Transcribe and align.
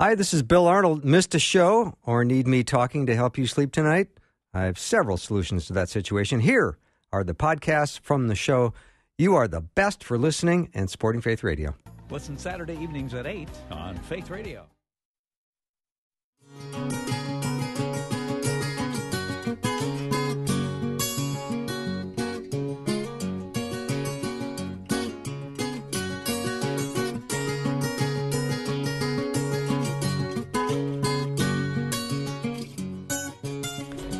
Hi, 0.00 0.14
this 0.14 0.32
is 0.32 0.44
Bill 0.44 0.68
Arnold. 0.68 1.04
Missed 1.04 1.34
a 1.34 1.40
show 1.40 1.98
or 2.04 2.24
need 2.24 2.46
me 2.46 2.62
talking 2.62 3.06
to 3.06 3.16
help 3.16 3.36
you 3.36 3.48
sleep 3.48 3.72
tonight? 3.72 4.06
I 4.54 4.62
have 4.62 4.78
several 4.78 5.16
solutions 5.16 5.66
to 5.66 5.72
that 5.72 5.88
situation. 5.88 6.38
Here 6.38 6.78
are 7.10 7.24
the 7.24 7.34
podcasts 7.34 7.98
from 7.98 8.28
the 8.28 8.36
show. 8.36 8.72
You 9.16 9.34
are 9.34 9.48
the 9.48 9.60
best 9.60 10.04
for 10.04 10.16
listening 10.16 10.70
and 10.72 10.88
supporting 10.88 11.20
Faith 11.20 11.42
Radio. 11.42 11.74
Listen 12.10 12.38
Saturday 12.38 12.78
evenings 12.80 13.12
at 13.12 13.26
8 13.26 13.48
on 13.72 13.96
Faith 13.96 14.30
Radio. 14.30 14.66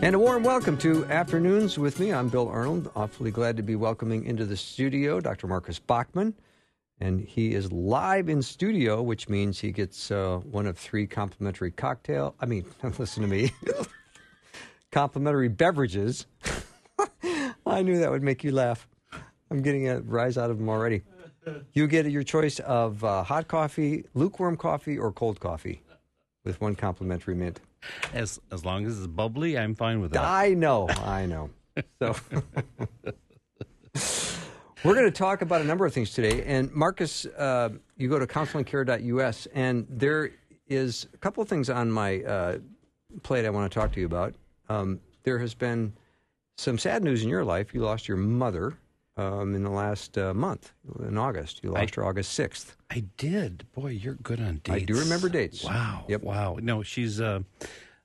And 0.09 0.15
a 0.15 0.19
warm 0.19 0.43
welcome 0.43 0.79
to 0.79 1.05
Afternoons 1.05 1.79
with 1.79 2.01
me. 2.01 2.15
I'm 2.15 2.31
Bill 2.31 2.49
Arnold. 2.49 2.91
Awfully 2.97 3.31
glad 3.31 3.59
to 3.59 3.63
be 3.63 3.77
welcoming 3.77 4.25
into 4.25 4.47
the 4.47 4.57
studio 4.57 5.21
Dr. 5.21 5.47
Marcus 5.47 5.79
Bachmann. 5.79 6.33
And 6.99 7.21
he 7.21 7.53
is 7.53 7.71
live 7.73 8.31
in 8.31 8.41
studio, 8.41 9.03
which 9.03 9.29
means 9.29 9.61
he 9.61 9.71
gets 9.71 10.11
uh, 10.11 10.39
one 10.45 10.67
of 10.67 10.79
three 10.79 11.07
complimentary 11.07 11.71
cocktail. 11.71 12.35
I 12.41 12.47
mean, 12.47 12.65
listen 12.99 13.23
to 13.23 13.29
me. 13.29 13.53
complimentary 14.93 15.49
beverages. 15.49 16.25
I 17.67 17.83
knew 17.83 17.99
that 17.99 18.11
would 18.11 18.23
make 18.23 18.43
you 18.43 18.53
laugh. 18.53 18.89
I'm 19.51 19.61
getting 19.61 19.91
a 19.91 20.01
rise 20.01 20.39
out 20.39 20.51
of 20.51 20.57
them 20.57 20.71
already. 20.71 21.03
You 21.75 21.87
get 21.87 22.07
your 22.07 22.23
choice 22.23 22.61
of 22.61 23.05
uh, 23.05 23.25
hot 23.25 23.47
coffee, 23.47 24.07
lukewarm 24.15 24.57
coffee, 24.57 24.97
or 24.97 25.13
cold 25.13 25.39
coffee 25.39 25.83
with 26.45 26.63
one 26.63 26.77
complimentary 26.77 27.35
mint. 27.35 27.61
As 28.13 28.41
as 28.51 28.65
long 28.65 28.87
as 28.87 28.99
it's 28.99 29.07
bubbly, 29.07 29.59
I'm 29.59 29.75
fine 29.75 30.01
with 30.01 30.13
that. 30.13 30.25
I 30.25 30.55
know, 30.55 30.89
I 30.89 31.27
know. 31.27 31.51
So 32.01 32.17
we're 34.85 34.95
going 34.95 35.05
to 35.05 35.11
talk 35.11 35.43
about 35.43 35.61
a 35.61 35.65
number 35.65 35.87
of 35.87 35.93
things 35.93 36.11
today. 36.13 36.43
And 36.45 36.73
Marcus, 36.73 37.27
uh, 37.27 37.71
you 37.97 38.09
go 38.09 38.19
to 38.19 38.27
counselingcare.us, 38.27 39.47
and 39.55 39.87
there 39.89 40.31
is 40.67 41.07
a 41.15 41.19
couple 41.19 41.43
of 41.43 41.49
things 41.49 41.71
on 41.71 41.91
my 41.91 42.23
uh, 42.23 42.59
plate 43.23 43.45
I 43.45 43.51
want 43.51 43.71
to 43.71 43.79
talk 43.79 43.93
to 43.93 44.01
you 44.01 44.07
about. 44.07 44.35
Um, 44.69 45.01
there 45.23 45.39
has 45.39 45.55
been 45.55 45.93
some 46.57 46.79
sad 46.79 47.03
news 47.05 47.23
in 47.23 47.29
your 47.29 47.45
life. 47.45 47.73
You 47.73 47.83
lost 47.83 48.09
your 48.09 48.17
mother 48.17 48.77
um, 49.19 49.55
in 49.55 49.65
the 49.65 49.71
last 49.71 50.17
uh, 50.17 50.33
month, 50.33 50.73
in 51.01 51.19
August. 51.19 51.61
You 51.63 51.73
lost 51.73 51.99
I- 51.99 52.01
her 52.01 52.07
August 52.07 52.39
6th. 52.39 52.77
I 52.91 53.05
did. 53.17 53.67
Boy, 53.73 53.89
you're 53.89 54.15
good 54.15 54.41
on 54.41 54.61
dates. 54.65 54.71
I 54.71 54.79
do 54.81 54.99
remember 54.99 55.29
dates. 55.29 55.65
Wow. 55.65 56.05
Yep. 56.09 56.23
Wow. 56.23 56.59
No, 56.63 56.83
she's 56.83 57.21
uh, 57.21 57.41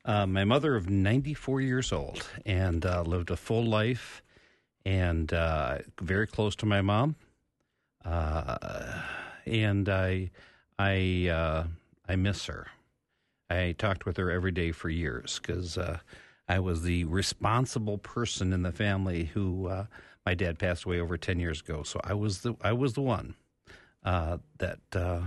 uh, 0.04 0.26
my 0.26 0.44
mother 0.44 0.76
of 0.76 0.90
94 0.90 1.62
years 1.62 1.94
old 1.94 2.28
and 2.46 2.86
uh, 2.86 3.04
lived 3.04 3.32
a 3.32 3.38
full 3.38 3.64
life 3.64 4.22
and 4.86 5.32
uh, 5.32 5.78
very 6.02 6.28
close 6.28 6.56
to 6.58 6.66
my 6.66 6.82
mom. 6.82 7.16
Uh, 8.04 8.58
and 9.46 9.88
I, 9.88 10.32
I, 10.78 11.30
uh, 11.30 11.68
I 12.10 12.16
miss 12.18 12.48
her. 12.48 12.68
I 13.50 13.76
talked 13.78 14.06
with 14.06 14.18
her 14.18 14.30
every 14.32 14.52
day 14.52 14.72
for 14.72 14.90
years 14.90 15.40
because 15.42 15.78
uh, 15.78 16.00
I 16.50 16.60
was 16.60 16.82
the 16.82 17.06
responsible 17.06 17.98
person 18.00 18.52
in 18.52 18.64
the 18.64 18.72
family 18.74 19.26
who 19.34 19.68
uh, 19.68 19.86
my 20.26 20.34
dad 20.34 20.60
passed 20.60 20.86
away 20.86 21.00
over 21.00 21.18
10 21.18 21.40
years 21.40 21.62
ago. 21.62 21.84
So 21.84 22.00
I 22.04 22.14
was 22.14 22.42
the 22.42 22.56
I 22.62 22.74
was 22.74 22.94
the 22.94 23.02
one 23.02 23.36
uh, 24.04 24.38
that 24.60 24.80
uh, 24.94 25.22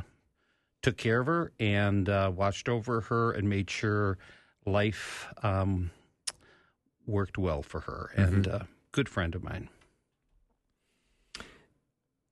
took 0.83 0.97
care 0.97 1.21
of 1.21 1.27
her 1.27 1.53
and 1.59 2.09
uh, 2.09 2.33
watched 2.35 2.69
over 2.69 3.03
her 3.03 3.33
and 3.33 3.49
made 3.49 3.71
sure 3.71 4.19
life 4.65 5.33
um, 5.43 5.91
worked 7.07 7.39
well 7.39 7.63
for 7.63 7.81
her. 7.81 8.11
And 8.17 8.49
uh, 8.49 8.61
good 8.93 9.09
friend 9.09 9.35
of 9.35 9.43
mine. 9.43 9.69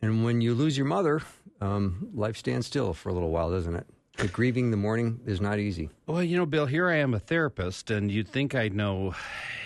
And 0.00 0.24
when 0.24 0.40
you 0.40 0.54
lose 0.54 0.76
your 0.76 0.86
mother, 0.86 1.22
um, 1.60 2.10
life 2.12 2.36
stands 2.36 2.66
still 2.66 2.92
for 2.92 3.08
a 3.08 3.12
little 3.12 3.30
while, 3.30 3.50
doesn't 3.50 3.74
it? 3.74 3.86
The 4.18 4.28
grieving 4.28 4.70
the 4.70 4.76
mourning 4.76 5.20
is 5.26 5.40
not 5.40 5.58
easy. 5.58 5.88
Well, 6.06 6.22
you 6.22 6.36
know, 6.36 6.46
Bill, 6.46 6.66
here 6.66 6.88
I 6.88 6.96
am 6.96 7.14
a 7.14 7.18
therapist, 7.18 7.90
and 7.90 8.10
you'd 8.10 8.28
think 8.28 8.54
I'd 8.54 8.74
know 8.74 9.14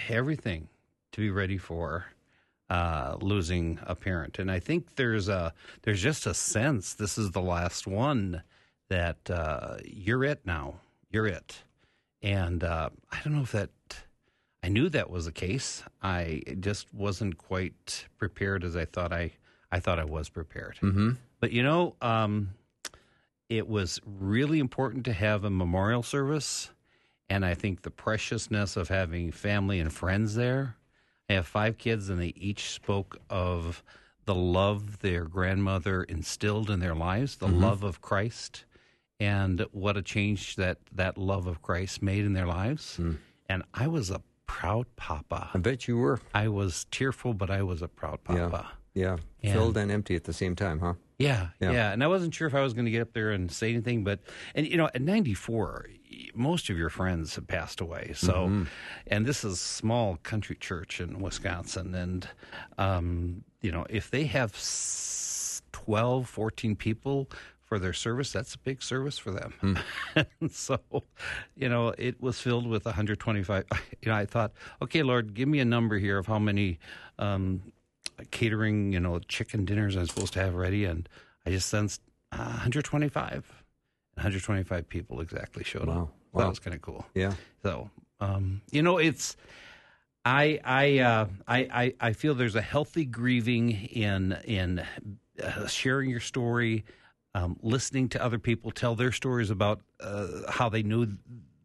everything 0.08 0.68
to 1.12 1.20
be 1.20 1.30
ready 1.30 1.58
for 1.58 2.06
uh, 2.70 3.16
losing 3.20 3.78
a 3.84 3.94
parent. 3.94 4.38
And 4.38 4.50
I 4.50 4.60
think 4.60 4.96
there's 4.96 5.28
a 5.28 5.52
there's 5.82 6.02
just 6.02 6.26
a 6.26 6.34
sense 6.34 6.94
this 6.94 7.18
is 7.18 7.30
the 7.30 7.42
last 7.42 7.86
one 7.86 8.42
that 8.88 9.30
uh, 9.30 9.76
you're 9.84 10.24
it 10.24 10.40
now. 10.44 10.80
You're 11.10 11.26
it. 11.26 11.62
And 12.22 12.64
uh, 12.64 12.90
I 13.10 13.20
don't 13.22 13.34
know 13.34 13.42
if 13.42 13.52
that 13.52 13.70
I 14.62 14.68
knew 14.68 14.88
that 14.88 15.10
was 15.10 15.26
the 15.26 15.32
case. 15.32 15.82
I 16.02 16.42
just 16.60 16.92
wasn't 16.92 17.38
quite 17.38 18.06
prepared 18.18 18.64
as 18.64 18.76
I 18.76 18.84
thought 18.84 19.12
I 19.12 19.32
I 19.70 19.80
thought 19.80 19.98
I 19.98 20.04
was 20.04 20.28
prepared. 20.28 20.78
Mm-hmm. 20.82 21.12
But 21.40 21.52
you 21.52 21.62
know, 21.62 21.94
um, 22.02 22.50
it 23.48 23.68
was 23.68 24.00
really 24.04 24.58
important 24.58 25.04
to 25.06 25.12
have 25.12 25.44
a 25.44 25.50
memorial 25.50 26.02
service, 26.02 26.70
and 27.30 27.44
I 27.44 27.54
think 27.54 27.82
the 27.82 27.90
preciousness 27.90 28.76
of 28.76 28.88
having 28.88 29.32
family 29.32 29.80
and 29.80 29.92
friends 29.92 30.34
there. 30.34 30.76
I 31.28 31.34
have 31.34 31.46
five 31.46 31.78
kids, 31.78 32.08
and 32.08 32.20
they 32.20 32.32
each 32.36 32.70
spoke 32.70 33.18
of 33.28 33.82
the 34.24 34.34
love 34.34 35.00
their 35.00 35.24
grandmother 35.24 36.02
instilled 36.02 36.70
in 36.70 36.80
their 36.80 36.94
lives, 36.94 37.36
the 37.36 37.46
mm-hmm. 37.46 37.62
love 37.62 37.82
of 37.82 38.00
Christ, 38.00 38.64
and 39.20 39.66
what 39.72 39.96
a 39.96 40.02
change 40.02 40.56
that 40.56 40.78
that 40.92 41.18
love 41.18 41.46
of 41.46 41.62
Christ 41.62 42.02
made 42.02 42.24
in 42.24 42.32
their 42.32 42.46
lives. 42.46 42.98
Mm. 43.00 43.18
And 43.48 43.62
I 43.74 43.86
was 43.86 44.10
a 44.10 44.22
proud 44.46 44.86
papa. 44.96 45.50
I 45.54 45.58
bet 45.58 45.88
you 45.88 45.96
were. 45.96 46.20
I 46.34 46.48
was 46.48 46.86
tearful, 46.90 47.34
but 47.34 47.50
I 47.50 47.62
was 47.62 47.82
a 47.82 47.88
proud 47.88 48.22
papa. 48.24 48.70
Yeah. 48.94 49.16
And- 49.42 49.52
Filled 49.52 49.76
and 49.76 49.90
empty 49.90 50.16
at 50.16 50.24
the 50.24 50.32
same 50.32 50.56
time, 50.56 50.80
huh? 50.80 50.94
Yeah, 51.18 51.48
Yeah. 51.60 51.72
yeah, 51.72 51.92
And 51.92 52.02
I 52.02 52.06
wasn't 52.06 52.34
sure 52.34 52.46
if 52.46 52.54
I 52.54 52.62
was 52.62 52.74
going 52.74 52.84
to 52.84 52.90
get 52.90 53.02
up 53.02 53.12
there 53.12 53.30
and 53.30 53.50
say 53.50 53.70
anything, 53.70 54.04
but 54.04 54.20
and 54.54 54.66
you 54.66 54.76
know, 54.76 54.88
at 54.94 55.02
94, 55.02 55.86
most 56.38 56.70
of 56.70 56.78
your 56.78 56.88
friends 56.90 57.34
have 57.34 57.46
passed 57.46 57.80
away. 57.80 58.12
So, 58.14 58.32
Mm-hmm. 58.46 58.62
and 59.08 59.26
this 59.26 59.44
is 59.44 59.54
a 59.54 59.56
small 59.56 60.16
country 60.22 60.56
church 60.56 61.00
in 61.00 61.18
Wisconsin, 61.20 61.94
and 61.94 62.28
um, 62.78 63.44
you 63.60 63.72
know, 63.72 63.84
if 63.90 64.10
they 64.10 64.24
have 64.24 64.54
s- 64.54 65.62
12, 65.72 66.28
14 66.28 66.76
people 66.76 67.28
for 67.64 67.78
their 67.78 67.92
service, 67.92 68.32
that's 68.32 68.54
a 68.54 68.58
big 68.58 68.82
service 68.82 69.18
for 69.18 69.30
them. 69.32 69.52
And 70.40 70.50
so, 70.50 70.78
you 71.56 71.68
know, 71.68 71.88
it 71.98 72.20
was 72.20 72.40
filled 72.40 72.66
with 72.66 72.84
125. 72.86 73.64
You 74.02 74.08
know, 74.10 74.14
I 74.14 74.26
thought, 74.26 74.52
okay, 74.80 75.02
Lord, 75.02 75.34
give 75.34 75.48
me 75.48 75.58
a 75.60 75.64
number 75.64 75.98
here 75.98 76.18
of 76.18 76.26
how 76.26 76.38
many. 76.38 76.78
Um, 77.18 77.72
catering, 78.32 78.92
you 78.92 78.98
know, 78.98 79.20
chicken 79.28 79.64
dinners 79.64 79.94
I'm 79.94 80.06
supposed 80.08 80.32
to 80.32 80.40
have 80.40 80.54
ready, 80.56 80.84
and 80.84 81.08
I 81.46 81.50
just 81.50 81.68
sensed 81.68 82.00
uh, 82.32 82.36
125. 82.38 83.44
125 84.14 84.88
people 84.88 85.20
exactly 85.20 85.62
showed 85.62 85.86
Wow. 85.86 86.02
up. 86.02 86.14
Wow. 86.32 86.42
That 86.42 86.48
was 86.48 86.58
kind 86.58 86.74
of 86.74 86.82
cool. 86.82 87.06
Yeah. 87.14 87.34
So, 87.62 87.90
um, 88.20 88.62
you 88.70 88.82
know, 88.82 88.98
it's 88.98 89.36
I 90.24 90.60
I, 90.64 90.98
uh, 90.98 91.26
I 91.46 91.58
I 91.58 91.94
I 92.08 92.12
feel 92.12 92.34
there's 92.34 92.56
a 92.56 92.62
healthy 92.62 93.04
grieving 93.04 93.70
in 93.70 94.36
in 94.44 94.84
uh, 95.42 95.66
sharing 95.66 96.10
your 96.10 96.20
story, 96.20 96.84
um, 97.34 97.56
listening 97.62 98.08
to 98.10 98.22
other 98.22 98.38
people 98.38 98.70
tell 98.70 98.94
their 98.94 99.12
stories 99.12 99.50
about 99.50 99.80
uh, 100.00 100.50
how 100.50 100.68
they 100.68 100.82
knew 100.82 101.06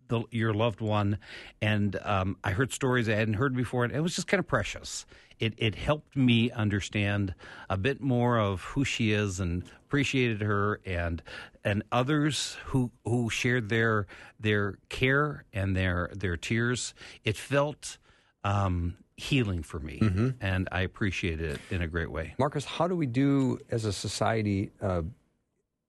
the, 0.08 0.24
your 0.32 0.54
loved 0.54 0.82
one, 0.82 1.18
and 1.62 2.00
um, 2.04 2.38
I 2.44 2.52
heard 2.52 2.72
stories 2.72 3.10
I 3.10 3.16
hadn't 3.16 3.36
heard 3.36 3.56
before, 3.56 3.84
and 3.84 3.94
it 3.94 4.02
was 4.02 4.16
just 4.16 4.28
kind 4.28 4.40
of 4.40 4.48
precious. 4.48 5.06
It 5.40 5.54
it 5.58 5.76
helped 5.76 6.16
me 6.16 6.52
understand 6.52 7.34
a 7.70 7.78
bit 7.78 8.02
more 8.02 8.38
of 8.40 8.62
who 8.62 8.84
she 8.86 9.12
is 9.12 9.40
and 9.40 9.64
appreciated 9.86 10.42
her, 10.42 10.80
and 10.86 11.22
and 11.64 11.84
others 11.92 12.58
who 12.66 12.92
who 13.06 13.30
shared 13.30 13.70
their 13.70 14.08
their 14.40 14.78
care 14.90 15.46
and 15.54 15.76
their 15.76 16.10
their 16.14 16.38
tears. 16.38 16.94
It 17.24 17.38
felt 17.38 17.98
um, 18.44 18.98
healing 19.18 19.64
for 19.64 19.80
me, 19.80 20.00
and 20.42 20.68
I 20.72 20.82
appreciated 20.82 21.52
it 21.54 21.60
in 21.70 21.82
a 21.82 21.88
great 21.88 22.12
way. 22.12 22.36
Marcus, 22.40 22.66
how 22.66 22.88
do 22.88 22.96
we 22.96 23.06
do 23.06 23.60
as 23.70 23.86
a 23.86 23.94
society 23.94 24.72
uh, 24.82 25.04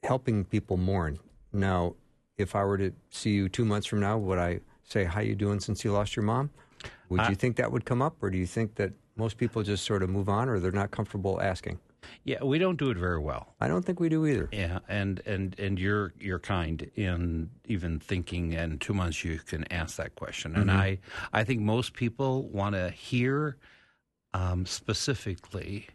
helping 0.02 0.44
people 0.44 0.76
mourn? 0.76 1.18
Now, 1.52 1.94
if 2.36 2.54
I 2.54 2.64
were 2.64 2.78
to 2.78 2.92
see 3.10 3.30
you 3.30 3.48
two 3.48 3.64
months 3.64 3.86
from 3.86 4.00
now, 4.00 4.18
would 4.18 4.38
I 4.38 4.60
say, 4.82 5.04
How 5.04 5.20
you 5.20 5.34
doing 5.34 5.60
since 5.60 5.84
you 5.84 5.92
lost 5.92 6.16
your 6.16 6.24
mom? 6.24 6.50
Would 7.08 7.20
I- 7.20 7.28
you 7.30 7.34
think 7.34 7.56
that 7.56 7.70
would 7.72 7.84
come 7.84 8.02
up, 8.02 8.22
or 8.22 8.30
do 8.30 8.38
you 8.38 8.46
think 8.46 8.74
that 8.76 8.92
most 9.16 9.36
people 9.36 9.62
just 9.62 9.84
sort 9.84 10.02
of 10.02 10.10
move 10.10 10.28
on, 10.28 10.48
or 10.48 10.60
they're 10.60 10.72
not 10.72 10.90
comfortable 10.90 11.40
asking? 11.40 11.78
Yeah, 12.24 12.42
we 12.42 12.58
don't 12.58 12.78
do 12.78 12.90
it 12.90 12.98
very 12.98 13.18
well. 13.18 13.54
I 13.60 13.68
don't 13.68 13.84
think 13.84 14.00
we 14.00 14.08
do 14.08 14.26
either. 14.26 14.48
Yeah, 14.52 14.80
and 14.88 15.20
and 15.26 15.58
and 15.58 15.78
you're 15.78 16.12
you're 16.18 16.38
kind 16.38 16.90
in 16.94 17.50
even 17.66 17.98
thinking. 17.98 18.52
In 18.52 18.78
two 18.78 18.94
months, 18.94 19.24
you 19.24 19.38
can 19.38 19.70
ask 19.72 19.96
that 19.96 20.14
question, 20.14 20.56
and 20.56 20.70
I 20.70 20.98
I 21.32 21.44
think 21.44 21.60
most 21.60 21.94
people 21.94 22.48
want 22.48 22.74
to 22.74 22.90
hear 22.90 23.56
um, 24.32 24.66
specifically. 24.66 25.88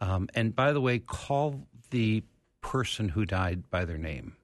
Um, 0.00 0.28
and 0.34 0.54
by 0.54 0.72
the 0.72 0.80
way, 0.80 0.98
call 0.98 1.66
the 1.90 2.22
person 2.60 3.08
who 3.08 3.24
died 3.24 3.70
by 3.70 3.84
their 3.84 3.98
name. 3.98 4.36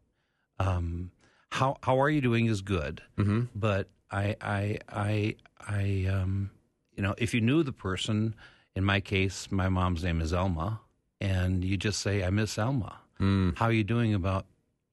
Um, 0.58 1.10
how 1.50 1.76
how 1.82 2.00
are 2.00 2.10
you 2.10 2.20
doing 2.20 2.46
is 2.46 2.62
good, 2.62 3.02
mm-hmm. 3.16 3.42
but 3.54 3.88
I 4.10 4.36
I 4.40 4.78
I 4.88 5.36
I 5.60 6.06
um 6.10 6.50
you 6.96 7.02
know 7.02 7.14
if 7.18 7.34
you 7.34 7.40
knew 7.40 7.62
the 7.62 7.72
person, 7.72 8.34
in 8.74 8.84
my 8.84 9.00
case, 9.00 9.48
my 9.50 9.68
mom's 9.68 10.04
name 10.04 10.20
is 10.20 10.32
Elma, 10.32 10.80
and 11.20 11.64
you 11.64 11.76
just 11.76 12.00
say 12.00 12.24
I 12.24 12.30
miss 12.30 12.58
Elma. 12.58 12.98
Mm. 13.20 13.56
How 13.56 13.66
are 13.66 13.72
you 13.72 13.84
doing 13.84 14.14
about 14.14 14.46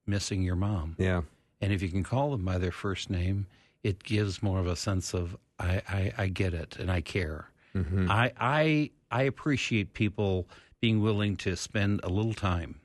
missing 0.06 0.42
your 0.42 0.56
mom? 0.56 0.96
Yeah. 0.98 1.22
And 1.60 1.72
if 1.72 1.82
you 1.82 1.88
can 1.88 2.02
call 2.02 2.30
them 2.30 2.44
by 2.44 2.58
their 2.58 2.72
first 2.72 3.10
name, 3.10 3.46
it 3.82 4.02
gives 4.02 4.42
more 4.42 4.58
of 4.58 4.66
a 4.66 4.76
sense 4.76 5.14
of 5.14 5.36
I 5.58 5.82
I, 5.88 6.12
I 6.18 6.26
get 6.28 6.54
it 6.54 6.76
and 6.76 6.90
I 6.90 7.00
care. 7.00 7.48
Mm-hmm. 7.74 8.10
I 8.10 8.32
I 8.38 8.90
I 9.10 9.22
appreciate 9.22 9.94
people 9.94 10.48
being 10.80 11.00
willing 11.00 11.36
to 11.36 11.56
spend 11.56 12.00
a 12.02 12.08
little 12.08 12.34
time. 12.34 12.80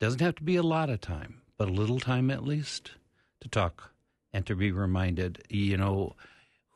Doesn't 0.00 0.20
have 0.20 0.34
to 0.36 0.42
be 0.42 0.56
a 0.56 0.62
lot 0.62 0.90
of 0.90 1.00
time, 1.00 1.40
but 1.56 1.68
a 1.68 1.72
little 1.72 2.00
time 2.00 2.30
at 2.30 2.44
least 2.44 2.92
to 3.40 3.48
talk 3.48 3.92
and 4.32 4.44
to 4.46 4.56
be 4.56 4.72
reminded, 4.72 5.42
you 5.48 5.76
know, 5.76 6.14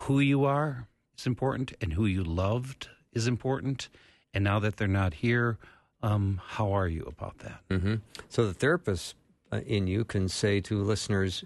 who 0.00 0.20
you 0.20 0.44
are 0.44 0.88
is 1.18 1.26
important 1.26 1.72
and 1.80 1.92
who 1.92 2.06
you 2.06 2.22
loved 2.22 2.88
is 3.12 3.26
important. 3.26 3.88
And 4.34 4.44
now 4.44 4.58
that 4.60 4.76
they're 4.76 4.88
not 4.88 5.14
here, 5.14 5.58
um, 6.02 6.40
how 6.46 6.72
are 6.72 6.88
you 6.88 7.04
about 7.04 7.38
that? 7.38 7.60
hmm 7.70 7.96
So 8.28 8.46
the 8.46 8.54
therapist 8.54 9.14
uh, 9.52 9.60
in 9.66 9.86
you 9.86 10.04
can 10.04 10.28
say 10.28 10.60
to 10.62 10.82
listeners 10.82 11.44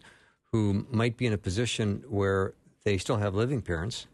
who 0.52 0.86
might 0.90 1.16
be 1.16 1.26
in 1.26 1.32
a 1.32 1.38
position 1.38 2.02
where 2.08 2.54
they 2.84 2.98
still 2.98 3.16
have 3.16 3.34
living 3.34 3.62
parents 3.62 4.06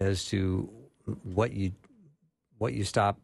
as 0.00 0.24
to 0.26 0.68
what 1.22 1.52
you 1.52 1.72
what 2.58 2.72
you 2.72 2.84
stop 2.84 3.18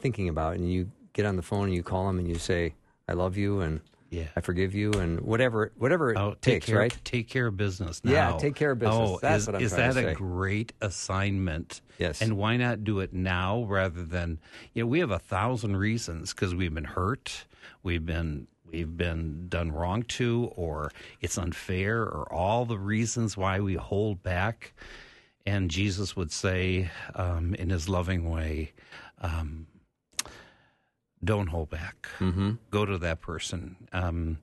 thinking 0.00 0.28
about 0.28 0.54
and 0.56 0.70
you 0.70 0.90
get 1.12 1.26
on 1.26 1.36
the 1.36 1.42
phone 1.42 1.64
and 1.66 1.74
you 1.74 1.82
call 1.82 2.06
them 2.06 2.18
and 2.18 2.28
you 2.28 2.36
say 2.36 2.74
I 3.08 3.12
love 3.12 3.36
you 3.36 3.60
and 3.60 3.80
Yeah. 4.10 4.28
I 4.34 4.40
forgive 4.40 4.74
you 4.74 4.92
and 4.92 5.20
whatever 5.20 5.72
whatever 5.76 6.12
it 6.12 6.16
Oh, 6.16 6.30
take 6.30 6.40
takes, 6.40 6.66
care, 6.66 6.78
right? 6.78 6.98
Take 7.04 7.28
care 7.28 7.46
of 7.48 7.56
business 7.56 8.02
now. 8.04 8.12
Yeah, 8.12 8.38
take 8.38 8.54
care 8.54 8.70
of 8.70 8.78
business. 8.78 8.96
Oh, 8.98 9.18
That's 9.20 9.42
is, 9.42 9.46
what 9.46 9.56
I'm 9.56 9.62
is 9.62 9.72
that 9.72 9.96
a 9.96 10.14
great 10.14 10.72
assignment? 10.80 11.82
Yes. 11.98 12.22
And 12.22 12.36
why 12.36 12.56
not 12.56 12.84
do 12.84 13.00
it 13.00 13.12
now 13.12 13.64
rather 13.64 14.04
than 14.04 14.38
you 14.72 14.82
know 14.82 14.86
we 14.86 15.00
have 15.00 15.10
a 15.10 15.18
thousand 15.18 15.76
reasons 15.76 16.32
because 16.32 16.54
we've 16.54 16.72
been 16.72 16.84
hurt, 16.84 17.44
we've 17.82 18.06
been 18.06 18.46
we've 18.70 18.96
been 18.96 19.46
done 19.48 19.72
wrong 19.72 20.02
to, 20.04 20.52
or 20.56 20.90
it's 21.20 21.36
unfair, 21.36 22.02
or 22.02 22.32
all 22.32 22.64
the 22.64 22.78
reasons 22.78 23.36
why 23.36 23.60
we 23.60 23.74
hold 23.74 24.22
back. 24.22 24.72
And 25.46 25.70
Jesus 25.70 26.14
would 26.14 26.30
say, 26.30 26.90
um, 27.14 27.54
in 27.54 27.70
His 27.70 27.88
loving 27.88 28.30
way, 28.30 28.72
um, 29.20 29.66
"Don't 31.22 31.48
hold 31.48 31.70
back. 31.70 32.08
Mm-hmm. 32.18 32.52
Go 32.70 32.84
to 32.84 32.98
that 32.98 33.20
person. 33.20 33.76
Um, 33.92 34.38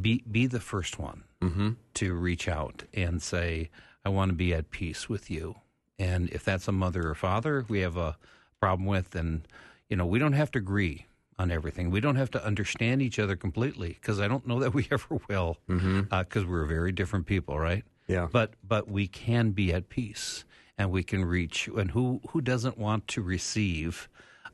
be 0.00 0.22
be 0.30 0.46
the 0.46 0.60
first 0.60 0.98
one." 0.98 1.24
Mm-hmm. 1.40 1.70
to 1.94 2.14
reach 2.14 2.48
out 2.48 2.82
and 2.92 3.22
say, 3.22 3.70
I 4.04 4.08
want 4.08 4.30
to 4.30 4.34
be 4.34 4.52
at 4.52 4.72
peace 4.72 5.08
with 5.08 5.30
you. 5.30 5.54
And 5.96 6.28
if 6.30 6.44
that's 6.44 6.66
a 6.66 6.72
mother 6.72 7.08
or 7.08 7.14
father 7.14 7.64
we 7.68 7.78
have 7.82 7.96
a 7.96 8.16
problem 8.60 8.86
with, 8.86 9.10
then, 9.12 9.44
you 9.88 9.96
know, 9.96 10.04
we 10.04 10.18
don't 10.18 10.32
have 10.32 10.50
to 10.52 10.58
agree 10.58 11.06
on 11.38 11.52
everything. 11.52 11.92
We 11.92 12.00
don't 12.00 12.16
have 12.16 12.32
to 12.32 12.44
understand 12.44 13.02
each 13.02 13.20
other 13.20 13.36
completely 13.36 13.90
because 14.00 14.18
I 14.18 14.26
don't 14.26 14.48
know 14.48 14.58
that 14.58 14.74
we 14.74 14.88
ever 14.90 15.20
will 15.28 15.58
because 15.68 16.44
we're 16.44 16.64
very 16.66 16.90
different 16.90 17.26
people, 17.26 17.56
right? 17.56 17.84
Yeah. 18.08 18.26
But 18.32 18.54
but 18.66 18.88
we 18.90 19.06
can 19.06 19.52
be 19.52 19.72
at 19.72 19.88
peace 19.88 20.44
and 20.76 20.90
we 20.90 21.04
can 21.04 21.24
reach. 21.24 21.68
And 21.68 21.92
who 21.92 22.20
who 22.30 22.40
doesn't 22.40 22.78
want 22.78 23.06
to 23.08 23.22
receive 23.22 24.08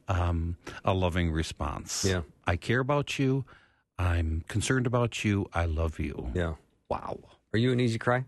um, 0.09 0.57
a 0.85 0.93
loving 0.95 1.31
response? 1.33 2.05
Yeah. 2.05 2.23
I 2.47 2.57
care 2.57 2.81
about 2.81 3.19
you. 3.19 3.45
I'm 3.99 4.45
concerned 4.49 4.87
about 4.87 5.25
you. 5.25 5.47
I 5.53 5.67
love 5.67 5.99
you. 5.99 6.31
Yeah. 6.35 6.55
Wow. 6.89 7.19
Are 7.53 7.59
you 7.59 7.73
an 7.73 7.81
easy 7.81 7.99
cry? 7.99 8.25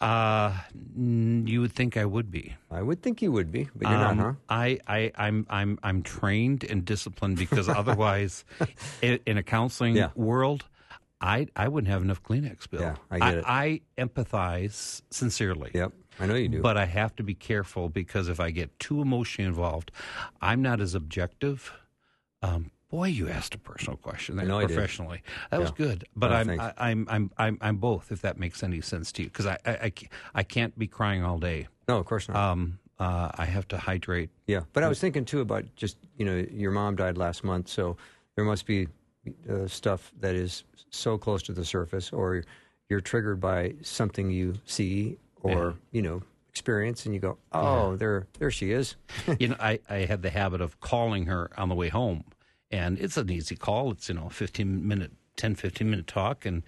Uh, 0.00 0.52
n- 0.96 1.44
you 1.46 1.60
would 1.60 1.72
think 1.72 1.96
I 1.96 2.04
would 2.04 2.28
be. 2.30 2.56
I 2.72 2.82
would 2.82 3.02
think 3.02 3.22
you 3.22 3.30
would 3.30 3.52
be, 3.52 3.68
but 3.74 3.88
you're 3.88 3.98
Um, 3.98 4.16
not, 4.16 4.24
huh? 4.26 4.32
I, 4.48 4.78
I, 4.88 5.12
I'm, 5.16 5.46
I'm, 5.48 5.78
I'm 5.84 6.02
trained 6.02 6.64
and 6.64 6.84
disciplined 6.84 7.36
because 7.36 7.68
otherwise, 7.68 8.44
in, 9.02 9.20
in 9.26 9.38
a 9.38 9.44
counseling 9.44 9.94
Yeah. 9.94 10.10
world, 10.16 10.64
I, 11.20 11.46
I 11.54 11.68
wouldn't 11.68 11.88
have 11.92 12.02
enough 12.02 12.20
Kleenex, 12.24 12.68
Bill. 12.68 12.80
Yeah, 12.80 12.94
I 13.12 13.18
get 13.20 13.34
it. 13.38 13.44
I 13.46 13.80
empathize 13.96 15.02
sincerely. 15.10 15.70
Yep. 15.72 15.92
I 16.20 16.26
know 16.26 16.34
you 16.34 16.48
do. 16.48 16.60
But 16.60 16.76
I 16.76 16.84
have 16.86 17.16
to 17.16 17.22
be 17.22 17.34
careful 17.34 17.88
because 17.88 18.28
if 18.28 18.38
I 18.40 18.50
get 18.50 18.78
too 18.78 19.00
emotionally 19.00 19.48
involved, 19.48 19.90
I'm 20.40 20.62
not 20.62 20.80
as 20.80 20.94
objective. 20.94 21.72
Um, 22.42 22.70
boy, 22.90 23.08
you 23.08 23.28
asked 23.28 23.54
a 23.54 23.58
personal 23.58 23.96
question 23.96 24.36
there 24.36 24.46
know 24.46 24.58
I 24.58 24.66
did. 24.66 24.74
professionally. 24.74 25.22
That 25.50 25.60
was 25.60 25.70
good. 25.70 26.04
But 26.14 26.32
Oh, 26.32 26.34
I'm. 26.34 26.50
I, 26.60 26.72
I'm 26.78 27.06
I'm 27.08 27.30
I'm 27.38 27.58
I'm 27.60 27.76
both. 27.76 28.12
If 28.12 28.20
that 28.22 28.38
makes 28.38 28.62
any 28.62 28.80
sense 28.80 29.10
to 29.12 29.22
you, 29.22 29.28
because 29.28 29.46
I, 29.46 29.58
I 29.64 29.70
I 29.72 29.92
I 30.34 30.42
can't 30.42 30.78
be 30.78 30.86
crying 30.86 31.24
all 31.24 31.38
day. 31.38 31.68
no, 31.88 31.98
of 31.98 32.06
course 32.06 32.28
not. 32.28 32.36
Um, 32.36 32.78
uh, 32.98 33.30
I 33.34 33.46
have 33.46 33.66
to 33.68 33.78
hydrate. 33.78 34.30
Yeah, 34.46 34.60
but 34.72 34.84
I 34.84 34.88
was 34.88 35.00
thinking 35.00 35.24
too 35.24 35.40
about 35.40 35.64
just 35.74 35.96
you 36.16 36.24
know 36.24 36.44
your 36.50 36.70
mom 36.70 36.94
died 36.96 37.18
last 37.18 37.42
month, 37.42 37.68
so 37.68 37.96
there 38.36 38.44
must 38.44 38.66
be 38.66 38.86
uh, 39.50 39.66
stuff 39.66 40.12
that 40.20 40.34
is 40.34 40.64
so 40.90 41.16
close 41.18 41.42
to 41.44 41.52
the 41.52 41.64
surface, 41.64 42.12
or 42.12 42.44
you're 42.88 43.00
triggered 43.00 43.40
by 43.40 43.74
something 43.82 44.30
you 44.30 44.54
see 44.66 45.16
or 45.42 45.74
you 45.90 46.02
know 46.02 46.22
experience, 46.52 47.06
and 47.06 47.14
you 47.14 47.20
go, 47.20 47.38
oh, 47.52 47.96
there, 47.96 48.26
there 48.38 48.50
she 48.50 48.72
is. 48.72 48.96
you 49.38 49.48
know, 49.48 49.56
I, 49.58 49.78
I 49.88 50.04
had 50.04 50.20
the 50.20 50.30
habit 50.30 50.60
of 50.60 50.78
calling 50.80 51.24
her 51.26 51.50
on 51.56 51.70
the 51.70 51.74
way 51.74 51.88
home, 51.88 52.24
and 52.70 52.98
it's 52.98 53.16
an 53.16 53.30
easy 53.30 53.56
call. 53.56 53.90
It's, 53.90 54.08
you 54.08 54.14
know, 54.14 54.28
15 54.28 54.86
minute, 54.86 55.12
10, 55.36 55.54
15 55.54 55.88
minute 55.88 56.06
talk. 56.06 56.44
And 56.44 56.62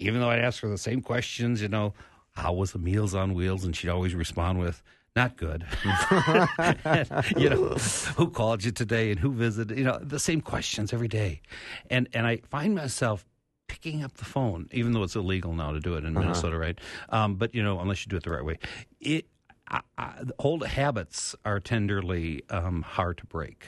even 0.00 0.20
though 0.20 0.28
I'd 0.28 0.40
ask 0.40 0.60
her 0.62 0.68
the 0.68 0.76
same 0.76 1.00
questions, 1.02 1.62
you 1.62 1.68
know, 1.68 1.94
how 2.32 2.52
was 2.52 2.72
the 2.72 2.80
Meals 2.80 3.14
on 3.14 3.34
Wheels? 3.34 3.64
And 3.64 3.76
she'd 3.76 3.90
always 3.90 4.14
respond 4.14 4.58
with, 4.58 4.82
not 5.14 5.36
good. 5.36 5.64
You 7.36 7.50
know, 7.50 7.68
who 8.16 8.30
called 8.30 8.64
you 8.64 8.72
today 8.72 9.10
and 9.10 9.20
who 9.20 9.30
visited? 9.32 9.78
You 9.78 9.84
know, 9.84 9.98
the 10.00 10.18
same 10.18 10.40
questions 10.40 10.92
every 10.92 11.08
day. 11.08 11.42
And, 11.90 12.08
and 12.12 12.26
I 12.26 12.38
find 12.50 12.74
myself 12.74 13.24
picking 13.72 14.04
up 14.04 14.12
the 14.18 14.24
phone, 14.26 14.68
even 14.70 14.92
though 14.92 15.02
it's 15.02 15.16
illegal 15.16 15.54
now 15.54 15.72
to 15.72 15.80
do 15.80 15.94
it 15.94 16.04
in 16.04 16.12
Minnesota, 16.12 16.58
right? 16.58 16.78
Um, 17.08 17.36
but 17.36 17.54
you 17.54 17.62
know, 17.62 17.80
unless 17.80 18.04
you 18.04 18.10
do 18.10 18.16
it 18.16 18.22
the 18.22 18.30
right 18.30 18.44
way, 18.44 18.58
it 19.00 19.24
I, 19.66 19.80
I, 19.96 20.24
old 20.38 20.66
habits 20.66 21.34
are 21.46 21.58
tenderly 21.58 22.42
um, 22.50 22.82
hard 22.82 23.16
to 23.18 23.26
break, 23.26 23.64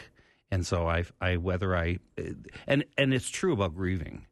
and 0.50 0.66
so 0.66 0.86
I, 0.86 1.04
I 1.22 1.38
whether 1.38 1.74
I, 1.74 2.00
and 2.66 2.84
and 2.98 3.14
it's 3.14 3.30
true 3.30 3.54
about 3.54 3.74
grieving. 3.74 4.26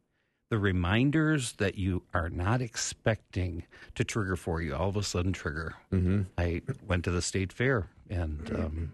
The 0.49 0.59
reminders 0.59 1.53
that 1.53 1.79
you 1.79 2.03
are 2.13 2.29
not 2.29 2.61
expecting 2.61 3.63
to 3.95 4.03
trigger 4.03 4.35
for 4.35 4.61
you 4.61 4.75
all 4.75 4.89
of 4.89 4.95
a 4.95 5.01
sudden 5.01 5.33
trigger. 5.33 5.73
Mm-hmm. 5.91 6.21
I 6.37 6.61
went 6.85 7.05
to 7.05 7.11
the 7.11 7.23
state 7.23 7.51
fair 7.51 7.89
and, 8.07 8.51
um, 8.51 8.93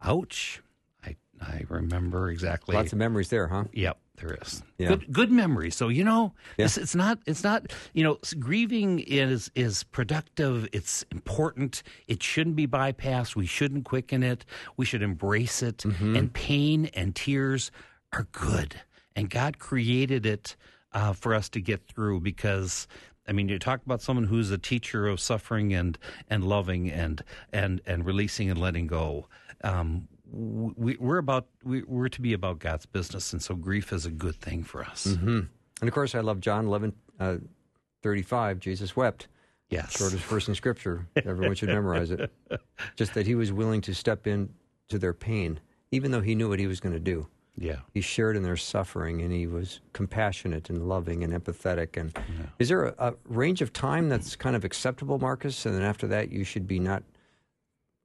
ouch! 0.00 0.62
I 1.04 1.16
I 1.40 1.64
remember 1.68 2.30
exactly. 2.30 2.76
Lots 2.76 2.92
of 2.92 2.98
memories 2.98 3.30
there, 3.30 3.48
huh? 3.48 3.64
Yep, 3.72 3.98
there 4.16 4.38
is. 4.40 4.62
Yeah. 4.78 4.88
Good 4.88 5.12
good 5.12 5.30
memory. 5.30 5.70
So 5.70 5.88
you 5.88 6.04
know, 6.04 6.32
Yeah. 6.56 6.66
it's, 6.66 6.78
it's 6.78 6.94
not 6.94 7.18
it's 7.26 7.42
not 7.42 7.72
you 7.92 8.04
know 8.04 8.18
grieving 8.38 9.00
is 9.00 9.50
is 9.54 9.84
productive. 9.84 10.68
It's 10.72 11.04
important. 11.10 11.82
It 12.06 12.22
shouldn't 12.22 12.56
be 12.56 12.66
bypassed. 12.66 13.34
We 13.36 13.46
shouldn't 13.46 13.84
quicken 13.84 14.22
it. 14.22 14.44
We 14.76 14.84
should 14.84 15.02
embrace 15.02 15.62
it. 15.62 15.78
Mm-hmm. 15.78 16.16
And 16.16 16.32
pain 16.32 16.86
and 16.94 17.14
tears 17.14 17.70
are 18.12 18.26
good. 18.32 18.76
And 19.16 19.30
God 19.30 19.58
created 19.58 20.26
it 20.26 20.56
uh, 20.92 21.12
for 21.12 21.34
us 21.34 21.48
to 21.50 21.60
get 21.60 21.86
through 21.86 22.20
because. 22.20 22.86
I 23.26 23.32
mean, 23.32 23.48
you 23.48 23.58
talk 23.58 23.80
about 23.86 24.02
someone 24.02 24.26
who's 24.26 24.50
a 24.50 24.58
teacher 24.58 25.08
of 25.08 25.18
suffering 25.18 25.72
and, 25.72 25.96
and 26.28 26.44
loving 26.44 26.90
and, 26.90 27.24
and, 27.54 27.80
and 27.86 28.04
releasing 28.04 28.50
and 28.50 28.60
letting 28.60 28.86
go. 28.86 29.28
Um, 29.62 30.08
we, 30.34 30.96
we're 30.98 31.18
about 31.18 31.46
we, 31.62 31.82
we're 31.84 32.08
to 32.08 32.20
be 32.20 32.32
about 32.32 32.58
God's 32.58 32.86
business, 32.86 33.32
and 33.32 33.42
so 33.42 33.54
grief 33.54 33.92
is 33.92 34.06
a 34.06 34.10
good 34.10 34.36
thing 34.40 34.64
for 34.64 34.82
us. 34.82 35.06
Mm-hmm. 35.06 35.40
And 35.80 35.88
of 35.88 35.92
course, 35.92 36.14
I 36.14 36.20
love 36.20 36.40
John 36.40 36.66
11, 36.66 36.92
uh, 37.20 37.36
35. 38.02 38.58
Jesus 38.60 38.96
wept. 38.96 39.28
Yes, 39.70 39.96
Shortest 39.98 40.24
verse 40.24 40.46
in 40.48 40.54
Scripture. 40.54 41.06
Everyone 41.16 41.54
should 41.54 41.68
memorize 41.70 42.10
it. 42.10 42.30
Just 42.96 43.14
that 43.14 43.26
he 43.26 43.34
was 43.34 43.52
willing 43.52 43.80
to 43.82 43.94
step 43.94 44.26
in 44.26 44.50
to 44.88 44.98
their 44.98 45.14
pain, 45.14 45.58
even 45.90 46.10
though 46.10 46.20
he 46.20 46.34
knew 46.34 46.48
what 46.48 46.58
he 46.58 46.66
was 46.66 46.80
going 46.80 46.92
to 46.92 47.00
do. 47.00 47.26
yeah. 47.56 47.78
He 47.92 48.00
shared 48.00 48.36
in 48.36 48.42
their 48.42 48.56
suffering, 48.56 49.22
and 49.22 49.32
he 49.32 49.46
was 49.46 49.80
compassionate 49.92 50.68
and 50.68 50.86
loving 50.86 51.24
and 51.24 51.32
empathetic. 51.32 51.96
And 51.96 52.12
is 52.58 52.68
there 52.68 52.84
a, 52.86 52.94
a 52.98 53.14
range 53.26 53.62
of 53.62 53.72
time 53.72 54.08
that's 54.08 54.36
kind 54.36 54.54
of 54.54 54.64
acceptable, 54.64 55.18
Marcus? 55.18 55.64
And 55.66 55.74
then 55.74 55.82
after 55.82 56.06
that, 56.08 56.30
you 56.30 56.44
should 56.44 56.66
be 56.68 56.78
not 56.78 57.02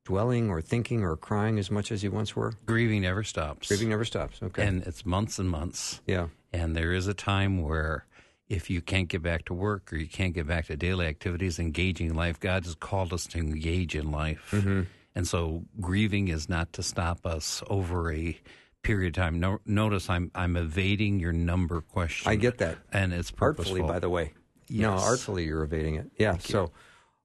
dwelling 0.05 0.49
or 0.49 0.61
thinking 0.61 1.03
or 1.03 1.15
crying 1.15 1.59
as 1.59 1.69
much 1.69 1.91
as 1.91 2.03
you 2.03 2.11
once 2.11 2.35
were. 2.35 2.53
Grieving 2.65 3.01
never 3.01 3.23
stops. 3.23 3.67
Grieving 3.67 3.89
never 3.89 4.05
stops. 4.05 4.41
Okay. 4.41 4.65
and 4.65 4.83
it's 4.83 5.05
months 5.05 5.39
and 5.39 5.49
months. 5.49 6.01
yeah. 6.07 6.27
And 6.51 6.75
there 6.75 6.93
is 6.93 7.07
a 7.07 7.13
time 7.13 7.61
where 7.61 8.07
if 8.47 8.71
you 8.71 8.81
can't 8.81 9.07
get 9.07 9.21
back 9.21 9.45
to 9.45 9.53
work 9.53 9.93
or 9.93 9.97
you 9.97 10.07
can't 10.07 10.33
get 10.33 10.47
back 10.47 10.65
to 10.65 10.75
daily 10.75 11.05
activities, 11.05 11.59
engaging 11.59 12.09
in 12.09 12.15
life, 12.15 12.39
God 12.39 12.65
has 12.65 12.73
called 12.73 13.13
us 13.13 13.27
to 13.27 13.37
engage 13.37 13.93
in 13.93 14.09
life. 14.09 14.49
Mm-hmm. 14.51 14.81
And 15.13 15.27
so 15.27 15.63
grieving 15.79 16.29
is 16.29 16.49
not 16.49 16.73
to 16.73 16.81
stop 16.81 17.25
us 17.27 17.61
over 17.69 18.11
a 18.11 18.35
period 18.81 19.15
of 19.15 19.21
time. 19.21 19.39
No, 19.39 19.59
notice 19.65 20.09
I'm 20.09 20.31
I'm 20.33 20.55
evading 20.55 21.19
your 21.19 21.33
number 21.33 21.81
question. 21.81 22.31
I 22.31 22.35
get 22.35 22.57
that. 22.57 22.77
and 22.91 23.13
it's 23.13 23.29
purposeful. 23.29 23.75
Artfully, 23.75 23.93
by 23.93 23.99
the 23.99 24.09
way. 24.09 24.33
No, 24.71 24.93
artfully, 24.93 25.45
you're 25.45 25.63
evading 25.63 25.95
it. 25.95 26.09
Yeah. 26.17 26.37
so, 26.37 26.71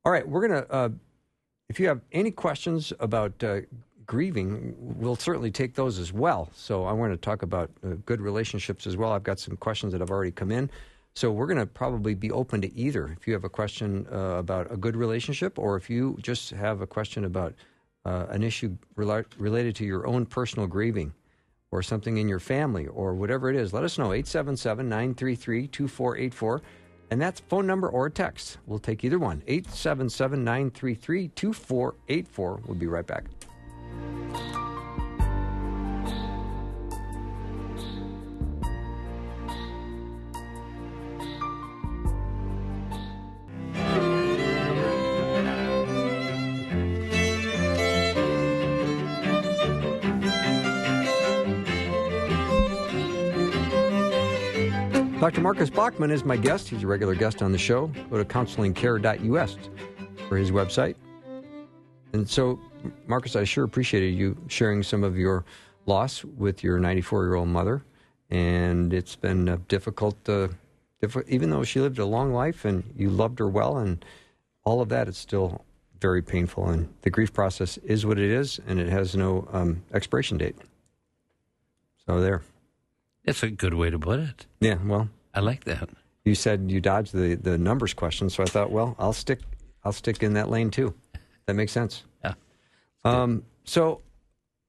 all 0.05 0.13
right, 0.13 0.29
we're 0.29 0.47
gonna. 0.49 0.67
Uh, 0.69 0.89
if 1.69 1.81
you 1.81 1.89
have 1.89 2.01
any 2.13 2.31
questions 2.31 2.93
about 3.01 3.43
uh, 3.43 3.61
grieving, 4.07 4.75
we'll 4.79 5.17
certainly 5.17 5.51
take 5.51 5.75
those 5.75 5.99
as 5.99 6.13
well. 6.13 6.51
So, 6.55 6.85
I 6.85 6.93
want 6.93 7.13
to 7.13 7.17
talk 7.17 7.43
about 7.43 7.71
uh, 7.85 7.95
good 8.05 8.21
relationships 8.21 8.87
as 8.87 8.97
well. 8.97 9.13
I've 9.13 9.23
got 9.23 9.39
some 9.39 9.57
questions 9.57 9.93
that 9.93 10.01
have 10.01 10.11
already 10.11 10.31
come 10.31 10.51
in. 10.51 10.71
So, 11.15 11.31
we're 11.31 11.47
going 11.47 11.59
to 11.59 11.67
probably 11.67 12.15
be 12.15 12.31
open 12.31 12.61
to 12.63 12.75
either. 12.77 13.17
If 13.19 13.27
you 13.27 13.33
have 13.33 13.45
a 13.45 13.49
question 13.49 14.07
uh, 14.13 14.37
about 14.37 14.71
a 14.71 14.77
good 14.77 14.97
relationship, 14.97 15.59
or 15.59 15.77
if 15.77 15.89
you 15.89 16.19
just 16.23 16.51
have 16.51 16.81
a 16.81 16.87
question 16.87 17.25
about 17.25 17.55
uh, 18.05 18.27
an 18.29 18.43
issue 18.43 18.77
rela- 18.97 19.25
related 19.39 19.75
to 19.77 19.85
your 19.85 20.07
own 20.07 20.27
personal 20.27 20.67
grieving 20.67 21.15
or 21.71 21.83
something 21.83 22.19
in 22.19 22.29
your 22.29 22.39
family 22.39 22.87
or 22.87 23.15
whatever 23.15 23.49
it 23.49 23.57
is, 23.57 23.73
let 23.73 23.85
us 23.85 23.97
know. 23.97 24.13
877 24.13 24.87
933 24.89 25.67
2484. 25.69 26.63
And 27.15 27.23
that's 27.23 27.39
phone 27.39 27.65
number 27.65 27.89
or 27.89 28.11
text. 28.11 28.59
We'll 28.67 28.81
take 28.81 29.05
either 29.05 29.21
one. 29.21 29.41
877 29.47 30.43
933 30.43 31.29
2484. 31.29 32.61
We'll 32.67 32.75
be 32.75 32.89
right 32.89 33.07
back. 33.07 33.27
Dr. 55.21 55.41
Marcus 55.41 55.71
Bachmann 55.71 56.11
is 56.11 56.25
my 56.25 56.37
guest. 56.37 56.69
He's 56.69 56.83
a 56.83 56.87
regular 56.87 57.15
guest 57.15 57.41
on 57.41 57.53
the 57.53 57.59
show. 57.59 57.87
Go 58.11 58.19
to 58.19 58.25
counselingcare.us 58.25 59.57
for 60.29 60.37
his 60.37 60.51
website. 60.51 60.97
And 62.13 62.29
so, 62.29 62.61
Marcus, 63.07 63.37
I 63.37 63.45
sure 63.45 63.65
appreciated 63.65 64.15
you 64.15 64.37
sharing 64.49 64.83
some 64.83 65.03
of 65.05 65.17
your 65.17 65.45
loss 65.87 66.25
with 66.25 66.63
your 66.63 66.79
94 66.79 67.25
year 67.25 67.35
old 67.37 67.49
mother. 67.49 67.85
And 68.31 68.93
it's 68.93 69.15
been 69.15 69.49
uh, 69.49 69.59
difficult, 69.69 70.17
uh, 70.29 70.49
diff- 71.01 71.29
even 71.29 71.49
though 71.49 71.65
she 71.65 71.81
lived 71.81 72.01
a 72.01 72.07
long 72.07 72.33
life 72.33 72.65
and 72.65 72.83
you 72.97 73.09
loved 73.09 73.39
her 73.39 73.49
well, 73.49 73.79
and 73.79 74.05
all 74.65 74.81
of 74.81 74.89
that, 74.89 75.09
it's 75.09 75.19
still 75.19 75.65
very 76.01 76.23
painful. 76.23 76.69
And 76.69 76.93
the 77.03 77.11
grief 77.11 77.33
process 77.33 77.79
is 77.79 78.05
what 78.05 78.19
it 78.19 78.31
is, 78.31 78.61
and 78.67 78.81
it 78.81 78.89
has 78.89 79.15
no 79.15 79.49
um, 79.53 79.83
expiration 79.93 80.39
date. 80.39 80.57
So, 82.05 82.21
there. 82.21 82.43
It's 83.25 83.43
a 83.43 83.51
good 83.51 83.75
way 83.75 83.91
to 83.91 83.99
put 83.99 84.21
it. 84.21 84.47
Yeah, 84.61 84.77
well, 84.85 85.09
I 85.35 85.41
like 85.41 85.65
that. 85.65 85.89
you 86.25 86.35
said 86.35 86.71
you 86.71 86.81
dodged 86.81 87.13
the, 87.15 87.35
the 87.35 87.59
numbers 87.59 87.95
question, 87.95 88.31
so 88.31 88.43
I 88.43 88.47
thought, 88.47 88.71
well, 88.71 88.95
I'll 88.99 89.13
stick 89.13 89.41
I'll 89.85 89.93
stick 89.93 90.23
in 90.23 90.35
that 90.35 90.49
lane 90.51 90.71
too. 90.71 90.95
That 91.47 91.55
makes 91.55 91.73
sense. 91.73 92.05
Yeah. 92.25 92.35
Um, 93.05 93.45
so 93.65 94.01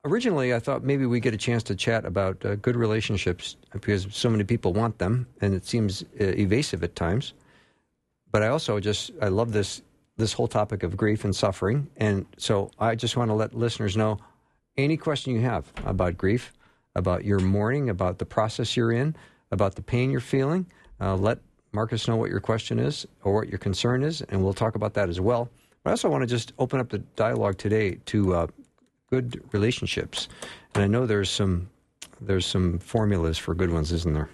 originally, 0.03 0.53
I 0.53 0.59
thought 0.59 0.83
maybe 0.83 1.05
we 1.05 1.19
get 1.19 1.33
a 1.33 1.37
chance 1.37 1.63
to 1.63 1.75
chat 1.75 2.05
about 2.05 2.45
uh, 2.45 2.55
good 2.55 2.75
relationships 2.75 3.55
because 3.71 4.07
so 4.11 4.29
many 4.29 4.43
people 4.43 4.73
want 4.73 4.97
them, 4.99 5.25
and 5.41 5.53
it 5.53 5.65
seems 5.65 6.03
uh, 6.19 6.23
evasive 6.23 6.83
at 6.83 6.95
times. 6.95 7.33
But 8.31 8.43
I 8.43 8.47
also 8.49 8.79
just 8.79 9.11
I 9.21 9.29
love 9.29 9.53
this 9.53 9.81
this 10.17 10.33
whole 10.33 10.47
topic 10.47 10.83
of 10.83 10.95
grief 10.97 11.23
and 11.23 11.35
suffering, 11.35 11.89
and 11.97 12.25
so 12.37 12.71
I 12.79 12.95
just 12.95 13.15
want 13.15 13.29
to 13.29 13.35
let 13.35 13.53
listeners 13.53 13.95
know 13.95 14.19
any 14.77 14.97
question 14.97 15.33
you 15.33 15.41
have 15.41 15.71
about 15.85 16.17
grief, 16.17 16.51
about 16.95 17.25
your 17.25 17.39
mourning, 17.39 17.89
about 17.89 18.19
the 18.19 18.25
process 18.25 18.75
you're 18.75 18.91
in, 18.91 19.15
about 19.51 19.75
the 19.75 19.81
pain 19.81 20.11
you're 20.11 20.19
feeling. 20.19 20.65
Uh, 20.99 21.15
let 21.15 21.39
Marcus 21.71 22.07
know 22.07 22.15
what 22.15 22.29
your 22.29 22.39
question 22.39 22.79
is 22.79 23.05
or 23.23 23.33
what 23.33 23.49
your 23.49 23.57
concern 23.57 24.03
is, 24.03 24.21
and 24.21 24.43
we'll 24.43 24.53
talk 24.53 24.75
about 24.75 24.93
that 24.93 25.09
as 25.09 25.19
well. 25.19 25.49
But 25.83 25.89
I 25.89 25.93
also 25.93 26.09
want 26.09 26.21
to 26.21 26.27
just 26.27 26.53
open 26.57 26.79
up 26.79 26.89
the 26.89 26.99
dialogue 26.99 27.57
today 27.57 27.99
to 28.05 28.33
uh, 28.33 28.47
good 29.09 29.43
relationships, 29.51 30.29
and 30.73 30.83
I 30.83 30.87
know 30.87 31.05
there's 31.05 31.29
some 31.29 31.69
there's 32.21 32.45
some 32.45 32.79
formulas 32.79 33.37
for 33.37 33.53
good 33.53 33.71
ones, 33.71 33.91
isn't 33.91 34.13
there? 34.13 34.29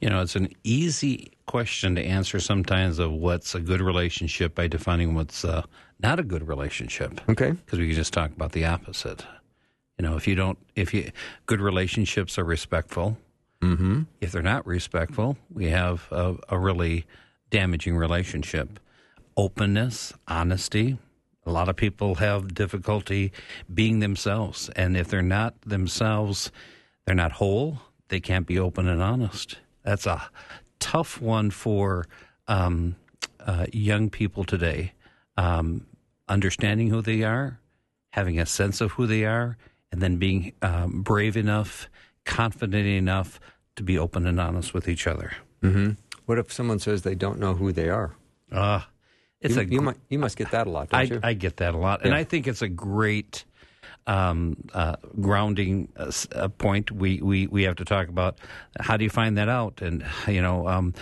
You 0.00 0.10
know, 0.10 0.20
it's 0.20 0.36
an 0.36 0.48
easy 0.64 1.32
question 1.46 1.94
to 1.94 2.02
answer 2.02 2.38
sometimes 2.40 2.98
of 2.98 3.12
what's 3.12 3.54
a 3.54 3.60
good 3.60 3.80
relationship 3.80 4.54
by 4.54 4.66
defining 4.66 5.14
what's 5.14 5.44
uh, 5.44 5.62
not 6.00 6.18
a 6.18 6.22
good 6.22 6.46
relationship. 6.46 7.20
Okay. 7.28 7.52
Because 7.52 7.78
we 7.78 7.86
can 7.86 7.96
just 7.96 8.12
talk 8.12 8.30
about 8.30 8.52
the 8.52 8.64
opposite. 8.64 9.24
You 9.98 10.08
know, 10.08 10.16
if 10.16 10.26
you 10.26 10.34
don't, 10.34 10.58
if 10.74 10.94
you, 10.94 11.10
good 11.46 11.60
relationships 11.60 12.38
are 12.38 12.44
respectful. 12.44 13.18
Mm-hmm. 13.60 14.02
If 14.20 14.32
they're 14.32 14.42
not 14.42 14.66
respectful, 14.66 15.36
we 15.52 15.66
have 15.66 16.08
a, 16.10 16.36
a 16.48 16.58
really 16.58 17.06
damaging 17.50 17.96
relationship. 17.96 18.80
Openness, 19.36 20.12
honesty. 20.26 20.98
A 21.46 21.50
lot 21.50 21.68
of 21.68 21.76
people 21.76 22.16
have 22.16 22.54
difficulty 22.54 23.32
being 23.72 24.00
themselves. 24.00 24.68
And 24.76 24.96
if 24.96 25.08
they're 25.08 25.22
not 25.22 25.60
themselves, 25.62 26.50
they're 27.04 27.14
not 27.14 27.32
whole, 27.32 27.78
they 28.08 28.20
can't 28.20 28.46
be 28.46 28.58
open 28.58 28.88
and 28.88 29.02
honest. 29.02 29.58
That's 29.82 30.06
a 30.06 30.30
tough 30.78 31.20
one 31.20 31.50
for 31.50 32.06
um, 32.48 32.96
uh, 33.40 33.66
young 33.72 34.10
people 34.10 34.44
today. 34.44 34.92
Um, 35.36 35.86
understanding 36.28 36.88
who 36.90 37.02
they 37.02 37.22
are, 37.22 37.58
having 38.10 38.38
a 38.38 38.46
sense 38.46 38.80
of 38.80 38.92
who 38.92 39.06
they 39.06 39.24
are, 39.24 39.56
and 39.92 40.00
then 40.02 40.16
being 40.16 40.52
um, 40.62 41.02
brave 41.02 41.36
enough, 41.36 41.88
confident 42.24 42.86
enough 42.86 43.38
to 43.76 43.82
be 43.82 43.98
open 43.98 44.26
and 44.26 44.40
honest 44.40 44.74
with 44.74 44.88
each 44.88 45.06
other. 45.06 45.32
Mm-hmm. 45.62 45.92
What 46.26 46.38
if 46.38 46.52
someone 46.52 46.78
says 46.78 47.02
they 47.02 47.14
don't 47.14 47.38
know 47.38 47.54
who 47.54 47.72
they 47.72 47.88
are? 47.88 48.14
Uh, 48.50 48.80
it's 49.40 49.56
you, 49.56 49.60
a 49.60 49.64
you, 49.64 49.80
might, 49.80 49.96
you 50.08 50.18
must 50.18 50.36
get 50.36 50.50
that 50.50 50.66
a 50.66 50.70
lot, 50.70 50.88
don't 50.88 51.00
I, 51.00 51.02
you? 51.04 51.20
I 51.22 51.34
get 51.34 51.58
that 51.58 51.74
a 51.74 51.78
lot, 51.78 52.04
and 52.04 52.14
I 52.14 52.24
think 52.24 52.46
it's 52.48 52.62
a 52.62 52.68
great 52.68 53.44
um, 54.06 54.56
uh, 54.74 54.96
grounding 55.20 55.88
uh, 55.96 56.10
uh, 56.34 56.48
point. 56.48 56.90
We, 56.90 57.20
we 57.20 57.46
we 57.46 57.62
have 57.64 57.76
to 57.76 57.84
talk 57.84 58.08
about 58.08 58.38
how 58.80 58.96
do 58.96 59.04
you 59.04 59.10
find 59.10 59.38
that 59.38 59.48
out, 59.48 59.82
and 59.82 60.04
you 60.26 60.42
know, 60.42 60.68
um, 60.68 60.94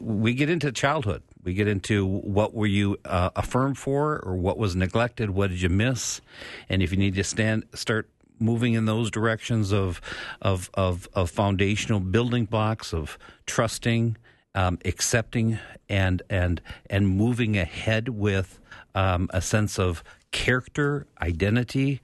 we 0.00 0.34
get 0.34 0.50
into 0.50 0.72
childhood. 0.72 1.22
We 1.44 1.54
get 1.54 1.68
into 1.68 2.04
what 2.04 2.52
were 2.54 2.66
you 2.66 2.98
uh, 3.04 3.30
affirmed 3.36 3.78
for, 3.78 4.18
or 4.20 4.36
what 4.36 4.58
was 4.58 4.76
neglected. 4.76 5.30
What 5.30 5.50
did 5.50 5.62
you 5.62 5.68
miss? 5.68 6.20
And 6.68 6.82
if 6.82 6.90
you 6.90 6.98
need 6.98 7.14
to 7.14 7.24
stand, 7.24 7.64
start 7.74 8.08
moving 8.40 8.74
in 8.74 8.84
those 8.84 9.10
directions 9.10 9.72
of 9.72 10.00
of 10.40 10.70
of, 10.74 11.08
of 11.14 11.30
foundational 11.30 12.00
building 12.00 12.44
blocks 12.44 12.92
of 12.92 13.18
trusting, 13.46 14.16
um, 14.54 14.78
accepting, 14.84 15.58
and 15.88 16.22
and 16.30 16.60
and 16.90 17.08
moving 17.08 17.56
ahead 17.56 18.08
with 18.08 18.60
um, 18.94 19.28
a 19.32 19.40
sense 19.40 19.78
of 19.78 20.02
character, 20.30 21.06
identity. 21.20 22.00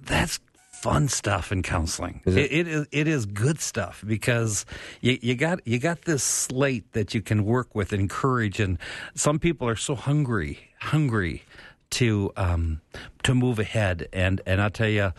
That's 0.00 0.40
fun 0.72 1.08
stuff 1.08 1.50
in 1.50 1.62
counseling. 1.62 2.20
Is 2.24 2.36
it? 2.36 2.52
it, 2.52 2.52
it 2.52 2.68
is 2.68 2.86
it 2.92 3.08
is 3.08 3.26
good 3.26 3.60
stuff 3.60 4.04
because 4.06 4.64
you, 5.00 5.18
you 5.20 5.34
got 5.34 5.66
you 5.66 5.78
got 5.78 6.02
this 6.02 6.22
slate 6.22 6.92
that 6.92 7.14
you 7.14 7.20
can 7.22 7.44
work 7.44 7.74
with, 7.74 7.92
and 7.92 8.00
encourage, 8.00 8.60
and 8.60 8.78
some 9.14 9.38
people 9.38 9.68
are 9.68 9.76
so 9.76 9.94
hungry, 9.94 10.58
hungry 10.80 11.42
to 11.90 12.32
um, 12.36 12.80
to 13.24 13.34
move 13.34 13.58
ahead. 13.58 14.08
And 14.12 14.40
and 14.46 14.60
I 14.60 14.68
tell 14.68 14.88
you, 14.88 15.12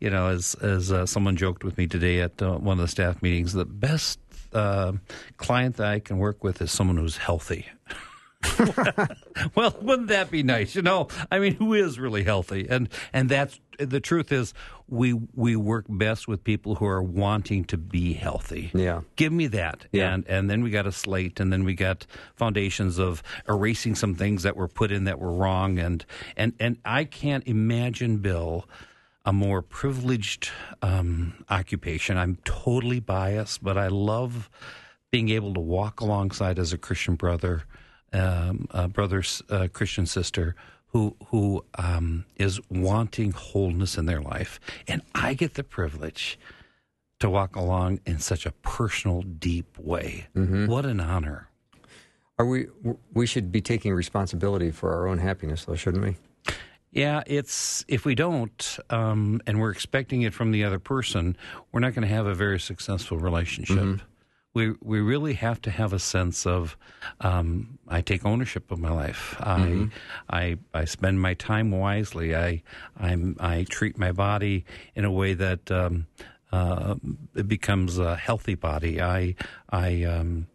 you 0.00 0.10
know, 0.10 0.28
as 0.28 0.54
as 0.56 0.92
uh, 0.92 1.06
someone 1.06 1.36
joked 1.36 1.64
with 1.64 1.78
me 1.78 1.86
today 1.86 2.20
at 2.20 2.40
uh, 2.42 2.56
one 2.56 2.78
of 2.78 2.82
the 2.82 2.88
staff 2.88 3.22
meetings, 3.22 3.52
the 3.52 3.64
best 3.64 4.18
uh, 4.52 4.92
client 5.36 5.76
that 5.76 5.86
I 5.86 6.00
can 6.00 6.18
work 6.18 6.44
with 6.44 6.60
is 6.60 6.70
someone 6.70 6.96
who's 6.96 7.16
healthy. 7.16 7.66
well, 9.54 9.76
wouldn't 9.80 10.08
that 10.08 10.30
be 10.30 10.42
nice? 10.42 10.74
You 10.74 10.82
know, 10.82 11.08
I 11.30 11.38
mean, 11.38 11.54
who 11.54 11.74
is 11.74 11.98
really 11.98 12.24
healthy? 12.24 12.66
And 12.68 12.88
and 13.12 13.28
that's 13.28 13.60
the 13.78 14.00
truth 14.00 14.32
is 14.32 14.54
we 14.88 15.12
we 15.34 15.56
work 15.56 15.84
best 15.88 16.28
with 16.28 16.44
people 16.44 16.76
who 16.76 16.86
are 16.86 17.02
wanting 17.02 17.64
to 17.64 17.76
be 17.76 18.12
healthy. 18.12 18.70
Yeah. 18.74 19.02
Give 19.16 19.32
me 19.32 19.46
that. 19.48 19.86
Yeah. 19.92 20.14
And 20.14 20.26
and 20.28 20.50
then 20.50 20.62
we 20.62 20.70
got 20.70 20.86
a 20.86 20.92
slate 20.92 21.40
and 21.40 21.52
then 21.52 21.64
we 21.64 21.74
got 21.74 22.06
foundations 22.34 22.98
of 22.98 23.22
erasing 23.48 23.94
some 23.94 24.14
things 24.14 24.42
that 24.42 24.56
were 24.56 24.68
put 24.68 24.90
in 24.90 25.04
that 25.04 25.18
were 25.18 25.32
wrong 25.32 25.78
and 25.78 26.04
and 26.36 26.54
and 26.58 26.78
I 26.84 27.04
can't 27.04 27.46
imagine 27.46 28.18
Bill 28.18 28.66
a 29.26 29.32
more 29.32 29.60
privileged 29.60 30.50
um, 30.82 31.34
occupation. 31.50 32.16
I'm 32.16 32.38
totally 32.44 33.00
biased, 33.00 33.62
but 33.62 33.76
I 33.76 33.88
love 33.88 34.48
being 35.10 35.30
able 35.30 35.52
to 35.54 35.60
walk 35.60 36.00
alongside 36.00 36.60
as 36.60 36.72
a 36.72 36.78
Christian 36.78 37.16
brother, 37.16 37.64
um, 38.12 38.68
uh, 38.72 39.68
Christian 39.72 40.06
sister 40.06 40.54
who 40.88 41.16
who 41.28 41.64
um, 41.76 42.24
is 42.36 42.60
wanting 42.70 43.32
wholeness 43.32 43.98
in 43.98 44.06
their 44.06 44.20
life, 44.20 44.60
and 44.88 45.02
I 45.14 45.34
get 45.34 45.54
the 45.54 45.64
privilege 45.64 46.38
to 47.18 47.28
walk 47.30 47.56
along 47.56 48.00
in 48.06 48.18
such 48.18 48.46
a 48.46 48.52
personal, 48.52 49.22
deep 49.22 49.78
way. 49.78 50.26
What 50.66 50.84
an 50.86 51.00
honor! 51.00 51.48
Are 52.38 52.46
we? 52.46 52.66
We 53.12 53.26
should 53.26 53.50
be 53.50 53.60
taking 53.60 53.92
responsibility 53.92 54.70
for 54.70 54.92
our 54.94 55.08
own 55.08 55.18
happiness, 55.18 55.64
though, 55.64 55.74
shouldn't 55.76 56.04
we? 56.04 56.16
Yeah, 56.92 57.22
it's 57.26 57.84
if 57.88 58.06
we 58.06 58.14
don't, 58.14 58.78
um, 58.88 59.42
and 59.46 59.60
we're 59.60 59.70
expecting 59.70 60.22
it 60.22 60.32
from 60.32 60.50
the 60.50 60.64
other 60.64 60.78
person, 60.78 61.36
we're 61.72 61.80
not 61.80 61.94
going 61.94 62.08
to 62.08 62.14
have 62.14 62.26
a 62.26 62.34
very 62.34 62.58
successful 62.58 63.18
relationship. 63.18 64.00
We 64.56 64.74
we 64.82 65.00
really 65.00 65.34
have 65.34 65.60
to 65.62 65.70
have 65.70 65.92
a 65.92 65.98
sense 65.98 66.46
of 66.46 66.78
um, 67.20 67.78
I 67.88 68.00
take 68.00 68.24
ownership 68.24 68.70
of 68.70 68.78
my 68.78 68.90
life. 68.90 69.36
I 69.38 69.90
I 70.30 70.44
I 70.72 70.86
spend 70.86 71.20
my 71.20 71.34
time 71.34 71.70
wisely. 71.70 72.34
I 72.34 72.62
I'm 72.98 73.36
I 73.38 73.66
treat 73.68 73.98
my 73.98 74.12
body 74.12 74.64
in 74.94 75.04
a 75.04 75.10
way 75.10 75.34
that. 75.34 75.70
Um, 75.70 76.06
uh, 76.52 76.94
it 77.34 77.48
becomes 77.48 77.98
a 77.98 78.14
healthy 78.16 78.54
body. 78.54 79.02
I 79.02 79.34
I, 79.68 80.04
um, 80.04 80.46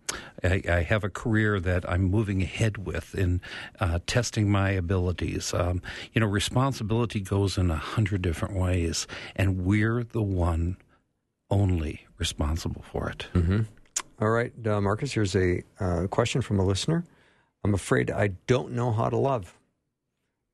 I 0.41 0.63
I 0.67 0.81
have 0.84 1.03
a 1.03 1.10
career 1.10 1.60
that 1.60 1.84
I'm 1.88 2.03
moving 2.03 2.41
ahead 2.41 2.88
with 2.88 3.13
in 3.13 3.41
uh, 3.81 4.00
testing 4.08 4.50
my 4.50 4.70
abilities. 4.72 5.53
Um, 5.53 5.81
you 6.13 6.22
know, 6.22 6.27
responsibility 6.27 7.20
goes 7.20 7.58
in 7.58 7.70
a 7.70 7.75
hundred 7.75 8.22
different 8.22 8.55
ways, 8.55 9.05
and 9.36 9.65
we're 9.65 10.03
the 10.03 10.24
one 10.24 10.77
only 11.50 12.08
responsible 12.17 12.84
for 12.91 13.10
it. 13.10 13.27
All 14.22 14.30
right, 14.30 14.54
uh, 14.68 14.80
Marcus, 14.80 15.13
here's 15.13 15.36
a 15.36 15.63
uh, 15.80 16.06
question 16.06 16.44
from 16.44 16.60
a 16.60 16.63
listener. 16.63 17.04
I'm 17.63 17.74
afraid 17.74 18.12
I 18.12 18.28
don't 18.46 18.72
know 18.74 18.92
how 18.92 19.10
to 19.10 19.18
love. 19.18 19.58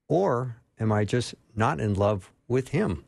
Or 0.07 0.55
am 0.79 0.93
I 0.93 1.03
just 1.03 1.35
not 1.53 1.81
in 1.81 1.93
love 1.93 2.31
with 2.47 2.69
him? 2.69 3.03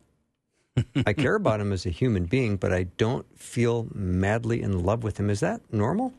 I 1.06 1.14
care 1.14 1.36
about 1.36 1.62
him 1.62 1.72
as 1.72 1.86
a 1.86 1.90
human 1.90 2.26
being, 2.26 2.58
but 2.58 2.74
I 2.74 2.84
don't 2.98 3.26
feel 3.40 3.88
madly 3.94 4.62
in 4.62 4.84
love 4.84 5.02
with 5.02 5.18
him. 5.18 5.30
Is 5.30 5.40
that 5.40 5.62
normal? 5.72 6.14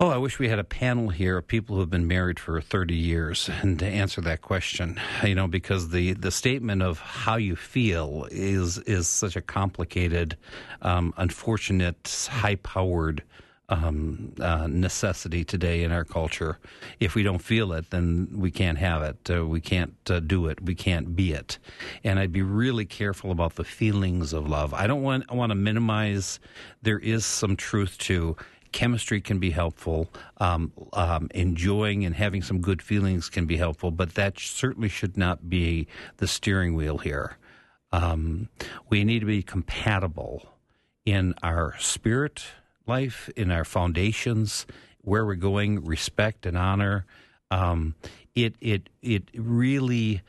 Oh, 0.00 0.10
I 0.10 0.16
wish 0.16 0.38
we 0.38 0.48
had 0.48 0.60
a 0.60 0.64
panel 0.64 1.08
here 1.08 1.38
of 1.38 1.48
people 1.48 1.74
who 1.74 1.80
have 1.80 1.90
been 1.90 2.06
married 2.06 2.38
for 2.38 2.60
30 2.60 2.94
years 2.94 3.50
and 3.62 3.80
to 3.80 3.84
answer 3.84 4.20
that 4.20 4.42
question. 4.42 5.00
You 5.24 5.34
know, 5.34 5.48
because 5.48 5.88
the, 5.88 6.12
the 6.12 6.30
statement 6.30 6.82
of 6.82 7.00
how 7.00 7.34
you 7.34 7.56
feel 7.56 8.28
is 8.30 8.78
is 8.78 9.08
such 9.08 9.34
a 9.34 9.40
complicated, 9.40 10.36
um, 10.82 11.12
unfortunate, 11.16 12.28
high 12.30 12.54
powered 12.54 13.24
um, 13.70 14.32
uh, 14.40 14.68
necessity 14.68 15.44
today 15.44 15.82
in 15.82 15.90
our 15.90 16.04
culture. 16.04 16.60
If 17.00 17.16
we 17.16 17.24
don't 17.24 17.40
feel 17.40 17.72
it, 17.72 17.90
then 17.90 18.28
we 18.36 18.52
can't 18.52 18.78
have 18.78 19.02
it. 19.02 19.28
Uh, 19.28 19.46
we 19.46 19.60
can't 19.60 19.96
uh, 20.08 20.20
do 20.20 20.46
it. 20.46 20.62
We 20.62 20.76
can't 20.76 21.16
be 21.16 21.32
it. 21.32 21.58
And 22.04 22.20
I'd 22.20 22.32
be 22.32 22.42
really 22.42 22.86
careful 22.86 23.32
about 23.32 23.56
the 23.56 23.64
feelings 23.64 24.32
of 24.32 24.48
love. 24.48 24.72
I 24.72 24.86
don't 24.86 25.02
want 25.02 25.24
I 25.28 25.34
want 25.34 25.50
to 25.50 25.56
minimize. 25.56 26.38
There 26.82 27.00
is 27.00 27.26
some 27.26 27.56
truth 27.56 27.98
to 27.98 28.36
chemistry 28.72 29.20
can 29.20 29.38
be 29.38 29.50
helpful. 29.50 30.12
Um, 30.38 30.72
um, 30.92 31.28
enjoying 31.34 32.04
and 32.04 32.14
having 32.14 32.42
some 32.42 32.60
good 32.60 32.82
feelings 32.82 33.28
can 33.28 33.46
be 33.46 33.56
helpful, 33.56 33.90
but 33.90 34.14
that 34.14 34.38
certainly 34.38 34.88
should 34.88 35.16
not 35.16 35.48
be 35.48 35.86
the 36.18 36.26
steering 36.26 36.74
wheel 36.74 36.98
here. 36.98 37.36
Um, 37.92 38.48
we 38.90 39.04
need 39.04 39.20
to 39.20 39.26
be 39.26 39.42
compatible 39.42 40.48
in 41.04 41.34
our 41.42 41.74
spirit 41.78 42.44
life, 42.86 43.30
in 43.36 43.50
our 43.50 43.64
foundations, 43.64 44.66
where 45.02 45.24
we're 45.24 45.34
going, 45.36 45.84
respect 45.84 46.44
and 46.44 46.56
honor. 46.56 47.06
Um, 47.50 47.94
it 48.34 48.54
it 48.60 48.88
it 49.02 49.24
really 49.34 50.22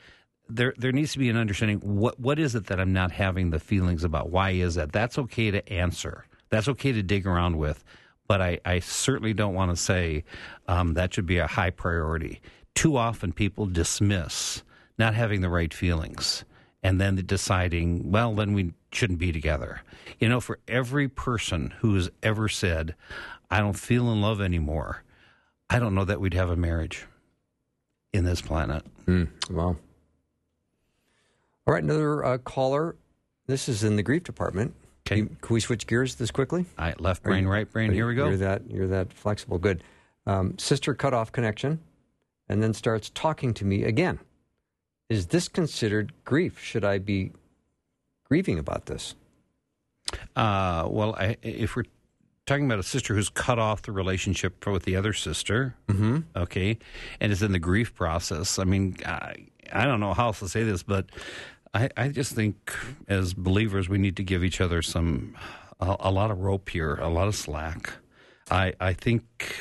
there 0.48 0.74
there 0.76 0.92
needs 0.92 1.12
to 1.12 1.18
be 1.18 1.28
an 1.28 1.36
understanding 1.36 1.78
what 1.80 2.18
what 2.18 2.38
is 2.38 2.54
it 2.54 2.66
that 2.66 2.80
I'm 2.80 2.92
not 2.92 3.12
having 3.12 3.50
the 3.50 3.60
feelings 3.60 4.04
about? 4.04 4.30
Why 4.30 4.50
is 4.50 4.74
that? 4.76 4.92
That's 4.92 5.18
okay 5.18 5.50
to 5.50 5.72
answer. 5.72 6.24
That's 6.50 6.68
okay 6.68 6.92
to 6.92 7.02
dig 7.02 7.26
around 7.26 7.58
with, 7.58 7.84
but 8.30 8.40
I, 8.40 8.60
I 8.64 8.78
certainly 8.78 9.34
don't 9.34 9.54
want 9.54 9.72
to 9.72 9.76
say 9.76 10.22
um, 10.68 10.94
that 10.94 11.12
should 11.12 11.26
be 11.26 11.38
a 11.38 11.48
high 11.48 11.70
priority. 11.70 12.40
Too 12.76 12.96
often 12.96 13.32
people 13.32 13.66
dismiss 13.66 14.62
not 14.96 15.16
having 15.16 15.40
the 15.40 15.48
right 15.48 15.74
feelings 15.74 16.44
and 16.80 17.00
then 17.00 17.16
deciding, 17.26 18.12
well, 18.12 18.32
then 18.36 18.52
we 18.52 18.72
shouldn't 18.92 19.18
be 19.18 19.32
together. 19.32 19.82
You 20.20 20.28
know, 20.28 20.38
for 20.38 20.60
every 20.68 21.08
person 21.08 21.74
who 21.80 21.96
has 21.96 22.08
ever 22.22 22.48
said, 22.48 22.94
I 23.50 23.58
don't 23.58 23.72
feel 23.72 24.12
in 24.12 24.20
love 24.20 24.40
anymore, 24.40 25.02
I 25.68 25.80
don't 25.80 25.96
know 25.96 26.04
that 26.04 26.20
we'd 26.20 26.34
have 26.34 26.50
a 26.50 26.56
marriage 26.56 27.06
in 28.12 28.22
this 28.22 28.40
planet. 28.40 28.84
Wow. 29.50 29.76
All 31.66 31.74
right, 31.74 31.82
another 31.82 32.24
uh, 32.24 32.38
caller. 32.38 32.94
This 33.48 33.68
is 33.68 33.82
in 33.82 33.96
the 33.96 34.04
grief 34.04 34.22
department. 34.22 34.76
Okay. 35.06 35.16
You- 35.18 35.36
can 35.40 35.54
we 35.54 35.60
switch 35.60 35.86
gears 35.86 36.14
this 36.16 36.30
quickly? 36.30 36.66
All 36.78 36.84
right, 36.86 37.00
left 37.00 37.22
brain, 37.22 37.44
you- 37.44 37.50
right 37.50 37.70
brain. 37.70 37.92
Here 37.92 38.06
we 38.06 38.14
you- 38.14 38.20
You're 38.24 38.30
go. 38.32 38.36
that 38.36 38.70
you're 38.70 38.88
that 38.88 39.12
flexible. 39.12 39.58
Good. 39.58 39.82
Um, 40.26 40.58
sister 40.58 40.94
cut 40.94 41.14
off 41.14 41.32
connection, 41.32 41.80
and 42.48 42.62
then 42.62 42.74
starts 42.74 43.10
talking 43.10 43.54
to 43.54 43.64
me 43.64 43.84
again. 43.84 44.20
Is 45.08 45.26
this 45.28 45.48
considered 45.48 46.12
grief? 46.24 46.60
Should 46.60 46.84
I 46.84 46.98
be 46.98 47.32
grieving 48.24 48.58
about 48.58 48.86
this? 48.86 49.14
Uh, 50.36 50.86
well, 50.88 51.14
I, 51.16 51.36
if 51.42 51.74
we're 51.76 51.84
talking 52.46 52.66
about 52.66 52.78
a 52.78 52.82
sister 52.84 53.14
who's 53.14 53.28
cut 53.28 53.58
off 53.58 53.82
the 53.82 53.92
relationship 53.92 54.66
with 54.66 54.84
the 54.84 54.96
other 54.96 55.12
sister, 55.12 55.74
Mm-hmm. 55.88 56.18
okay, 56.36 56.78
and 57.20 57.32
is 57.32 57.42
in 57.42 57.52
the 57.52 57.58
grief 57.58 57.94
process. 57.94 58.58
I 58.58 58.64
mean, 58.64 58.96
I, 59.06 59.34
I 59.72 59.84
don't 59.86 60.00
know 60.00 60.14
how 60.14 60.26
else 60.26 60.40
to 60.40 60.48
say 60.48 60.62
this, 60.64 60.82
but 60.82 61.06
I, 61.72 61.88
I 61.96 62.08
just 62.08 62.32
think 62.32 62.74
as 63.08 63.32
believers 63.32 63.88
we 63.88 63.98
need 63.98 64.16
to 64.16 64.24
give 64.24 64.42
each 64.42 64.60
other 64.60 64.82
some 64.82 65.36
a, 65.80 65.96
a 66.00 66.10
lot 66.10 66.30
of 66.30 66.40
rope 66.40 66.68
here, 66.68 66.96
a 66.96 67.08
lot 67.08 67.28
of 67.28 67.34
slack. 67.34 67.92
I 68.50 68.74
I 68.80 68.92
think 68.92 69.56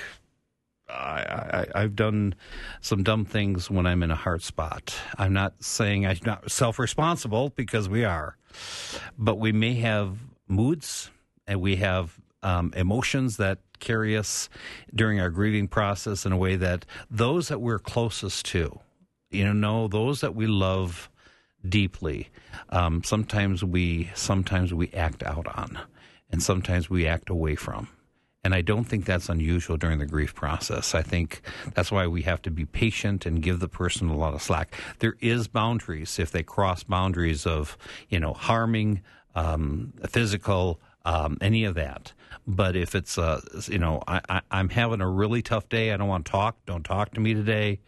I, 0.89 1.67
I've 1.76 1.95
done 1.95 2.34
some 2.82 3.04
dumb 3.04 3.26
things 3.26 3.69
when 3.69 3.86
I'm 3.86 4.02
in 4.02 4.12
a 4.12 4.15
hard 4.15 4.41
spot. 4.41 4.95
I'm 5.17 5.34
not 5.34 5.63
saying 5.63 6.06
I'm 6.06 6.17
not 6.26 6.50
self 6.52 6.80
responsible 6.80 7.50
because 7.50 7.88
we 7.88 8.04
are, 8.04 8.38
but 9.17 9.36
we 9.38 9.52
may 9.52 9.76
have 9.76 10.17
moods 10.48 11.12
and 11.45 11.62
we 11.62 11.76
have 11.78 12.19
um, 12.41 12.74
emotions 12.76 13.38
that 13.38 13.60
carry 13.80 14.17
us 14.17 14.50
during 14.93 15.19
our 15.19 15.30
grieving 15.30 15.67
process 15.67 16.26
in 16.26 16.32
a 16.32 16.38
way 16.38 16.56
that 16.56 16.86
those 17.10 17.50
that 17.50 17.60
we're 17.60 17.80
closest 17.80 18.45
to, 18.48 18.80
you 19.30 19.54
know, 19.54 19.88
those 19.88 20.22
that 20.22 20.36
we 20.36 20.48
love 20.48 21.10
deeply, 21.67 22.30
um, 22.69 23.04
sometimes 23.04 23.63
we 23.63 24.12
sometimes 24.15 24.74
we 24.74 24.89
act 24.93 25.24
out 25.24 25.48
on, 25.48 25.80
and 26.32 26.41
sometimes 26.41 26.89
we 26.89 27.08
act 27.08 27.30
away 27.30 27.56
from. 27.56 27.89
And 28.41 28.56
I 28.56 28.62
don't 28.62 28.86
think 28.86 29.04
that's 29.04 29.28
unusual 29.28 29.76
during 29.76 30.00
the 30.00 30.06
grief 30.06 30.34
process. 30.34 30.95
I 30.95 31.02
think 31.02 31.41
that's 31.74 31.91
why 31.91 32.08
we 32.08 32.22
have 32.22 32.41
to 32.43 32.52
be 32.52 32.65
patient 32.65 33.26
and 33.26 33.41
give 33.41 33.60
the 33.60 33.67
person 33.67 34.08
a 34.10 34.15
lot 34.15 34.34
of 34.34 34.41
slack. 34.41 34.74
There 35.00 35.15
is 35.19 35.50
boundaries 35.50 36.17
if 36.19 36.32
they 36.32 36.43
cross 36.43 36.84
boundaries 36.84 37.45
of, 37.45 37.78
you 38.08 38.17
know, 38.17 38.34
harming, 38.34 39.02
um, 39.36 39.91
physical, 40.08 40.80
um, 41.04 41.38
any 41.41 41.65
of 41.65 41.76
that. 41.76 42.13
But 42.48 42.78
if 42.78 42.95
it's, 42.95 43.17
uh, 43.17 43.41
you 43.67 43.78
know, 43.78 44.02
I, 44.08 44.22
I, 44.30 44.41
I'm 44.52 44.69
having 44.69 45.02
a 45.02 45.10
really 45.10 45.41
tough 45.41 45.67
day, 45.67 45.91
I 45.91 45.98
don't 45.98 46.08
want 46.08 46.26
to 46.26 46.32
talk, 46.32 46.65
don't 46.65 46.84
talk 46.84 47.13
to 47.15 47.19
me 47.19 47.34
today, 47.34 47.80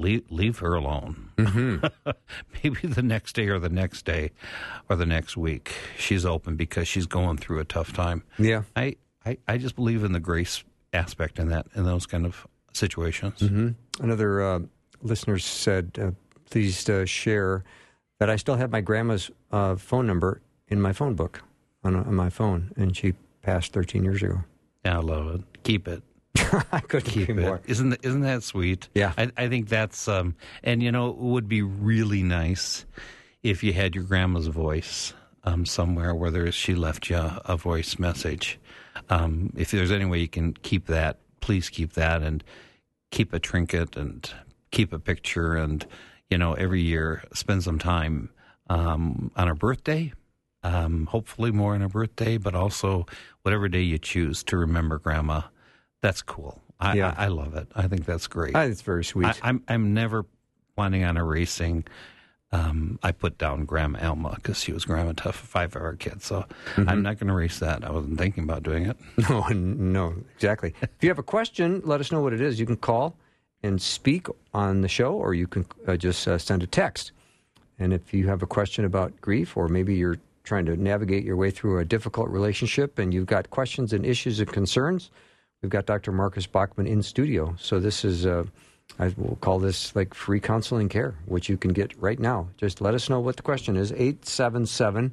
leave, 0.00 0.24
leave 0.30 0.58
her 0.58 0.74
alone. 0.74 1.30
Maybe 1.38 2.88
the 2.88 3.02
next 3.02 3.34
day 3.34 3.48
or 3.48 3.58
the 3.58 3.68
next 3.68 4.04
day 4.04 4.32
or 4.88 4.96
the 4.96 5.06
next 5.06 5.36
week, 5.36 5.72
she's 5.98 6.24
open 6.24 6.56
because 6.56 6.88
she's 6.88 7.06
going 7.06 7.36
through 7.36 7.60
a 7.60 7.64
tough 7.64 7.92
time. 7.92 8.24
Yeah. 8.38 8.62
I, 8.74 8.96
I, 9.24 9.38
I 9.46 9.58
just 9.58 9.76
believe 9.76 10.02
in 10.02 10.12
the 10.12 10.20
grace 10.20 10.64
aspect 10.92 11.38
in 11.38 11.48
that 11.48 11.66
in 11.74 11.84
those 11.84 12.06
kind 12.06 12.26
of 12.26 12.46
situations. 12.72 13.40
Mm-hmm. 13.40 14.02
Another 14.02 14.42
uh, 14.42 14.60
listener 15.02 15.38
said, 15.38 15.98
uh, 16.00 16.10
please 16.50 16.88
uh, 16.88 17.04
share 17.04 17.64
that 18.18 18.30
I 18.30 18.36
still 18.36 18.56
have 18.56 18.70
my 18.70 18.80
grandma's 18.80 19.30
uh, 19.52 19.76
phone 19.76 20.06
number 20.06 20.40
in 20.68 20.80
my 20.80 20.92
phone 20.92 21.14
book 21.14 21.42
on, 21.84 21.96
on 21.96 22.14
my 22.14 22.30
phone, 22.30 22.72
and 22.76 22.96
she 22.96 23.14
passed 23.42 23.72
13 23.72 24.04
years 24.04 24.22
ago. 24.22 24.40
Yeah, 24.84 24.98
I 24.98 25.00
love 25.00 25.34
it. 25.34 25.40
Keep 25.62 25.88
it. 25.88 26.02
I 26.72 26.80
couldn't 26.80 27.10
Keep 27.10 27.28
agree 27.30 27.42
it. 27.44 27.46
more. 27.46 27.60
Isn't 27.66 27.90
th- 27.90 28.00
isn't 28.02 28.20
that 28.22 28.42
sweet? 28.42 28.88
Yeah. 28.94 29.12
I, 29.18 29.30
I 29.36 29.48
think 29.48 29.68
that's 29.68 30.06
um 30.08 30.36
and 30.62 30.82
you 30.82 30.92
know 30.92 31.10
it 31.10 31.16
would 31.16 31.48
be 31.48 31.62
really 31.62 32.22
nice 32.22 32.84
if 33.42 33.62
you 33.62 33.72
had 33.72 33.94
your 33.94 34.04
grandma's 34.04 34.46
voice 34.46 35.12
um 35.44 35.64
somewhere 35.66 36.14
where 36.14 36.30
there 36.30 36.50
she 36.52 36.74
left 36.74 37.10
you 37.10 37.16
a, 37.16 37.40
a 37.46 37.56
voice 37.56 37.98
message. 37.98 38.58
Um, 39.08 39.52
if 39.56 39.70
there's 39.70 39.90
any 39.90 40.04
way 40.04 40.18
you 40.18 40.28
can 40.28 40.52
keep 40.52 40.86
that, 40.86 41.18
please 41.40 41.68
keep 41.68 41.94
that 41.94 42.22
and 42.22 42.44
keep 43.10 43.32
a 43.32 43.38
trinket 43.38 43.96
and 43.96 44.30
keep 44.70 44.92
a 44.92 44.98
picture 44.98 45.56
and 45.56 45.84
you 46.30 46.38
know 46.38 46.52
every 46.54 46.80
year 46.80 47.24
spend 47.32 47.64
some 47.64 47.78
time 47.78 48.30
um, 48.68 49.32
on 49.36 49.48
her 49.48 49.54
birthday 49.54 50.12
um, 50.62 51.06
hopefully 51.06 51.50
more 51.50 51.74
on 51.74 51.80
her 51.80 51.88
birthday 51.88 52.36
but 52.36 52.54
also 52.54 53.04
whatever 53.42 53.66
day 53.68 53.80
you 53.80 53.98
choose 53.98 54.44
to 54.44 54.56
remember 54.56 54.98
grandma 54.98 55.40
that's 56.00 56.22
cool 56.22 56.60
i, 56.80 56.94
Yeah. 56.94 57.14
I, 57.16 57.24
I 57.24 57.28
love 57.28 57.54
it 57.54 57.68
i 57.74 57.86
think 57.88 58.04
that's 58.06 58.26
great 58.26 58.54
Ah, 58.54 58.62
it's 58.62 58.82
very 58.82 59.04
sweet. 59.04 59.26
I, 59.26 59.34
I'm, 59.42 59.62
I'm 59.68 59.94
never 59.94 60.24
planning 60.76 61.04
on 61.04 61.16
erasing 61.16 61.84
um, 62.52 62.98
I 63.02 63.12
put 63.12 63.38
down 63.38 63.64
Grandma 63.64 64.00
Alma 64.08 64.32
because 64.34 64.58
she 64.60 64.72
was 64.72 64.84
Grandma 64.84 65.12
Tough 65.16 65.36
five 65.36 65.76
of 65.76 65.82
our 65.82 65.94
kids. 65.94 66.26
So 66.26 66.44
Mm-hmm. 66.74 66.88
I'm 66.88 67.00
not 67.00 67.16
going 67.20 67.28
to 67.28 67.32
erase 67.34 67.60
that. 67.60 67.84
I 67.84 67.92
wasn't 67.92 68.18
thinking 68.18 68.42
about 68.42 68.64
doing 68.64 68.86
it. 68.86 68.96
No, 69.30 69.46
no, 69.52 70.14
exactly. 70.34 70.74
if 70.82 70.90
you 71.00 71.08
have 71.10 71.20
a 71.20 71.22
question, 71.22 71.80
let 71.84 72.00
us 72.00 72.10
know 72.10 72.20
what 72.20 72.32
it 72.32 72.40
is. 72.40 72.58
You 72.58 72.66
can 72.66 72.76
call 72.76 73.14
and 73.62 73.80
speak 73.80 74.26
on 74.52 74.80
the 74.80 74.88
show, 74.88 75.12
or 75.12 75.32
you 75.32 75.46
can 75.46 75.64
uh, 75.86 75.96
just 75.96 76.26
uh, 76.26 76.38
send 76.38 76.64
a 76.64 76.66
text. 76.66 77.12
And 77.78 77.92
if 77.92 78.12
you 78.12 78.26
have 78.26 78.42
a 78.42 78.46
question 78.48 78.84
about 78.84 79.20
grief, 79.20 79.56
or 79.56 79.68
maybe 79.68 79.94
you're 79.94 80.18
trying 80.42 80.66
to 80.66 80.74
navigate 80.76 81.22
your 81.24 81.36
way 81.36 81.52
through 81.52 81.78
a 81.78 81.84
difficult 81.84 82.28
relationship 82.30 82.98
and 82.98 83.14
you've 83.14 83.26
got 83.26 83.50
questions 83.50 83.92
and 83.92 84.04
issues 84.04 84.40
and 84.40 84.52
concerns, 84.52 85.10
we've 85.62 85.70
got 85.70 85.86
Dr. 85.86 86.12
Marcus 86.12 86.46
Bachmann 86.46 86.86
in 86.86 87.02
studio. 87.02 87.54
So 87.58 87.80
this 87.80 88.04
is, 88.04 88.26
uh, 88.26 88.44
I 88.98 89.12
will 89.16 89.36
call 89.40 89.58
this 89.58 89.94
like 89.94 90.14
free 90.14 90.40
counseling 90.40 90.88
care, 90.88 91.14
which 91.26 91.48
you 91.48 91.56
can 91.56 91.72
get 91.72 91.96
right 92.00 92.18
now. 92.18 92.48
Just 92.56 92.80
let 92.80 92.94
us 92.94 93.08
know 93.08 93.20
what 93.20 93.36
the 93.36 93.42
question 93.42 93.76
is 93.76 93.92
877 93.92 95.12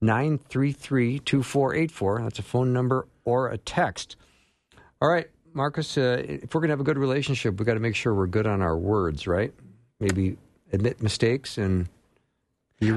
933 0.00 1.20
2484. 1.20 2.22
That's 2.22 2.38
a 2.38 2.42
phone 2.42 2.72
number 2.72 3.06
or 3.24 3.48
a 3.48 3.58
text. 3.58 4.16
All 5.00 5.08
right, 5.08 5.28
Marcus, 5.54 5.96
uh, 5.96 6.22
if 6.26 6.54
we're 6.54 6.60
going 6.60 6.68
to 6.68 6.72
have 6.72 6.80
a 6.80 6.84
good 6.84 6.98
relationship, 6.98 7.58
we've 7.58 7.66
got 7.66 7.74
to 7.74 7.80
make 7.80 7.94
sure 7.94 8.14
we're 8.14 8.26
good 8.26 8.46
on 8.46 8.62
our 8.62 8.76
words, 8.76 9.26
right? 9.26 9.52
Maybe 10.00 10.36
admit 10.72 11.02
mistakes 11.02 11.58
and 11.58 11.88
be, 12.80 12.90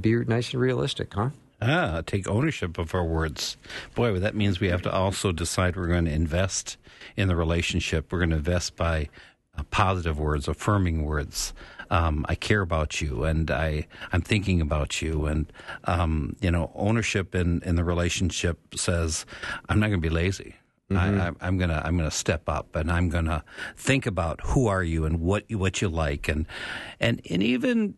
be 0.00 0.24
nice 0.24 0.52
and 0.52 0.60
realistic, 0.60 1.14
huh? 1.14 1.30
Ah, 1.60 2.02
take 2.06 2.28
ownership 2.28 2.78
of 2.78 2.94
our 2.94 3.04
words. 3.04 3.56
Boy, 3.94 4.18
that 4.18 4.36
means 4.36 4.60
we 4.60 4.68
have 4.68 4.82
to 4.82 4.92
also 4.92 5.32
decide 5.32 5.76
we're 5.76 5.88
going 5.88 6.04
to 6.04 6.12
invest 6.12 6.76
in 7.16 7.26
the 7.26 7.34
relationship. 7.34 8.12
We're 8.12 8.18
going 8.18 8.30
to 8.30 8.36
invest 8.36 8.76
by 8.76 9.08
uh, 9.56 9.64
positive 9.70 10.20
words, 10.20 10.46
affirming 10.46 11.04
words. 11.04 11.52
Um, 11.90 12.24
I 12.28 12.36
care 12.36 12.60
about 12.60 13.00
you, 13.00 13.24
and 13.24 13.50
I 13.50 13.88
I'm 14.12 14.20
thinking 14.20 14.60
about 14.60 15.02
you, 15.02 15.26
and 15.26 15.52
um, 15.84 16.36
you 16.40 16.50
know, 16.50 16.70
ownership 16.74 17.34
in 17.34 17.62
in 17.64 17.74
the 17.76 17.84
relationship 17.84 18.58
says 18.76 19.26
I'm 19.68 19.80
not 19.80 19.88
going 19.88 20.00
to 20.00 20.08
be 20.08 20.14
lazy. 20.14 20.54
Mm-hmm. 20.90 21.42
I, 21.42 21.46
am 21.46 21.58
gonna 21.58 21.82
I'm 21.84 21.98
gonna 21.98 22.10
step 22.10 22.48
up 22.48 22.74
and 22.74 22.90
I'm 22.90 23.10
gonna 23.10 23.44
think 23.76 24.06
about 24.06 24.40
who 24.42 24.68
are 24.68 24.82
you 24.82 25.04
and 25.04 25.20
what 25.20 25.44
you, 25.50 25.58
what 25.58 25.82
you 25.82 25.88
like 25.90 26.28
and 26.28 26.46
and 26.98 27.20
and 27.28 27.42
even 27.42 27.94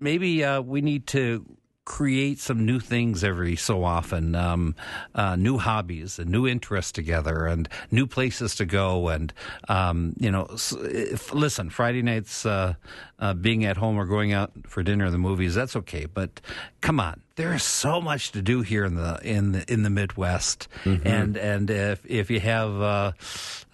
maybe 0.00 0.42
uh, 0.42 0.62
we 0.62 0.80
need 0.80 1.06
to 1.08 1.44
create 1.84 2.38
some 2.38 2.64
new 2.64 2.78
things 2.78 3.24
every 3.24 3.56
so 3.56 3.82
often, 3.82 4.34
um, 4.34 4.74
uh, 5.14 5.34
new 5.36 5.58
hobbies 5.58 6.18
and 6.18 6.30
new 6.30 6.46
interests 6.46 6.92
together, 6.92 7.46
and 7.46 7.68
new 7.90 8.06
places 8.06 8.54
to 8.54 8.64
go. 8.64 9.08
And 9.08 9.32
um, 9.68 10.14
you 10.18 10.30
know, 10.30 10.46
if, 10.50 11.32
listen, 11.32 11.70
Friday 11.70 12.02
nights 12.02 12.46
uh, 12.46 12.74
uh, 13.18 13.34
being 13.34 13.64
at 13.64 13.76
home 13.76 13.96
or 13.98 14.06
going 14.06 14.32
out 14.32 14.52
for 14.66 14.82
dinner 14.82 15.06
or 15.06 15.10
the 15.10 15.18
movies, 15.18 15.54
that's 15.54 15.74
okay. 15.76 16.06
But 16.06 16.40
come 16.80 17.00
on, 17.00 17.20
there 17.34 17.52
is 17.52 17.64
so 17.64 18.00
much 18.00 18.32
to 18.32 18.42
do 18.42 18.62
here 18.62 18.84
in 18.84 18.94
the 18.94 19.18
in 19.22 19.52
the 19.52 19.72
in 19.72 19.82
the 19.82 19.90
Midwest, 19.90 20.68
mm-hmm. 20.84 21.06
and 21.06 21.36
and 21.36 21.68
if 21.68 22.04
if 22.06 22.30
you 22.30 22.38
have 22.40 22.80
uh, 22.80 23.12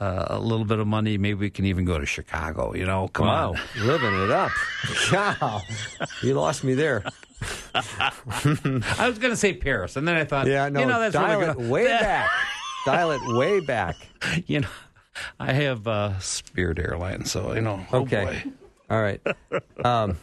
uh, 0.01 0.27
a 0.29 0.39
little 0.39 0.65
bit 0.65 0.79
of 0.79 0.87
money, 0.87 1.19
maybe 1.19 1.35
we 1.35 1.51
can 1.51 1.67
even 1.67 1.85
go 1.85 1.99
to 1.99 2.07
Chicago. 2.07 2.75
You 2.75 2.87
know, 2.87 3.09
come 3.09 3.27
wow, 3.27 3.51
on, 3.51 3.87
living 3.87 4.15
it 4.23 4.31
up. 4.31 4.53
Wow, 5.13 5.63
you 6.23 6.35
lost 6.35 6.65
me 6.65 6.75
there. 6.75 7.05
I 7.75 9.09
was 9.09 9.19
going 9.19 9.33
to 9.33 9.37
say 9.37 9.53
Paris, 9.55 9.97
and 9.97 10.07
then 10.07 10.17
I 10.17 10.25
thought, 10.25 10.47
yeah, 10.47 10.69
no, 10.69 10.81
you 10.81 10.87
know, 10.87 10.99
that's 10.99 11.13
dial 11.13 11.39
really 11.39 11.51
it 11.51 11.57
gonna... 11.57 11.69
way 11.69 11.87
back. 11.87 12.31
dial 12.87 13.11
it 13.13 13.21
way 13.37 13.61
back. 13.61 13.97
You 14.47 14.61
know, 14.61 14.69
I 15.39 15.53
have 15.53 15.87
uh, 15.87 16.19
Spirit 16.19 16.79
Airlines, 16.79 17.31
so 17.31 17.55
you 17.55 17.61
know. 17.61 17.85
Oh 17.93 18.01
okay. 18.03 18.25
Boy. 18.25 18.53
All 18.91 19.03
right. 19.03 19.21
Um, 19.85 20.17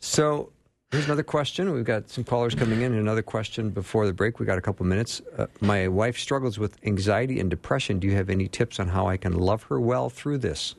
so 0.00 0.50
here's 0.90 1.06
another 1.06 1.22
question. 1.22 1.72
We've 1.72 1.84
got 1.84 2.10
some 2.10 2.24
callers 2.24 2.54
coming 2.54 2.82
in. 2.82 2.94
Another 2.94 3.22
question 3.22 3.70
before 3.70 4.06
the 4.06 4.12
break. 4.12 4.40
We 4.40 4.46
got 4.46 4.58
a 4.58 4.60
couple 4.60 4.84
minutes. 4.84 5.22
Uh, 5.38 5.46
my 5.60 5.88
wife 5.88 6.18
struggles 6.18 6.58
with 6.58 6.76
anxiety 6.84 7.40
and 7.40 7.48
depression. 7.48 7.98
Do 7.98 8.08
you 8.08 8.14
have 8.14 8.30
any 8.30 8.48
tips 8.48 8.80
on 8.80 8.88
how 8.88 9.06
I 9.06 9.16
can 9.16 9.32
love 9.32 9.62
her 9.64 9.80
well 9.80 10.10
through 10.10 10.38
this? 10.38 10.74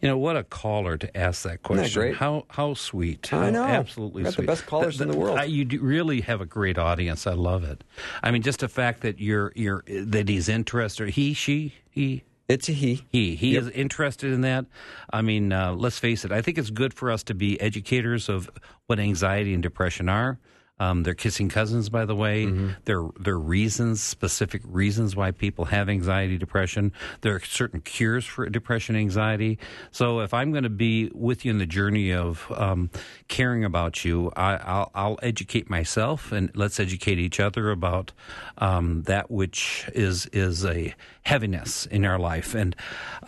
You 0.00 0.08
know 0.08 0.18
what 0.18 0.36
a 0.36 0.44
caller 0.44 0.96
to 0.96 1.16
ask 1.16 1.42
that 1.42 1.62
question. 1.62 2.14
How 2.14 2.44
how 2.48 2.74
sweet. 2.74 3.26
How 3.26 3.40
I 3.40 3.50
know. 3.50 3.64
Absolutely 3.64 4.24
sweet. 4.24 4.36
the 4.36 4.42
best 4.42 4.66
callers 4.66 4.98
the, 4.98 5.04
the, 5.04 5.10
in 5.10 5.16
the 5.16 5.24
world. 5.24 5.38
I, 5.38 5.44
you 5.44 5.80
really 5.80 6.20
have 6.22 6.40
a 6.40 6.46
great 6.46 6.78
audience. 6.78 7.26
I 7.26 7.32
love 7.32 7.64
it. 7.64 7.84
I 8.22 8.30
mean, 8.30 8.42
just 8.42 8.60
the 8.60 8.68
fact 8.68 9.02
that 9.02 9.18
you're 9.20 9.52
you're 9.54 9.84
that 9.86 10.28
he's 10.28 10.48
interested. 10.48 11.10
He, 11.10 11.34
she, 11.34 11.74
he. 11.90 12.24
It's 12.48 12.68
a 12.68 12.72
he. 12.72 13.04
He. 13.10 13.36
He 13.36 13.54
yep. 13.54 13.62
is 13.62 13.68
interested 13.70 14.32
in 14.32 14.42
that. 14.42 14.66
I 15.12 15.22
mean, 15.22 15.52
uh, 15.52 15.72
let's 15.72 15.98
face 15.98 16.24
it. 16.24 16.32
I 16.32 16.42
think 16.42 16.58
it's 16.58 16.70
good 16.70 16.92
for 16.92 17.10
us 17.10 17.22
to 17.24 17.34
be 17.34 17.60
educators 17.60 18.28
of 18.28 18.50
what 18.86 18.98
anxiety 18.98 19.54
and 19.54 19.62
depression 19.62 20.08
are. 20.08 20.38
Um, 20.78 21.04
they're 21.04 21.14
kissing 21.14 21.48
cousins, 21.48 21.88
by 21.90 22.04
the 22.06 22.16
way. 22.16 22.46
Mm-hmm. 22.46 22.70
There, 22.86 23.04
there 23.20 23.34
are 23.34 23.38
reasons, 23.38 24.00
specific 24.00 24.62
reasons 24.64 25.14
why 25.14 25.30
people 25.30 25.66
have 25.66 25.88
anxiety, 25.88 26.38
depression. 26.38 26.92
There 27.20 27.36
are 27.36 27.40
certain 27.40 27.80
cures 27.80 28.24
for 28.24 28.48
depression, 28.48 28.96
anxiety. 28.96 29.58
So 29.92 30.20
if 30.20 30.34
I'm 30.34 30.50
going 30.50 30.64
to 30.64 30.70
be 30.70 31.10
with 31.14 31.44
you 31.44 31.52
in 31.52 31.58
the 31.58 31.66
journey 31.66 32.12
of 32.12 32.50
um, 32.56 32.90
caring 33.28 33.64
about 33.64 34.04
you, 34.04 34.32
I, 34.34 34.86
will 34.94 35.20
educate 35.22 35.70
myself 35.70 36.32
and 36.32 36.50
let's 36.56 36.80
educate 36.80 37.18
each 37.18 37.38
other 37.38 37.70
about 37.70 38.12
um, 38.58 39.02
that 39.02 39.30
which 39.30 39.88
is 39.94 40.26
is 40.26 40.64
a 40.64 40.94
heaviness 41.22 41.86
in 41.86 42.04
our 42.04 42.18
life. 42.18 42.54
And 42.56 42.74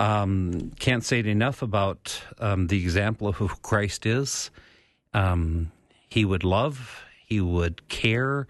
um, 0.01 0.73
can't 0.81 1.05
say 1.05 1.21
it 1.21 1.27
enough 1.27 1.63
about 1.63 2.21
um, 2.39 2.67
the 2.67 2.83
example 2.83 3.29
of 3.29 3.37
who 3.37 3.49
Christ 3.49 4.07
is. 4.07 4.51
Um, 5.13 5.71
he 6.09 6.25
would 6.25 6.43
love 6.43 7.04
he 7.27 7.41
would 7.41 7.87
care, 7.89 8.47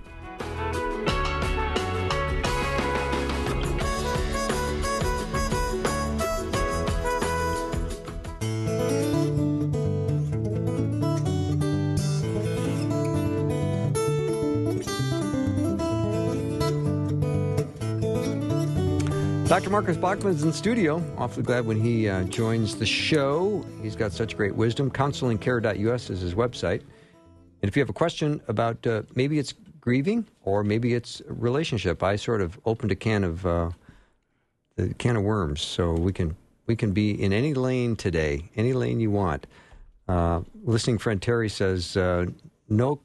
Dr. 19.61 19.73
Marcus 19.73 19.97
Bachmann's 19.99 20.43
in 20.43 20.55
studio. 20.55 21.05
Awfully 21.19 21.43
glad 21.43 21.67
when 21.67 21.79
he 21.79 22.09
uh, 22.09 22.25
joins 22.25 22.77
the 22.77 22.87
show. 22.87 23.63
He's 23.83 23.95
got 23.95 24.11
such 24.11 24.35
great 24.35 24.55
wisdom. 24.55 24.91
Counselingcare.us 24.91 26.09
is 26.09 26.23
his 26.23 26.35
website. 26.35 26.81
And 26.81 27.69
if 27.69 27.77
you 27.77 27.83
have 27.83 27.91
a 27.91 27.93
question 27.93 28.41
about 28.49 28.87
uh, 28.87 29.03
maybe 29.15 29.39
it's 29.39 29.53
grieving 29.79 30.27
or 30.45 30.65
maybe 30.65 30.95
it's 30.95 31.21
relationship, 31.27 32.03
I 32.03 32.17
sort 32.17 32.41
of 32.41 32.59
opened 32.65 32.91
a 32.91 32.95
can 32.95 33.23
of 33.23 33.45
uh, 33.45 33.71
the 34.77 34.95
can 34.95 35.17
of 35.17 35.25
worms, 35.25 35.61
so 35.61 35.93
we 35.93 36.15
can 36.15 36.35
we 36.67 36.75
can 36.75 36.93
be 36.93 37.23
in 37.23 37.35
any 37.35 37.53
lane 37.53 37.97
today, 37.97 38.49
any 38.57 38.73
lane 38.73 38.99
you 38.99 39.11
want. 39.11 39.47
Uh, 40.09 40.41
listening 40.65 40.97
friend 40.97 41.21
Terry 41.21 41.51
says 41.51 41.99
uh, 41.99 42.25
no 42.71 42.99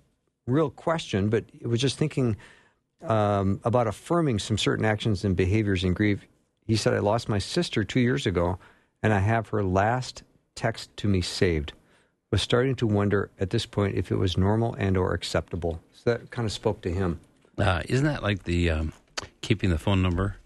real 0.48 0.70
question, 0.70 1.28
but 1.28 1.44
it 1.60 1.68
was 1.68 1.82
just 1.82 1.98
thinking 1.98 2.38
um, 3.02 3.60
about 3.66 3.88
affirming 3.88 4.40
some 4.40 4.58
certain 4.58 4.86
actions 4.86 5.26
and 5.26 5.36
behaviors 5.36 5.84
in 5.84 5.94
grief 5.94 6.26
he 6.66 6.76
said, 6.76 6.94
I 6.94 7.00
lost 7.00 7.30
my 7.30 7.40
sister 7.40 7.84
two 7.84 8.00
years 8.00 8.26
ago, 8.26 8.58
and 9.04 9.14
I 9.14 9.20
have 9.20 9.50
her 9.50 9.64
last 9.64 10.24
text 10.56 10.96
to 10.98 11.08
me 11.08 11.22
saved. 11.22 11.74
Was 12.32 12.42
starting 12.42 12.76
to 12.78 12.88
wonder 12.88 13.30
at 13.40 13.52
this 13.52 13.66
point 13.66 13.96
if 13.96 14.12
it 14.12 14.16
was 14.16 14.38
normal 14.38 14.74
and 14.74 14.98
or 14.98 15.14
acceptable. 15.14 15.80
So 15.94 16.10
that 16.10 16.32
kind 16.32 16.46
of 16.46 16.52
spoke 16.52 16.82
to 16.82 16.92
him. 16.92 17.20
Uh, 17.58 17.84
isn't 17.88 18.06
that 18.06 18.24
like 18.24 18.44
the 18.44 18.72
um, 18.72 18.94
keeping 19.42 19.70
the 19.70 19.78
phone 19.78 20.02
number? 20.02 20.38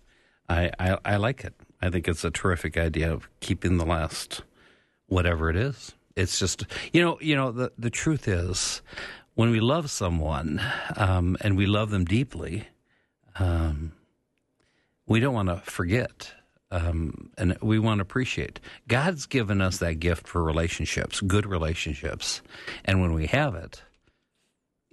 I, 0.48 0.72
I, 0.78 0.98
I 1.06 1.16
like 1.16 1.44
it. 1.44 1.54
I 1.82 1.90
think 1.90 2.08
it's 2.08 2.24
a 2.24 2.32
terrific 2.32 2.78
idea 2.78 3.12
of 3.12 3.30
keeping 3.40 3.78
the 3.78 3.86
last 3.86 4.44
whatever 5.08 5.50
it 5.50 5.56
is. 5.56 5.94
It's 6.16 6.38
just 6.38 6.66
you 6.92 7.02
know 7.02 7.18
you 7.22 7.36
know 7.36 7.52
the 7.52 7.72
the 7.78 7.90
truth 7.90 8.28
is 8.28 8.82
when 9.36 9.52
we 9.52 9.60
love 9.62 9.90
someone 9.90 10.62
um, 10.98 11.38
and 11.42 11.56
we 11.56 11.66
love 11.66 11.92
them 11.92 12.04
deeply 12.04 12.68
um, 13.38 13.94
we 15.10 15.20
don't 15.20 15.34
want 15.34 15.50
to 15.50 15.58
forget 15.58 16.32
um, 16.72 17.32
and 17.38 17.58
we 17.62 17.80
want 17.80 17.98
to 17.98 18.04
appreciate. 18.04 18.60
God's 18.88 19.26
given 19.26 19.60
us 19.60 19.80
that 19.80 19.96
gift 19.96 20.28
for 20.28 20.44
relationships, 20.44 21.20
good 21.20 21.46
relationships. 21.46 22.42
And 22.86 23.02
when 23.02 23.14
we 23.14 23.26
have 23.28 23.56
it, 23.56 23.82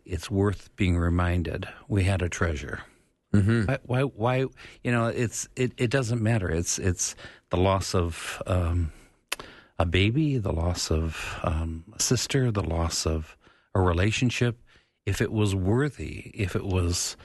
it's 0.04 0.30
worth 0.30 0.74
being 0.76 0.96
reminded 0.96 1.68
we 1.86 2.04
had 2.04 2.22
a 2.22 2.28
treasure. 2.28 2.80
Mm-hmm. 3.34 3.64
Why, 3.64 3.78
why, 3.84 4.02
why, 4.02 4.36
you 4.82 4.90
know, 4.90 5.08
it's, 5.08 5.48
it, 5.54 5.72
it 5.76 5.90
doesn't 5.90 6.22
matter. 6.22 6.50
It's, 6.50 6.78
it's 6.78 7.14
the 7.50 7.58
loss 7.58 7.94
of, 7.94 8.42
um, 8.46 8.92
a 9.78 9.84
baby, 9.84 10.38
the 10.38 10.52
loss 10.52 10.90
of 10.90 11.38
um, 11.42 11.84
a 11.94 12.00
sister, 12.00 12.50
the 12.50 12.62
loss 12.62 13.06
of 13.06 13.36
a 13.74 13.80
relationship. 13.80 14.58
If 15.04 15.20
it 15.20 15.30
was 15.30 15.54
worthy, 15.54 16.30
if 16.34 16.56
it 16.56 16.64
was, 16.64 17.16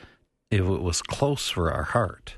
if 0.49 0.59
it 0.59 0.81
was 0.81 1.01
close 1.01 1.47
for 1.47 1.71
our 1.71 1.83
heart, 1.83 2.35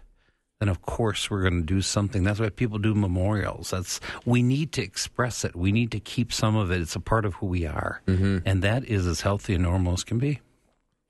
then 0.64 0.70
of 0.70 0.82
course 0.82 1.30
we're 1.30 1.42
going 1.42 1.60
to 1.60 1.66
do 1.66 1.82
something. 1.82 2.24
That's 2.24 2.40
why 2.40 2.48
people 2.48 2.80
do 2.80 2.96
memorials. 2.96 3.72
That's 3.72 4.00
we 4.26 4.42
need 4.42 4.72
to 4.74 4.82
express 4.82 5.44
it. 5.44 5.58
We 5.58 5.74
need 5.74 5.92
to 5.92 6.00
keep 6.00 6.32
some 6.32 6.56
of 6.56 6.72
it. 6.72 6.80
It's 6.80 6.96
a 6.96 7.02
part 7.02 7.26
of 7.26 7.34
who 7.36 7.48
we 7.48 7.66
are, 7.66 8.02
mm-hmm. 8.08 8.38
and 8.46 8.62
that 8.62 8.86
is 8.86 9.06
as 9.06 9.20
healthy 9.20 9.56
and 9.56 9.64
normal 9.64 9.92
as 9.92 10.06
can 10.06 10.20
be. 10.20 10.40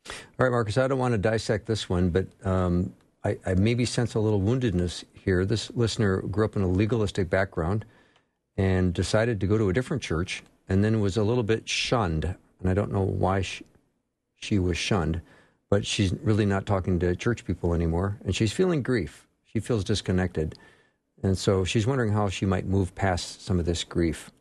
All 0.08 0.14
right, 0.40 0.50
Marcus. 0.50 0.80
I 0.80 0.88
don't 0.88 0.98
want 0.98 1.12
to 1.12 1.20
dissect 1.20 1.68
this 1.68 1.88
one, 1.88 2.10
but 2.10 2.26
um, 2.44 2.96
I, 3.24 3.38
I 3.46 3.54
maybe 3.54 3.86
sense 3.86 4.16
a 4.16 4.20
little 4.20 4.42
woundedness 4.42 5.04
here. 5.14 5.46
This 5.46 5.70
listener 5.76 6.22
grew 6.22 6.46
up 6.46 6.56
in 6.56 6.64
a 6.64 6.68
legalistic 6.68 7.30
background 7.30 7.86
and 8.58 8.92
decided 8.92 9.40
to 9.42 9.46
go 9.46 9.60
to 9.60 9.70
a 9.70 9.74
different 9.74 10.02
church, 10.02 10.42
and 10.68 10.84
then 10.84 11.00
was 11.00 11.16
a 11.16 11.24
little 11.24 11.44
bit 11.44 11.70
shunned. 11.70 12.26
And 12.60 12.70
I 12.72 12.74
don't 12.74 12.92
know 12.92 13.04
why 13.04 13.44
she, 13.44 13.64
she 14.36 14.58
was 14.58 14.80
shunned, 14.80 15.22
but 15.70 15.86
she's 15.86 16.12
really 16.24 16.48
not 16.48 16.66
talking 16.66 16.98
to 17.02 17.16
church 17.16 17.46
people 17.46 17.76
anymore, 17.76 18.18
and 18.26 18.36
she's 18.36 18.52
feeling 18.52 18.82
grief 18.82 19.23
she 19.54 19.60
feels 19.60 19.84
disconnected. 19.84 20.56
And 21.22 21.38
so 21.38 21.64
she's 21.64 21.88
wondering 21.88 22.12
how 22.12 22.30
she 22.30 22.46
might 22.46 22.66
move 22.66 22.94
past 22.96 23.46
some 23.46 23.60
of 23.60 23.66
this 23.66 23.84
grief. 23.84 24.32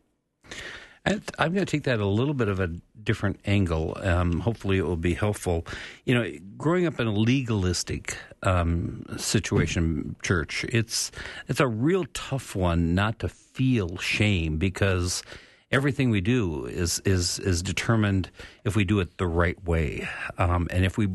I'm 1.05 1.53
going 1.53 1.55
to 1.55 1.71
take 1.71 1.83
that 1.85 1.99
a 1.99 2.07
little 2.07 2.35
bit 2.35 2.49
of 2.49 2.61
a 2.61 2.69
different 3.03 3.41
angle. 3.45 3.99
Um, 4.01 4.39
hopefully, 4.39 4.79
it 4.79 4.87
will 4.87 4.97
be 4.97 5.15
helpful. 5.15 5.67
You 6.05 6.15
know, 6.15 6.33
growing 6.57 6.87
up 6.87 7.01
in 7.01 7.09
a 7.09 7.13
legalistic 7.13 8.17
um, 8.45 9.05
situation, 9.17 10.15
church, 10.23 10.65
it's 10.69 11.11
it's 11.49 11.59
a 11.59 11.67
real 11.67 12.05
tough 12.15 12.55
one 12.55 12.95
not 12.95 13.19
to 13.19 13.29
feel 13.29 13.97
shame 13.97 14.59
because 14.59 15.25
everything 15.73 16.11
we 16.11 16.21
do 16.21 16.67
is 16.67 17.01
is 17.05 17.41
is 17.41 17.63
determined 17.63 18.31
if 18.65 18.77
we 18.77 18.85
do 18.85 19.01
it 19.01 19.19
the 19.19 19.27
right 19.27 19.63
way, 19.65 20.09
um, 20.39 20.69
and 20.71 20.85
if 20.85 20.97
we 20.97 21.09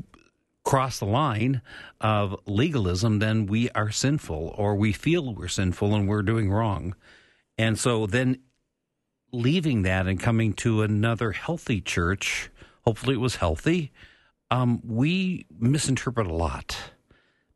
cross 0.67 0.99
the 0.99 1.05
line 1.05 1.61
of 2.01 2.37
legalism, 2.45 3.19
then 3.19 3.45
we 3.45 3.69
are 3.69 3.89
sinful 3.89 4.53
or 4.57 4.75
we 4.75 4.91
feel 4.91 5.33
we're 5.33 5.47
sinful 5.47 5.95
and 5.95 6.09
we're 6.09 6.21
doing 6.21 6.51
wrong. 6.51 6.93
And 7.57 7.79
so 7.79 8.05
then 8.05 8.39
leaving 9.31 9.83
that 9.83 10.07
and 10.07 10.19
coming 10.19 10.51
to 10.55 10.81
another 10.81 11.31
healthy 11.31 11.79
church, 11.79 12.49
hopefully 12.83 13.15
it 13.15 13.19
was 13.19 13.37
healthy, 13.37 13.93
um, 14.51 14.81
we 14.83 15.45
misinterpret 15.57 16.27
a 16.27 16.33
lot 16.33 16.75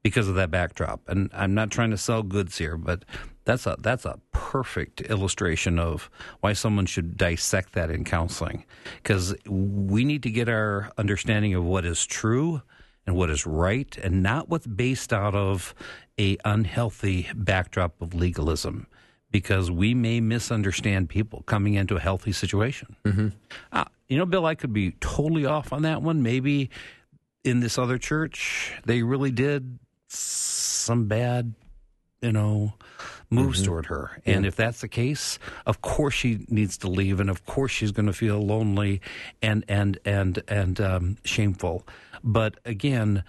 because 0.04 0.30
of 0.30 0.36
that 0.36 0.50
backdrop. 0.50 1.02
And 1.10 1.30
I'm 1.34 1.54
not 1.54 1.70
trying 1.70 1.92
to 1.92 1.98
sell 1.98 2.24
goods 2.24 2.60
here, 2.60 2.78
but 2.78 3.04
that's 3.44 3.68
a 3.68 3.76
that's 3.78 4.06
a 4.06 4.22
perfect 4.32 5.02
illustration 5.02 5.80
of 5.80 6.10
why 6.40 6.54
someone 6.54 6.86
should 6.86 7.18
dissect 7.18 7.74
that 7.74 7.92
in 7.92 8.06
counseling 8.06 8.64
because 9.04 9.36
we 9.46 10.06
need 10.06 10.24
to 10.24 10.30
get 10.30 10.48
our 10.48 10.94
understanding 10.98 11.54
of 11.54 11.66
what 11.66 11.84
is 11.84 12.06
true 12.06 12.62
and 13.06 13.16
what 13.16 13.30
is 13.30 13.46
right 13.46 13.98
and 13.98 14.24
not 14.24 14.50
what's 14.50 14.68
based 14.68 15.12
out 15.12 15.36
of 15.36 15.74
a 16.20 16.38
unhealthy 16.46 17.28
backdrop 17.36 18.02
of 18.02 18.14
legalism 18.14 18.88
because 19.32 19.72
we 19.72 19.94
may 19.94 20.20
misunderstand 20.20 21.10
people 21.10 21.44
coming 21.44 21.76
into 21.76 21.96
a 21.96 22.00
healthy 22.00 22.32
situation. 22.32 22.96
Mm-hmm. 23.06 23.30
Uh, 23.72 23.86
you 24.10 24.18
know, 24.18 24.26
Bill, 24.26 24.46
I 24.46 24.56
could 24.56 24.74
be 24.74 24.92
totally 25.00 25.46
off 25.46 25.72
on 25.72 25.84
that 25.84 26.02
one. 26.02 26.22
Maybe 26.22 26.70
in 27.44 27.62
this 27.62 27.78
other 27.78 27.98
church, 27.98 28.74
they 28.86 29.04
really 29.04 29.32
did 29.32 29.80
some 30.08 31.08
bad, 31.08 31.54
you 32.22 32.34
know, 32.34 32.74
moves 33.30 33.60
mm-hmm. 33.60 33.68
toward 33.68 33.86
her. 33.88 34.22
And 34.26 34.44
yeah. 34.44 34.50
if 34.50 34.56
that's 34.56 34.82
the 34.82 34.90
case, 34.90 35.40
of 35.66 35.82
course 35.82 36.14
she 36.14 36.46
needs 36.50 36.78
to 36.80 36.90
leave, 36.90 37.20
and 37.20 37.30
of 37.30 37.46
course 37.46 37.72
she's 37.72 37.92
going 37.92 38.08
to 38.08 38.14
feel 38.14 38.46
lonely 38.46 39.02
and 39.42 39.64
and 39.68 39.98
and 40.06 40.44
and 40.48 40.82
um, 40.82 41.18
shameful. 41.24 41.88
But 42.24 42.60
again, 42.66 43.24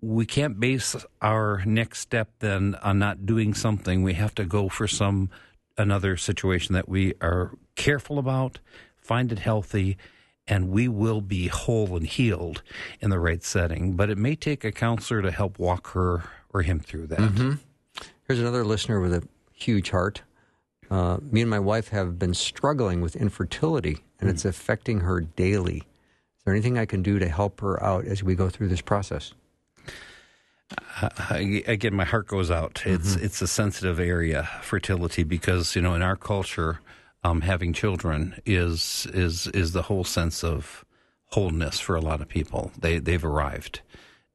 we 0.00 0.26
can't 0.26 0.58
base 0.58 0.96
our 1.20 1.62
next 1.66 2.00
step 2.00 2.30
then 2.38 2.76
on 2.82 2.98
not 2.98 3.26
doing 3.26 3.54
something. 3.54 4.02
We 4.02 4.14
have 4.14 4.34
to 4.36 4.44
go 4.44 4.68
for 4.68 4.88
some 4.88 5.30
another 5.76 6.16
situation 6.16 6.74
that 6.74 6.88
we 6.88 7.14
are 7.20 7.52
careful 7.74 8.18
about, 8.18 8.58
find 8.96 9.32
it 9.32 9.38
healthy, 9.38 9.96
and 10.46 10.68
we 10.68 10.88
will 10.88 11.20
be 11.20 11.48
whole 11.48 11.96
and 11.96 12.06
healed 12.06 12.62
in 13.00 13.10
the 13.10 13.18
right 13.18 13.42
setting. 13.42 13.92
But 13.92 14.10
it 14.10 14.18
may 14.18 14.34
take 14.36 14.64
a 14.64 14.72
counselor 14.72 15.22
to 15.22 15.30
help 15.30 15.58
walk 15.58 15.88
her 15.92 16.24
or 16.52 16.62
him 16.62 16.80
through 16.80 17.06
that. 17.08 17.18
Mm-hmm. 17.18 17.52
Here's 18.26 18.40
another 18.40 18.64
listener 18.64 19.00
with 19.00 19.14
a 19.14 19.22
huge 19.52 19.90
heart. 19.90 20.22
Uh, 20.90 21.18
me 21.30 21.40
and 21.40 21.50
my 21.50 21.60
wife 21.60 21.88
have 21.88 22.18
been 22.18 22.34
struggling 22.34 23.00
with 23.00 23.14
infertility, 23.14 23.98
and 24.18 24.28
mm. 24.28 24.32
it's 24.32 24.44
affecting 24.44 25.00
her 25.00 25.20
daily. 25.20 25.84
There 26.50 26.56
anything 26.56 26.78
I 26.78 26.84
can 26.84 27.02
do 27.02 27.20
to 27.20 27.28
help 27.28 27.60
her 27.60 27.80
out 27.80 28.06
as 28.06 28.24
we 28.24 28.34
go 28.34 28.50
through 28.50 28.66
this 28.66 28.80
process? 28.80 29.34
Uh, 31.00 31.08
again, 31.30 31.94
my 31.94 32.02
heart 32.02 32.26
goes 32.26 32.50
out. 32.50 32.82
It's 32.84 33.14
mm-hmm. 33.14 33.24
it's 33.24 33.40
a 33.40 33.46
sensitive 33.46 34.00
area, 34.00 34.48
fertility, 34.60 35.22
because 35.22 35.76
you 35.76 35.82
know 35.82 35.94
in 35.94 36.02
our 36.02 36.16
culture, 36.16 36.80
um, 37.22 37.42
having 37.42 37.72
children 37.72 38.34
is 38.44 39.06
is 39.14 39.46
is 39.46 39.70
the 39.70 39.82
whole 39.82 40.02
sense 40.02 40.42
of 40.42 40.84
wholeness 41.26 41.78
for 41.78 41.94
a 41.94 42.00
lot 42.00 42.20
of 42.20 42.26
people. 42.26 42.72
They 42.76 42.98
they've 42.98 43.24
arrived. 43.24 43.82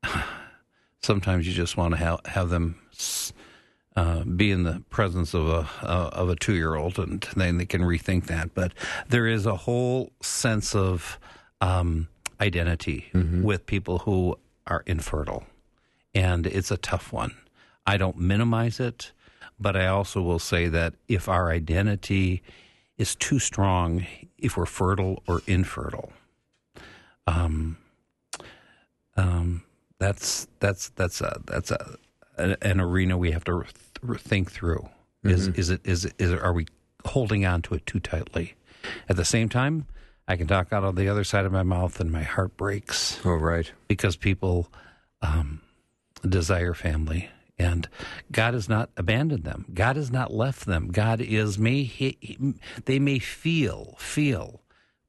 Sometimes 1.02 1.46
you 1.46 1.54
just 1.54 1.76
want 1.76 1.96
to 1.96 1.98
have 1.98 2.22
have 2.28 2.48
them 2.48 2.80
uh, 3.98 4.24
be 4.24 4.52
in 4.52 4.64
the 4.64 4.82
presence 4.90 5.34
of 5.34 5.50
a 5.50 5.70
uh, 5.86 6.12
of 6.14 6.30
a 6.30 6.38
two 6.38 6.56
year 6.56 6.76
old, 6.76 6.98
and 6.98 7.28
then 7.36 7.58
they 7.58 7.66
can 7.66 7.82
rethink 7.82 8.28
that. 8.28 8.54
But 8.54 8.72
there 9.10 9.28
is 9.28 9.46
a 9.46 9.58
whole 9.58 10.14
sense 10.22 10.74
of 10.74 11.20
um, 11.62 12.08
identity 12.40 13.10
mm-hmm. 13.14 13.44
with 13.44 13.66
people 13.66 14.00
who 14.00 14.38
are 14.68 14.84
infertile. 14.86 15.46
And 16.14 16.48
it's 16.48 16.72
a 16.72 16.78
tough 16.78 17.12
one. 17.12 17.36
I 17.86 17.98
don't 17.98 18.18
minimize 18.18 18.80
it, 18.80 19.12
but 19.60 19.76
I 19.76 19.88
also 19.88 20.22
will 20.22 20.40
say 20.40 20.68
that 20.68 20.94
if 21.08 21.30
our 21.30 21.52
identity 21.52 22.42
is 22.98 23.16
too 23.16 23.40
strong, 23.40 24.06
if 24.38 24.58
we're 24.58 24.66
fertile 24.66 25.22
or 25.28 25.42
infertile, 25.48 26.12
um, 27.28 27.78
um, 29.18 29.64
that's 30.00 30.48
that's 30.60 30.90
that's 30.90 31.22
a 31.22 31.40
that's 31.46 31.72
a 31.72 31.98
an 32.38 32.82
arena 32.82 33.18
we 33.18 33.32
have 33.32 33.44
to 33.46 33.64
think 34.18 34.52
through. 34.52 34.90
Is 35.24 35.50
mm-hmm. 35.50 35.60
is 35.60 35.70
it 35.70 35.82
is 35.84 36.06
it, 36.06 36.14
is 36.20 36.32
it, 36.32 36.42
are 36.42 36.54
we 36.54 36.68
holding 37.06 37.46
on 37.46 37.62
to 37.64 37.76
it 37.76 37.86
too 37.86 38.00
tightly? 38.00 38.56
At 39.10 39.16
the 39.16 39.26
same 39.26 39.50
time, 39.50 39.88
I 40.28 40.38
can 40.38 40.48
talk 40.48 40.74
out 40.74 40.84
of 40.84 40.96
the 40.96 41.08
other 41.08 41.24
side 41.24 41.46
of 41.46 41.52
my 41.52 41.64
mouth 41.64 42.00
and 42.00 42.12
my 42.12 42.24
heart 42.24 42.58
breaks. 42.58 43.20
Oh, 43.24 43.36
right. 43.36 43.72
Because 43.88 44.16
people 44.16 44.72
um, 45.22 45.62
desire 46.28 46.74
family. 46.74 47.30
And 47.58 47.88
God 48.32 48.54
has 48.54 48.68
not 48.68 48.90
abandoned 48.98 49.44
them. 49.44 49.66
God 49.74 49.96
has 49.96 50.12
not 50.12 50.34
left 50.34 50.66
them. 50.66 50.90
God 50.92 51.22
is 51.22 51.58
may 51.58 51.84
he, 51.84 52.18
he, 52.20 52.56
they 52.86 53.00
may 53.00 53.20
feel 53.20 53.96
feel 53.98 54.62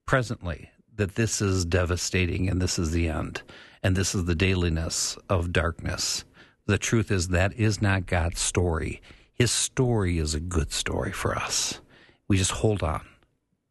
presently 0.05 0.69
that 0.95 1.15
this 1.15 1.41
is 1.41 1.65
devastating 1.65 2.47
and 2.49 2.61
this 2.61 2.79
is 2.79 2.91
the 2.91 3.09
end 3.09 3.41
and 3.83 3.95
this 3.95 4.15
is 4.15 4.25
the 4.25 4.35
dailiness 4.35 5.17
of 5.29 5.51
darkness. 5.51 6.23
The 6.67 6.77
truth 6.77 7.11
is 7.11 7.29
that 7.29 7.53
is 7.53 7.81
not 7.81 8.05
God's 8.05 8.39
story. 8.39 9.01
His 9.33 9.51
story 9.51 10.17
is 10.17 10.33
a 10.33 10.39
good 10.39 10.71
story 10.71 11.11
for 11.11 11.35
us. 11.35 11.81
We 12.27 12.37
just 12.37 12.51
hold 12.51 12.81
on. 12.81 13.05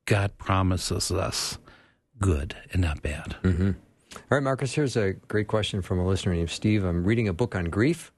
God 0.07 0.39
promises 0.39 1.11
us 1.11 1.59
good 2.19 2.57
and 2.73 2.81
not 2.81 3.03
bad. 3.03 3.37
Mm-hmm. 3.43 3.73
All 4.15 4.23
right, 4.31 4.43
Marcus, 4.43 4.73
here's 4.73 4.97
a 4.97 5.13
great 5.13 5.49
question 5.49 5.83
from 5.83 5.99
a 5.99 6.07
listener 6.07 6.35
named 6.35 6.51
Steve. 6.51 6.85
I'm 6.85 7.05
reading 7.05 7.29
a 7.29 7.33
book 7.33 7.55
on 7.55 7.67
grief. 7.67 8.13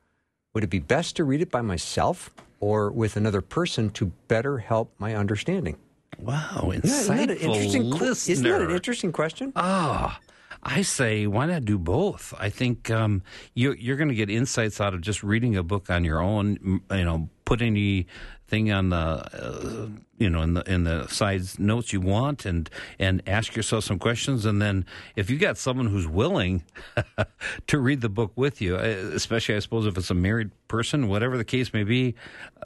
Would 0.55 0.65
it 0.65 0.71
be 0.71 0.79
best 0.79 1.17
to 1.17 1.25
read 1.25 1.41
it 1.41 1.51
by 1.51 1.63
myself 1.63 2.31
or 2.61 2.91
with 2.91 3.17
another 3.17 3.41
person 3.41 3.91
to 3.91 4.07
better 4.29 4.59
help 4.59 4.95
my 4.99 5.15
understanding? 5.15 5.77
Wow, 6.19 6.73
insightful 6.75 6.85
isn't 6.85 7.17
that, 7.17 7.31
an 7.31 7.37
interesting, 7.37 7.91
listener. 7.91 8.33
Isn't 8.33 8.45
that 8.45 8.63
an 8.63 8.71
interesting 8.71 9.13
question? 9.13 9.53
Ah, 9.57 10.21
I 10.63 10.83
say, 10.83 11.27
why 11.27 11.47
not 11.47 11.65
do 11.65 11.79
both? 11.79 12.35
I 12.39 12.51
think 12.51 12.91
um, 12.91 13.23
you, 13.55 13.73
you're 13.73 13.97
going 13.97 14.09
to 14.09 14.15
get 14.15 14.29
insights 14.29 14.81
out 14.81 14.95
of 14.95 15.01
just 15.01 15.23
reading 15.23 15.57
a 15.57 15.63
book 15.63 15.91
on 15.91 16.05
your 16.05 16.21
own. 16.21 16.81
You 16.91 17.05
know, 17.05 17.29
put 17.45 17.63
any 17.63 18.07
thing 18.49 18.73
on 18.73 18.89
the 18.89 18.97
uh, 18.97 19.89
you 20.17 20.29
know 20.29 20.43
in 20.43 20.55
the 20.55 20.63
in 20.71 20.85
the 20.85 21.07
sides 21.09 21.59
notes 21.59 21.93
you 21.93 22.01
want 22.01 22.47
and 22.47 22.71
and 22.99 23.23
ask 23.27 23.55
yourself 23.55 23.85
some 23.85 23.99
questions 23.99 24.47
and 24.47 24.61
then 24.61 24.87
if 25.17 25.29
you 25.29 25.37
got 25.37 25.59
someone 25.59 25.87
who's 25.87 26.09
willing 26.09 26.65
to 27.67 27.79
read 27.79 28.01
the 28.01 28.09
book 28.09 28.33
with 28.35 28.61
you 28.61 28.77
uh, 28.77 29.11
especially 29.15 29.55
I 29.55 29.59
suppose 29.59 29.87
if 29.87 29.99
it's 29.99 30.11
a 30.11 30.15
married 30.15 30.51
person 30.67 31.09
whatever 31.09 31.37
the 31.37 31.45
case 31.45 31.73
may 31.73 31.85
be 31.85 32.15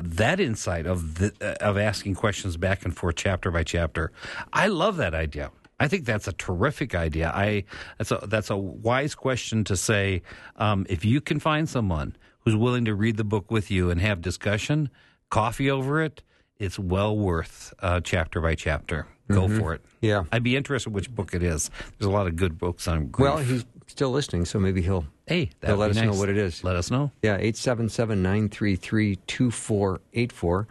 that 0.00 0.38
insight 0.38 0.86
of 0.86 1.16
the, 1.16 1.32
uh, 1.40 1.54
of 1.60 1.76
asking 1.76 2.14
questions 2.14 2.56
back 2.56 2.84
and 2.84 2.96
forth 2.96 3.16
chapter 3.16 3.50
by 3.50 3.64
chapter 3.64 4.12
I 4.52 4.68
love 4.68 4.96
that 4.98 5.14
idea 5.14 5.50
I 5.80 5.88
think 5.88 6.04
that's 6.04 6.28
a 6.28 6.32
terrific 6.32 6.94
idea. 6.94 7.32
I 7.34 7.64
that's 7.98 8.12
a 8.12 8.20
that's 8.28 8.50
a 8.50 8.56
wise 8.56 9.16
question 9.16 9.64
to 9.64 9.76
say. 9.76 10.22
Um, 10.54 10.86
if 10.88 11.04
you 11.04 11.20
can 11.20 11.40
find 11.40 11.68
someone 11.68 12.14
who's 12.44 12.54
willing 12.54 12.84
to 12.84 12.94
read 12.94 13.16
the 13.16 13.24
book 13.24 13.50
with 13.50 13.68
you 13.68 13.90
and 13.90 14.00
have 14.00 14.20
discussion, 14.20 14.90
coffee 15.32 15.70
over 15.70 16.02
it, 16.02 16.22
it's 16.58 16.78
well 16.78 17.16
worth 17.16 17.72
uh, 17.80 18.00
chapter 18.00 18.40
by 18.40 18.54
chapter. 18.54 19.06
Go 19.30 19.46
Mm-hmm. 19.46 19.58
for 19.60 19.72
it. 19.74 19.82
Yeah. 20.02 20.24
I'd 20.30 20.42
be 20.42 20.56
interested 20.56 20.90
which 20.92 21.10
book 21.10 21.32
it 21.32 21.42
is. 21.42 21.70
There's 21.98 22.06
a 22.06 22.10
lot 22.12 22.26
of 22.26 22.36
good 22.36 22.58
books 22.58 22.86
on 22.86 23.06
grief. 23.06 23.24
Well, 23.30 23.38
he's 23.38 23.64
still 23.86 24.10
listening, 24.10 24.44
so 24.44 24.58
maybe 24.58 24.82
he'll. 24.82 25.06
hey, 25.26 25.50
they'll 25.60 25.76
let 25.76 25.90
us 25.90 25.96
know 25.96 26.12
what 26.12 26.28
it 26.28 26.36
is. 26.36 26.62
Let 26.62 26.76
us 26.76 26.90
know. 26.90 27.10
Yeah, 27.22 27.36
877 27.36 28.22
933 28.22 29.16
2484. 29.26 30.68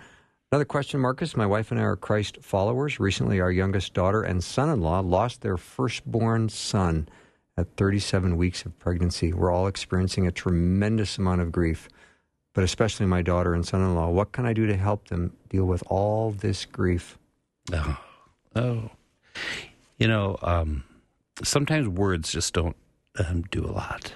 Another 0.51 0.65
question, 0.65 0.99
Marcus. 0.99 1.35
My 1.35 1.45
wife 1.47 1.71
and 1.71 1.79
I 1.79 1.83
are 1.83 1.95
Christ 1.95 2.37
followers. 2.41 2.99
Recently, 2.99 3.39
our 3.39 3.51
youngest 3.51 3.93
daughter 3.95 4.21
and 4.21 4.43
son 4.43 4.69
in 4.69 4.81
law 4.81 4.99
lost 4.99 5.41
their 5.41 5.57
firstborn 5.57 6.49
son 6.49 7.07
at 7.57 7.75
37 7.77 8.37
weeks 8.37 8.63
of 8.65 8.77
pregnancy. 8.77 9.33
We're 9.33 9.51
all 9.51 9.65
experiencing 9.67 10.27
a 10.27 10.31
tremendous 10.31 11.17
amount 11.17 11.41
of 11.41 11.51
grief, 11.51 11.87
but 12.53 12.63
especially 12.63 13.05
my 13.05 13.21
daughter 13.21 13.53
and 13.53 13.65
son 13.65 13.81
in 13.81 13.95
law. 13.95 14.09
What 14.09 14.31
can 14.31 14.45
I 14.45 14.53
do 14.53 14.67
to 14.67 14.75
help 14.75 15.07
them 15.07 15.33
deal 15.49 15.65
with 15.65 15.83
all 15.87 16.31
this 16.31 16.65
grief? 16.65 17.17
Oh, 17.73 17.97
oh. 18.55 18.91
You 19.97 20.07
know, 20.07 20.37
um, 20.41 20.83
sometimes 21.43 21.87
words 21.87 22.31
just 22.31 22.53
don't 22.53 22.75
um, 23.17 23.43
do 23.43 23.65
a 23.65 23.71
lot, 23.71 24.13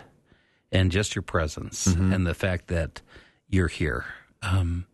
and 0.71 0.91
just 0.91 1.15
your 1.15 1.21
presence 1.21 1.85
and 2.13 2.25
the 2.25 2.33
fact 2.33 2.67
that 2.67 3.01
you're 3.47 3.67
here. 3.67 4.05
Um, 4.41 4.85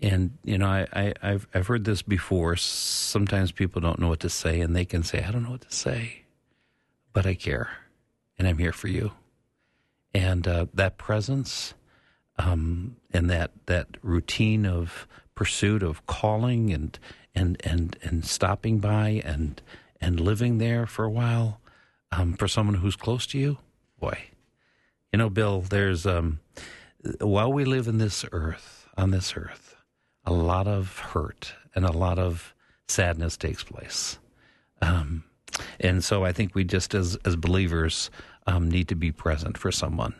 and 0.00 0.36
you 0.42 0.58
know, 0.58 0.66
I, 0.66 0.88
I, 0.92 1.12
I've 1.22 1.46
I've 1.54 1.66
heard 1.66 1.84
this 1.84 2.02
before. 2.02 2.56
Sometimes 2.56 3.52
people 3.52 3.80
don't 3.80 3.98
know 3.98 4.08
what 4.08 4.20
to 4.20 4.30
say, 4.30 4.60
and 4.60 4.74
they 4.74 4.84
can 4.84 5.02
say, 5.02 5.22
"I 5.22 5.30
don't 5.30 5.42
know 5.44 5.50
what 5.50 5.60
to 5.60 5.72
say," 5.72 6.22
but 7.12 7.26
I 7.26 7.34
care, 7.34 7.70
and 8.38 8.48
I'm 8.48 8.58
here 8.58 8.72
for 8.72 8.88
you. 8.88 9.12
And 10.14 10.46
uh, 10.48 10.66
that 10.74 10.98
presence, 10.98 11.74
um, 12.38 12.96
and 13.12 13.28
that 13.30 13.50
that 13.66 13.88
routine 14.02 14.66
of 14.66 15.06
pursuit 15.34 15.82
of 15.82 16.06
calling 16.06 16.72
and 16.72 16.98
and 17.34 17.60
and 17.64 17.96
and 18.02 18.24
stopping 18.24 18.78
by 18.78 19.22
and 19.24 19.60
and 20.00 20.20
living 20.20 20.58
there 20.58 20.86
for 20.86 21.04
a 21.04 21.10
while 21.10 21.60
um, 22.10 22.34
for 22.34 22.48
someone 22.48 22.76
who's 22.76 22.96
close 22.96 23.26
to 23.26 23.38
you, 23.38 23.58
boy, 23.98 24.18
you 25.12 25.18
know, 25.18 25.30
Bill. 25.30 25.60
There's 25.62 26.06
um, 26.06 26.40
while 27.20 27.52
we 27.52 27.64
live 27.64 27.88
in 27.88 27.98
this 27.98 28.24
earth 28.32 28.88
on 28.96 29.10
this 29.10 29.34
earth, 29.36 29.76
a 30.24 30.32
lot 30.32 30.66
of 30.66 30.98
hurt 30.98 31.54
and 31.74 31.84
a 31.84 31.92
lot 31.92 32.18
of 32.18 32.54
sadness 32.88 33.36
takes 33.36 33.64
place. 33.64 34.18
Um, 34.80 35.24
and 35.80 36.04
so 36.04 36.24
I 36.24 36.32
think 36.32 36.54
we 36.54 36.64
just 36.64 36.94
as 36.94 37.16
as 37.24 37.36
believers 37.36 38.10
um, 38.46 38.70
need 38.70 38.88
to 38.88 38.94
be 38.94 39.12
present 39.12 39.56
for 39.56 39.70
someone 39.72 40.14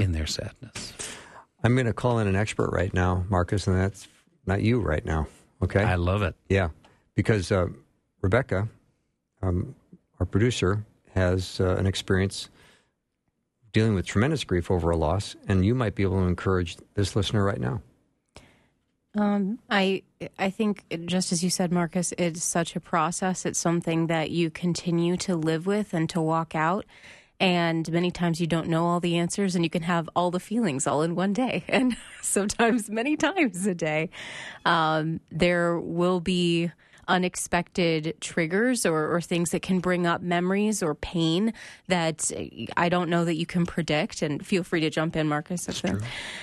in 0.00 0.12
their 0.12 0.26
sadness. 0.26 0.92
I'm 1.66 1.74
going 1.74 1.86
to 1.86 1.92
call 1.92 2.20
in 2.20 2.28
an 2.28 2.36
expert 2.36 2.70
right 2.70 2.94
now, 2.94 3.24
Marcus, 3.28 3.66
and 3.66 3.76
that's 3.76 4.06
not 4.46 4.62
you 4.62 4.78
right 4.78 5.04
now. 5.04 5.26
Okay. 5.60 5.82
I 5.82 5.96
love 5.96 6.22
it. 6.22 6.36
Yeah, 6.48 6.68
because 7.16 7.50
uh, 7.50 7.66
Rebecca, 8.22 8.68
um, 9.42 9.74
our 10.20 10.26
producer, 10.26 10.84
has 11.12 11.60
uh, 11.60 11.74
an 11.74 11.88
experience 11.88 12.50
dealing 13.72 13.94
with 13.94 14.06
tremendous 14.06 14.44
grief 14.44 14.70
over 14.70 14.90
a 14.90 14.96
loss, 14.96 15.34
and 15.48 15.66
you 15.66 15.74
might 15.74 15.96
be 15.96 16.04
able 16.04 16.20
to 16.20 16.28
encourage 16.28 16.76
this 16.94 17.16
listener 17.16 17.44
right 17.44 17.60
now. 17.60 17.82
Um, 19.18 19.58
I 19.68 20.04
I 20.38 20.50
think 20.50 20.84
just 21.06 21.32
as 21.32 21.42
you 21.42 21.50
said, 21.50 21.72
Marcus, 21.72 22.14
it's 22.16 22.44
such 22.44 22.76
a 22.76 22.80
process. 22.80 23.44
It's 23.44 23.58
something 23.58 24.06
that 24.06 24.30
you 24.30 24.50
continue 24.50 25.16
to 25.16 25.34
live 25.34 25.66
with 25.66 25.94
and 25.94 26.08
to 26.10 26.20
walk 26.20 26.54
out. 26.54 26.84
And 27.38 27.90
many 27.92 28.10
times 28.10 28.40
you 28.40 28.46
don't 28.46 28.68
know 28.68 28.86
all 28.86 29.00
the 29.00 29.16
answers, 29.16 29.54
and 29.54 29.64
you 29.64 29.70
can 29.70 29.82
have 29.82 30.08
all 30.16 30.30
the 30.30 30.40
feelings 30.40 30.86
all 30.86 31.02
in 31.02 31.14
one 31.14 31.32
day, 31.32 31.64
and 31.68 31.96
sometimes 32.22 32.88
many 32.88 33.16
times 33.16 33.66
a 33.66 33.74
day. 33.74 34.10
Um, 34.64 35.20
there 35.30 35.78
will 35.78 36.20
be 36.20 36.70
unexpected 37.08 38.16
triggers 38.20 38.84
or, 38.84 39.14
or 39.14 39.20
things 39.20 39.50
that 39.50 39.62
can 39.62 39.80
bring 39.80 40.06
up 40.06 40.20
memories 40.20 40.82
or 40.82 40.94
pain 40.94 41.52
that 41.88 42.32
I 42.76 42.88
don't 42.88 43.08
know 43.08 43.24
that 43.24 43.36
you 43.36 43.46
can 43.46 43.64
predict. 43.66 44.22
And 44.22 44.44
feel 44.44 44.64
free 44.64 44.80
to 44.80 44.90
jump 44.90 45.16
in, 45.16 45.28
Marcus. 45.28 45.66
That's 45.66 45.80
true. 45.80 46.00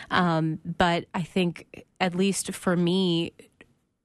Um, 0.09 0.59
but 0.63 1.05
I 1.13 1.23
think, 1.23 1.85
at 1.99 2.15
least 2.15 2.53
for 2.53 2.75
me, 2.75 3.33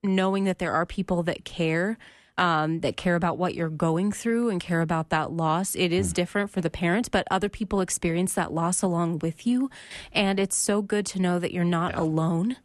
knowing 0.03 0.45
that 0.45 0.59
there 0.59 0.73
are 0.73 0.85
people 0.85 1.23
that 1.23 1.45
care. 1.45 1.97
Um, 2.39 2.79
that 2.79 2.95
care 2.95 3.15
about 3.15 3.37
what 3.37 3.53
you're 3.53 3.67
going 3.67 4.13
through 4.13 4.49
and 4.49 4.61
care 4.61 4.79
about 4.79 5.09
that 5.09 5.33
loss. 5.33 5.75
It 5.75 5.91
is 5.91 6.13
different 6.13 6.49
for 6.49 6.61
the 6.61 6.69
parents, 6.69 7.09
but 7.09 7.27
other 7.29 7.49
people 7.49 7.81
experience 7.81 8.33
that 8.35 8.53
loss 8.53 8.81
along 8.81 9.19
with 9.19 9.45
you. 9.45 9.69
And 10.13 10.39
it's 10.39 10.55
so 10.55 10.81
good 10.81 11.05
to 11.07 11.19
know 11.19 11.37
that 11.39 11.51
you're 11.51 11.65
not 11.65 11.95
alone. 11.95 12.55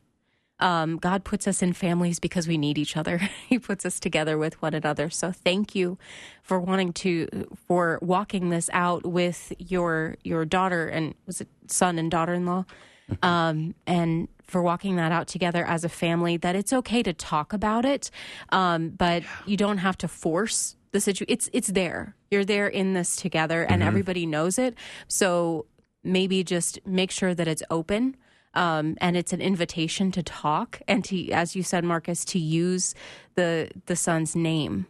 Um, 0.60 0.98
God 0.98 1.24
puts 1.24 1.48
us 1.48 1.62
in 1.62 1.72
families 1.72 2.20
because 2.20 2.46
we 2.46 2.56
need 2.56 2.78
each 2.78 2.96
other. 2.96 3.18
he 3.48 3.58
puts 3.58 3.84
us 3.84 3.98
together 3.98 4.38
with 4.38 4.60
one 4.62 4.74
another. 4.74 5.10
So 5.10 5.32
thank 5.32 5.74
you 5.74 5.98
for 6.42 6.60
wanting 6.60 6.92
to 6.94 7.46
for 7.66 7.98
walking 8.00 8.50
this 8.50 8.70
out 8.72 9.04
with 9.04 9.52
your 9.58 10.16
your 10.22 10.44
daughter 10.44 10.86
and 10.86 11.14
was 11.26 11.40
it 11.40 11.48
son 11.66 11.98
and 11.98 12.10
daughter-in-law, 12.10 12.64
um, 13.22 13.74
and 13.86 14.28
for 14.46 14.62
walking 14.62 14.96
that 14.96 15.12
out 15.12 15.26
together 15.28 15.64
as 15.64 15.84
a 15.84 15.88
family. 15.88 16.36
That 16.36 16.56
it's 16.56 16.72
okay 16.72 17.02
to 17.02 17.12
talk 17.12 17.52
about 17.52 17.84
it, 17.84 18.10
um, 18.50 18.90
but 18.90 19.22
you 19.46 19.56
don't 19.56 19.78
have 19.78 19.98
to 19.98 20.08
force 20.08 20.76
the 20.92 21.00
situation. 21.00 21.32
It's 21.32 21.50
it's 21.52 21.68
there. 21.68 22.14
You're 22.30 22.44
there 22.44 22.68
in 22.68 22.94
this 22.94 23.16
together, 23.16 23.62
and 23.62 23.82
everybody 23.82 24.26
knows 24.26 24.58
it. 24.58 24.74
So 25.08 25.66
maybe 26.02 26.44
just 26.44 26.78
make 26.86 27.10
sure 27.10 27.34
that 27.34 27.48
it's 27.48 27.62
open 27.70 28.16
um, 28.54 28.96
and 29.00 29.16
it's 29.16 29.32
an 29.32 29.40
invitation 29.40 30.12
to 30.12 30.22
talk 30.22 30.80
and 30.86 31.04
to, 31.06 31.30
as 31.30 31.56
you 31.56 31.62
said, 31.62 31.84
Marcus, 31.84 32.24
to 32.26 32.38
use 32.38 32.94
the 33.34 33.70
the 33.86 33.96
son's 33.96 34.36
name. 34.36 34.86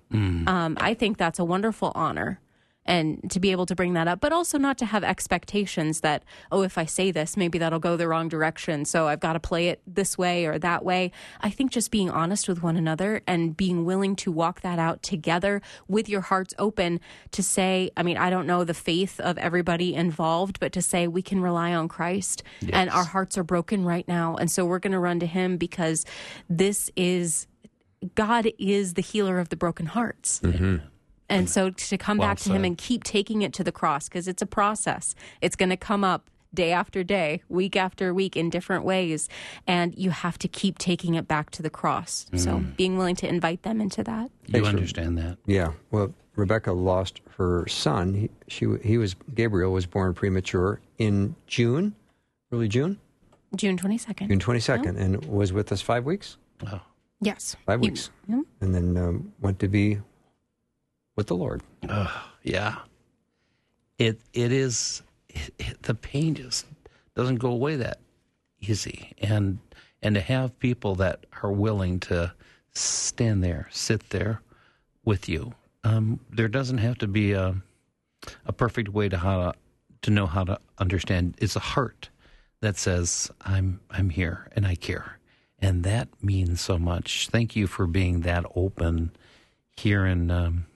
Um, 0.48 0.76
I 0.80 0.94
think 0.94 1.16
that's 1.16 1.38
a 1.38 1.44
wonderful 1.44 1.92
honor, 1.94 2.40
and 2.86 3.30
to 3.30 3.40
be 3.40 3.50
able 3.50 3.66
to 3.66 3.74
bring 3.74 3.94
that 3.94 4.08
up, 4.08 4.20
but 4.20 4.32
also 4.32 4.58
not 4.58 4.78
to 4.78 4.86
have 4.86 5.04
expectations 5.04 6.00
that 6.00 6.24
oh, 6.52 6.62
if 6.62 6.76
I 6.78 6.84
say 6.84 7.10
this, 7.10 7.36
maybe 7.36 7.58
that'll 7.58 7.78
go 7.78 7.96
the 7.96 8.08
wrong 8.08 8.28
direction, 8.28 8.84
so 8.84 9.08
I've 9.08 9.20
got 9.20 9.34
to 9.34 9.40
play 9.40 9.68
it 9.68 9.80
this 9.86 10.18
way 10.18 10.46
or 10.46 10.58
that 10.58 10.84
way. 10.84 11.10
I 11.40 11.50
think 11.50 11.70
just 11.70 11.90
being 11.90 12.10
honest 12.10 12.48
with 12.48 12.62
one 12.62 12.76
another 12.76 13.22
and 13.26 13.56
being 13.56 13.84
willing 13.84 14.16
to 14.16 14.32
walk 14.32 14.60
that 14.62 14.78
out 14.78 15.02
together 15.02 15.62
with 15.88 16.08
your 16.08 16.22
hearts 16.22 16.54
open 16.58 17.00
to 17.32 17.42
say, 17.42 17.90
I 17.96 18.02
mean, 18.02 18.16
I 18.16 18.30
don't 18.30 18.46
know 18.46 18.64
the 18.64 18.74
faith 18.74 19.20
of 19.20 19.38
everybody 19.38 19.94
involved, 19.94 20.60
but 20.60 20.72
to 20.72 20.82
say 20.82 21.06
we 21.06 21.22
can 21.22 21.40
rely 21.40 21.74
on 21.74 21.88
Christ 21.88 22.42
and 22.72 22.90
our 22.90 23.04
hearts 23.04 23.38
are 23.38 23.44
broken 23.44 23.84
right 23.84 24.06
now. 24.06 24.36
And 24.36 24.50
so 24.50 24.64
we're 24.64 24.78
going 24.78 24.92
to 24.92 24.98
run 24.98 25.20
to 25.20 25.26
him 25.26 25.56
because 25.56 26.04
this 26.48 26.90
is 26.96 27.46
God 28.14 28.46
is 28.58 28.94
the 28.94 29.02
healer 29.02 29.38
of 29.38 29.48
the 29.48 29.56
broken 29.56 29.86
hearts. 29.86 30.40
Mm-hmm. 30.40 30.86
And 31.28 31.48
so 31.48 31.70
to 31.70 31.96
come 31.98 32.18
Well 32.18 32.28
back 32.28 32.38
to 32.40 32.52
him 32.52 32.64
and 32.64 32.76
keep 32.76 33.02
taking 33.04 33.42
it 33.42 33.52
to 33.54 33.64
the 33.64 33.72
cross 33.72 34.08
because 34.08 34.28
it's 34.28 34.42
a 34.42 34.46
process. 34.46 35.14
It's 35.40 35.56
going 35.56 35.70
to 35.70 35.76
come 35.76 36.04
up 36.04 36.28
day 36.52 36.70
after 36.70 37.02
day, 37.02 37.42
week 37.48 37.74
after 37.76 38.14
week 38.14 38.36
in 38.36 38.48
different 38.50 38.84
ways. 38.84 39.28
And 39.66 39.96
you 39.98 40.10
have 40.10 40.38
to 40.38 40.48
keep 40.48 40.78
taking 40.78 41.14
it 41.14 41.26
back 41.26 41.50
to 41.50 41.62
the 41.62 41.70
cross. 41.70 42.26
So 42.36 42.58
being 42.76 42.96
willing 42.96 43.16
to 43.16 43.28
invite 43.28 43.62
them 43.62 43.80
into 43.80 44.04
that. 44.04 44.30
You 44.46 44.52
Thanks 44.52 44.68
for- 44.68 44.76
understand 44.76 45.18
that. 45.18 45.38
Yeah. 45.46 45.72
Well, 45.90 46.14
Rebecca 46.36 46.72
lost 46.72 47.20
her 47.38 47.66
son. 47.68 48.14
He, 48.14 48.30
she, 48.48 48.66
he 48.84 48.98
was 48.98 49.14
Gabriel 49.34 49.72
was 49.72 49.86
born 49.86 50.14
premature 50.14 50.80
in 50.98 51.34
June, 51.46 51.94
early 52.52 52.68
June, 52.68 52.98
June 53.56 53.78
22nd. 53.78 54.28
June 54.28 54.40
twenty 54.40 54.58
second, 54.60 54.96
and 54.96 55.24
was 55.26 55.52
with 55.52 55.70
us 55.70 55.80
five 55.80 56.04
weeks, 56.04 56.36
Oh, 56.66 56.80
Yes. 57.20 57.54
five 57.66 57.80
He- 57.80 57.88
weeks, 57.88 58.10
Yeah. 58.28 58.42
and 58.60 58.74
then 58.74 58.96
um, 58.96 59.32
went 59.40 59.60
to 59.60 59.68
be 59.68 59.98
with 61.16 61.26
the 61.28 61.36
Lord. 61.36 61.62
yeah. 62.42 62.76
It 63.98 64.20
it 64.32 64.52
is 64.52 65.02
it, 65.28 65.54
it- 65.58 65.82
the 65.82 65.94
pain 65.94 66.34
just 66.34 66.66
doesn't 67.14 67.36
go 67.36 67.50
away 67.50 67.76
that 67.76 67.98
easy, 68.60 69.12
and 69.18 69.58
and 70.02 70.14
to 70.16 70.20
have 70.20 70.58
people 70.58 70.94
that 70.96 71.24
are 71.42 71.52
willing 71.52 72.00
to 72.00 72.32
stand 72.72 73.42
there, 73.44 73.68
sit 73.70 74.10
there 74.10 74.42
with 75.04 75.28
you. 75.28 75.54
Um, 75.84 76.18
there 76.30 76.48
doesn't 76.48 76.78
have 76.78 76.98
to 76.98 77.06
be 77.06 77.32
a 77.32 77.54
a 78.46 78.52
perfect 78.52 78.88
way 78.88 79.08
to 79.08 79.18
how 79.18 79.52
to, 79.52 79.58
to 80.02 80.10
know 80.10 80.26
how 80.26 80.42
to 80.44 80.58
understand. 80.78 81.34
It's 81.38 81.56
a 81.56 81.60
heart 81.60 82.08
that 82.60 82.76
says, 82.76 83.30
"I'm 83.42 83.80
I'm 83.90 84.10
here 84.10 84.48
and 84.56 84.66
I 84.66 84.74
care," 84.74 85.18
and 85.60 85.84
that 85.84 86.08
means 86.20 86.60
so 86.60 86.78
much. 86.78 87.28
Thank 87.28 87.54
you 87.54 87.68
for 87.68 87.86
being 87.86 88.20
that 88.22 88.44
open 88.56 89.12
here 89.76 90.04
in 90.04 90.30
um, 90.32 90.66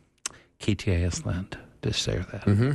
KTIS 0.61 1.25
land 1.25 1.57
to 1.83 1.93
share 1.93 2.27
that. 2.33 2.45
Mm-hmm. 2.45 2.73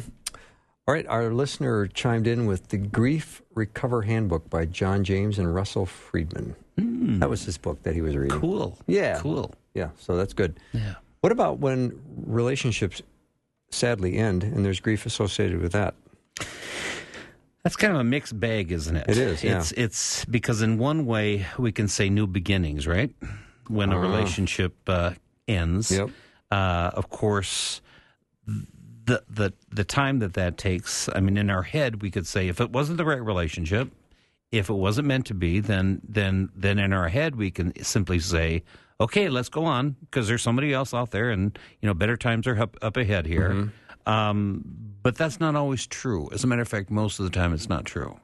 All 0.85 0.93
right, 0.93 1.07
our 1.07 1.31
listener 1.33 1.87
chimed 1.87 2.27
in 2.27 2.45
with 2.45 2.67
the 2.69 2.77
Grief 2.77 3.41
Recovery 3.55 4.07
Handbook 4.07 4.49
by 4.49 4.65
John 4.65 5.03
James 5.03 5.39
and 5.39 5.53
Russell 5.53 5.85
Friedman. 5.85 6.55
Mm. 6.77 7.19
That 7.19 7.29
was 7.29 7.43
his 7.45 7.57
book 7.57 7.83
that 7.83 7.93
he 7.93 8.01
was 8.01 8.15
reading. 8.17 8.37
Cool. 8.39 8.77
Yeah. 8.87 9.19
Cool. 9.19 9.53
Yeah, 9.73 9.89
so 9.97 10.17
that's 10.17 10.33
good. 10.33 10.59
Yeah. 10.73 10.95
What 11.21 11.31
about 11.31 11.59
when 11.59 12.01
relationships 12.25 13.01
sadly 13.71 14.17
end 14.17 14.43
and 14.43 14.65
there's 14.65 14.79
grief 14.81 15.05
associated 15.05 15.61
with 15.61 15.71
that? 15.71 15.93
That's 17.63 17.77
kind 17.77 17.93
of 17.93 17.99
a 17.99 18.03
mixed 18.03 18.37
bag, 18.37 18.73
isn't 18.73 18.95
it? 18.95 19.05
It 19.09 19.17
is, 19.17 19.41
yeah. 19.43 19.57
It's 19.59 19.71
it's 19.73 20.25
because 20.25 20.61
in 20.61 20.77
one 20.77 21.05
way 21.05 21.45
we 21.57 21.71
can 21.71 21.87
say 21.87 22.09
new 22.09 22.27
beginnings, 22.27 22.85
right? 22.85 23.09
When 23.69 23.93
a 23.93 23.97
Ah. 23.97 24.01
relationship 24.01 24.73
uh, 24.87 25.11
ends, 25.47 25.89
Yep. 25.91 26.09
Uh, 26.51 26.91
of 26.93 27.09
course, 27.09 27.81
the 28.45 29.23
the 29.29 29.53
the 29.71 29.83
time 29.83 30.19
that 30.19 30.33
that 30.33 30.57
takes. 30.57 31.09
I 31.13 31.19
mean, 31.19 31.37
in 31.37 31.49
our 31.49 31.63
head, 31.63 32.01
we 32.01 32.11
could 32.11 32.27
say 32.27 32.47
if 32.47 32.61
it 32.61 32.71
wasn't 32.71 32.97
the 32.97 33.05
right 33.05 33.23
relationship, 33.23 33.91
if 34.51 34.69
it 34.69 34.73
wasn't 34.73 35.07
meant 35.07 35.25
to 35.27 35.33
be, 35.33 35.59
then 35.59 36.01
then 36.07 36.49
then 36.55 36.79
in 36.79 36.93
our 36.93 37.09
head 37.09 37.35
we 37.35 37.51
can 37.51 37.73
simply 37.83 38.19
say, 38.19 38.63
okay, 38.99 39.29
let's 39.29 39.49
go 39.49 39.65
on 39.65 39.95
because 40.01 40.27
there's 40.27 40.41
somebody 40.41 40.73
else 40.73 40.93
out 40.93 41.11
there, 41.11 41.29
and 41.31 41.57
you 41.81 41.87
know, 41.87 41.93
better 41.93 42.17
times 42.17 42.47
are 42.47 42.59
up, 42.59 42.77
up 42.81 42.97
ahead 42.97 43.25
here. 43.25 43.71
Um, 44.05 44.63
but 45.01 45.15
that's 45.15 45.39
not 45.39 45.55
always 45.55 45.87
true. 45.87 46.29
As 46.31 46.43
a 46.43 46.47
matter 46.47 46.61
of 46.61 46.67
fact, 46.67 46.89
most 46.89 47.19
of 47.19 47.25
the 47.25 47.31
time 47.31 47.53
it's 47.53 47.69
not 47.69 47.85
true. 47.85 48.19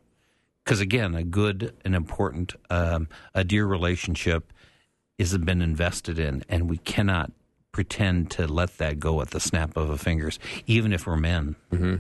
Because 0.64 0.82
again, 0.82 1.16
a 1.16 1.24
good 1.24 1.74
and 1.84 1.96
important, 1.96 2.54
um, 2.70 3.08
a 3.34 3.44
dear 3.44 3.66
relationship 3.66 4.54
has 5.18 5.38
been 5.38 5.62
invested 5.62 6.20
in, 6.20 6.44
and 6.48 6.70
we 6.70 6.78
cannot 6.78 7.32
pretend 7.80 8.30
to 8.30 8.46
let 8.46 8.78
that 8.78 9.00
go 9.00 9.22
at 9.22 9.30
the 9.30 9.40
snap 9.40 9.78
of 9.78 9.90
a 9.90 9.98
fingers. 9.98 10.38
Even 10.68 10.92
if 10.92 11.08
we're 11.08 11.16
men, 11.16 11.56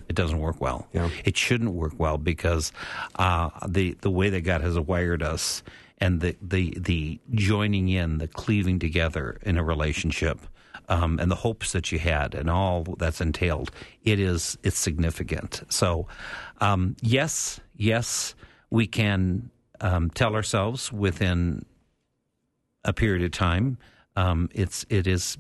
it 0.10 0.14
doesn't 0.14 0.40
work 0.40 0.60
well. 0.60 0.86
Yeah. 0.92 1.10
It 1.24 1.38
shouldn't 1.38 1.72
work 1.72 1.94
well 1.98 2.18
because 2.18 2.74
uh, 3.16 3.50
the 3.66 3.96
the 4.02 4.12
way 4.12 4.30
that 4.30 4.42
God 4.42 4.60
has 4.60 4.78
wired 4.78 5.24
us 5.24 5.64
and 6.00 6.20
the 6.20 6.36
the 6.42 6.78
the 6.78 7.22
joining 7.32 7.88
in, 7.88 8.18
the 8.18 8.28
cleaving 8.28 8.78
together 8.78 9.38
in 9.44 9.58
a 9.58 9.64
relationship. 9.64 10.40
Um, 10.90 11.18
and 11.18 11.32
the 11.32 11.36
hopes 11.36 11.72
that 11.72 11.92
you 11.94 12.00
had, 12.00 12.36
and 12.36 12.50
all 12.50 12.84
that's 12.98 13.22
entailed, 13.22 13.72
it 14.04 14.20
is 14.20 14.58
it's 14.64 14.78
significant. 14.78 15.62
So, 15.70 16.08
um, 16.60 16.98
yes, 17.02 17.62
yes, 17.78 18.36
we 18.70 18.86
can 18.86 19.50
um, 19.80 20.10
tell 20.10 20.36
ourselves 20.36 20.92
within 20.92 21.66
a 22.84 22.92
period 22.92 23.24
of 23.24 23.32
time, 23.32 23.78
um, 24.16 24.50
it's 24.54 24.86
it 24.90 25.08
is 25.08 25.38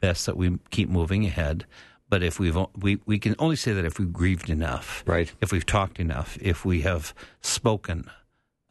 best 0.00 0.26
that 0.26 0.36
we 0.36 0.58
keep 0.70 0.88
moving 0.88 1.24
ahead. 1.24 1.64
But 2.08 2.22
if 2.22 2.38
we've 2.40 2.56
we 2.76 3.00
we 3.06 3.18
can 3.18 3.34
only 3.38 3.56
say 3.56 3.72
that 3.72 3.84
if 3.84 3.98
we've 3.98 4.12
grieved 4.12 4.50
enough, 4.50 5.02
Right. 5.06 5.32
If 5.40 5.52
we've 5.52 5.66
talked 5.66 6.00
enough, 6.00 6.36
if 6.40 6.64
we 6.64 6.80
have 6.82 7.14
spoken 7.40 8.10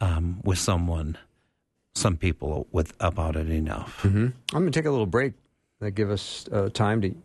um, 0.01 0.41
with 0.43 0.59
someone, 0.59 1.17
some 1.95 2.17
people 2.17 2.67
with 2.71 2.93
about 2.99 3.35
it 3.37 3.49
enough. 3.49 4.01
hmm 4.01 4.27
I'm 4.53 4.61
going 4.61 4.71
to 4.71 4.79
take 4.79 4.85
a 4.85 4.91
little 4.91 5.05
break. 5.05 5.33
That 5.79 5.91
give 5.91 6.11
us 6.11 6.45
uh, 6.51 6.69
time 6.73 6.99
to 7.01 7.15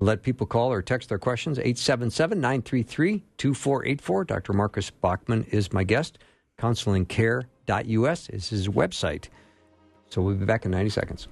let 0.00 0.22
people 0.22 0.46
call 0.46 0.70
or 0.70 0.82
text 0.82 1.08
their 1.08 1.18
questions. 1.18 1.58
877-933-2484. 1.58 4.26
Dr. 4.26 4.52
Marcus 4.52 4.90
Bachmann 4.90 5.44
is 5.44 5.72
my 5.72 5.82
guest. 5.84 6.18
Counselingcare.us 6.58 8.28
is 8.28 8.50
his 8.50 8.68
website. 8.68 9.28
So 10.10 10.20
we'll 10.20 10.34
be 10.36 10.44
back 10.44 10.66
in 10.66 10.72
90 10.72 10.90
seconds. 10.90 11.28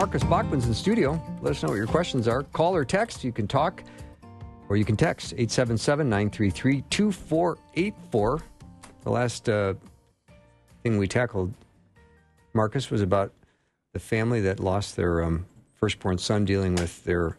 Marcus 0.00 0.24
Bachmann's 0.24 0.66
in 0.66 0.72
studio. 0.72 1.22
Let 1.42 1.50
us 1.50 1.62
know 1.62 1.68
what 1.68 1.74
your 1.74 1.86
questions 1.86 2.26
are. 2.26 2.42
Call 2.42 2.74
or 2.74 2.86
text. 2.86 3.22
You 3.22 3.32
can 3.32 3.46
talk 3.46 3.84
or 4.70 4.78
you 4.78 4.84
can 4.86 4.96
text 4.96 5.34
877 5.34 6.08
933 6.08 6.80
2484. 6.88 8.42
The 9.02 9.10
last 9.10 9.50
uh, 9.50 9.74
thing 10.82 10.96
we 10.96 11.06
tackled, 11.06 11.52
Marcus, 12.54 12.90
was 12.90 13.02
about 13.02 13.34
the 13.92 13.98
family 13.98 14.40
that 14.40 14.58
lost 14.58 14.96
their 14.96 15.22
um, 15.22 15.44
firstborn 15.74 16.16
son 16.16 16.46
dealing 16.46 16.76
with 16.76 17.04
their 17.04 17.36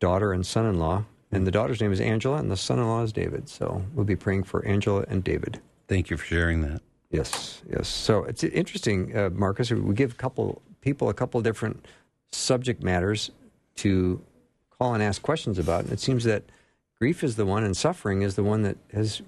daughter 0.00 0.32
and 0.32 0.46
son 0.46 0.64
in 0.64 0.78
law. 0.78 1.04
And 1.32 1.46
the 1.46 1.50
daughter's 1.50 1.82
name 1.82 1.92
is 1.92 2.00
Angela, 2.00 2.38
and 2.38 2.50
the 2.50 2.56
son 2.56 2.78
in 2.78 2.88
law 2.88 3.02
is 3.02 3.12
David. 3.12 3.46
So 3.46 3.84
we'll 3.92 4.06
be 4.06 4.16
praying 4.16 4.44
for 4.44 4.64
Angela 4.64 5.04
and 5.06 5.22
David. 5.22 5.60
Thank 5.86 6.08
you 6.08 6.16
for 6.16 6.24
sharing 6.24 6.62
that. 6.62 6.80
Yes, 7.10 7.60
yes. 7.70 7.88
So 7.88 8.24
it's 8.24 8.42
interesting, 8.42 9.14
uh, 9.14 9.28
Marcus. 9.34 9.70
We 9.70 9.94
give 9.94 10.12
a 10.12 10.16
couple 10.16 10.62
people 10.84 11.08
a 11.08 11.14
couple 11.14 11.40
different 11.40 11.84
subject 12.30 12.82
matters 12.82 13.30
to 13.76 14.22
call 14.78 14.94
and 14.94 15.02
ask 15.02 15.22
questions 15.22 15.58
about, 15.58 15.84
and 15.84 15.92
it 15.92 16.00
seems 16.00 16.24
that 16.24 16.42
grief 16.98 17.24
is 17.24 17.36
the 17.36 17.46
one, 17.46 17.64
and 17.64 17.76
suffering 17.76 18.22
is 18.22 18.36
the 18.36 18.44
one 18.44 18.62
that 18.62 18.76
has 18.92 19.22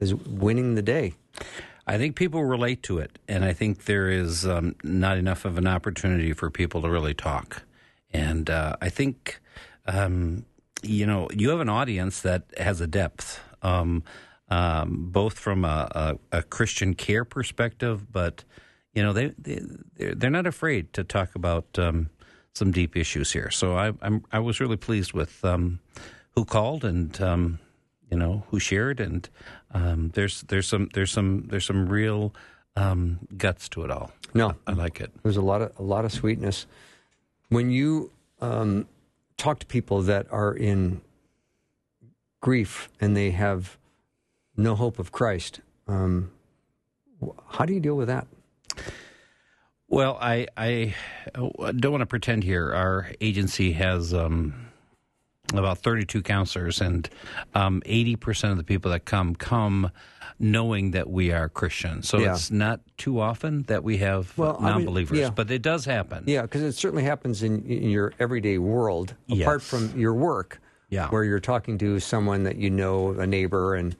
is 0.00 0.14
winning 0.14 0.74
the 0.74 0.82
day. 0.82 1.14
I 1.86 1.98
think 1.98 2.16
people 2.16 2.42
relate 2.44 2.82
to 2.84 2.98
it, 2.98 3.18
and 3.28 3.44
I 3.44 3.52
think 3.52 3.84
there 3.84 4.08
is 4.08 4.46
um, 4.46 4.74
not 4.82 5.18
enough 5.18 5.44
of 5.44 5.58
an 5.58 5.66
opportunity 5.66 6.32
for 6.32 6.50
people 6.50 6.80
to 6.82 6.90
really 6.90 7.14
talk. 7.14 7.62
And 8.12 8.48
uh, 8.48 8.76
I 8.80 8.88
think, 8.88 9.40
um, 9.86 10.46
you 10.82 11.06
know, 11.06 11.28
you 11.32 11.50
have 11.50 11.60
an 11.60 11.68
audience 11.68 12.22
that 12.22 12.42
has 12.56 12.80
a 12.80 12.86
depth, 12.86 13.40
um, 13.62 14.02
um, 14.48 15.08
both 15.10 15.38
from 15.38 15.64
a, 15.64 16.18
a, 16.32 16.38
a 16.38 16.42
Christian 16.42 16.94
care 16.94 17.24
perspective, 17.24 18.10
but 18.10 18.44
you 18.94 19.02
know, 19.02 19.12
they, 19.12 19.32
they 19.38 19.60
they're, 19.96 20.30
not 20.30 20.46
afraid 20.46 20.92
to 20.92 21.04
talk 21.04 21.34
about 21.34 21.66
um, 21.78 22.10
some 22.52 22.70
deep 22.70 22.96
issues 22.96 23.32
here. 23.32 23.50
So 23.50 23.76
I, 23.76 23.92
I'm 24.00 24.24
I 24.32 24.38
was 24.38 24.60
really 24.60 24.76
pleased 24.76 25.12
with 25.12 25.44
um, 25.44 25.80
who 26.34 26.44
called 26.44 26.84
and 26.84 27.20
um, 27.20 27.58
you 28.10 28.16
know 28.16 28.44
who 28.50 28.60
shared 28.60 29.00
and 29.00 29.28
um, 29.72 30.10
there's 30.14 30.42
there's 30.42 30.68
some 30.68 30.88
there's 30.94 31.10
some 31.10 31.46
there's 31.48 31.66
some 31.66 31.88
real 31.88 32.34
um, 32.76 33.18
guts 33.36 33.68
to 33.70 33.84
it 33.84 33.90
all. 33.90 34.12
No, 34.32 34.54
I 34.66 34.72
like 34.72 35.00
it. 35.00 35.10
There's 35.22 35.36
a 35.36 35.42
lot 35.42 35.62
of 35.62 35.72
a 35.78 35.82
lot 35.82 36.04
of 36.04 36.12
sweetness 36.12 36.66
when 37.48 37.70
you 37.70 38.12
um, 38.40 38.86
talk 39.36 39.58
to 39.60 39.66
people 39.66 40.02
that 40.02 40.26
are 40.30 40.54
in 40.54 41.00
grief 42.40 42.88
and 43.00 43.16
they 43.16 43.30
have 43.30 43.78
no 44.56 44.74
hope 44.74 44.98
of 44.98 45.10
Christ. 45.10 45.60
Um, 45.88 46.30
how 47.48 47.64
do 47.64 47.72
you 47.72 47.80
deal 47.80 47.96
with 47.96 48.08
that? 48.08 48.26
Well, 49.88 50.18
I 50.20 50.46
I 50.56 50.94
don't 51.34 51.92
want 51.92 52.00
to 52.02 52.06
pretend 52.06 52.42
here. 52.44 52.72
Our 52.72 53.10
agency 53.20 53.72
has 53.72 54.12
um, 54.14 54.54
about 55.52 55.78
32 55.78 56.22
counselors, 56.22 56.80
and 56.80 57.08
um, 57.54 57.82
80% 57.86 58.50
of 58.50 58.56
the 58.56 58.64
people 58.64 58.90
that 58.92 59.04
come 59.04 59.34
come 59.34 59.90
knowing 60.40 60.90
that 60.92 61.08
we 61.08 61.30
are 61.30 61.48
Christian. 61.48 62.02
So 62.02 62.18
Yeah. 62.18 62.32
it's 62.32 62.50
not 62.50 62.80
too 62.96 63.20
often 63.20 63.62
that 63.64 63.84
we 63.84 63.98
have 63.98 64.36
Well, 64.36 64.56
I 64.58 64.62
mean, 64.62 64.70
non-believers, 64.86 65.16
yeah. 65.18 65.30
but 65.30 65.48
it 65.50 65.62
does 65.62 65.84
happen. 65.84 66.24
Yeah, 66.26 66.42
because 66.42 66.62
it 66.62 66.72
certainly 66.72 67.04
happens 67.04 67.44
in, 67.44 67.64
in 67.66 67.88
your 67.90 68.12
everyday 68.18 68.58
world, 68.58 69.14
apart 69.30 69.60
Yes. 69.60 69.70
from 69.70 69.96
your 69.98 70.12
work, 70.12 70.60
Yeah. 70.90 71.08
where 71.10 71.22
you're 71.22 71.38
talking 71.38 71.78
to 71.78 72.00
someone 72.00 72.42
that 72.44 72.56
you 72.56 72.68
know, 72.68 73.12
a 73.12 73.26
neighbor, 73.28 73.76
and 73.76 73.94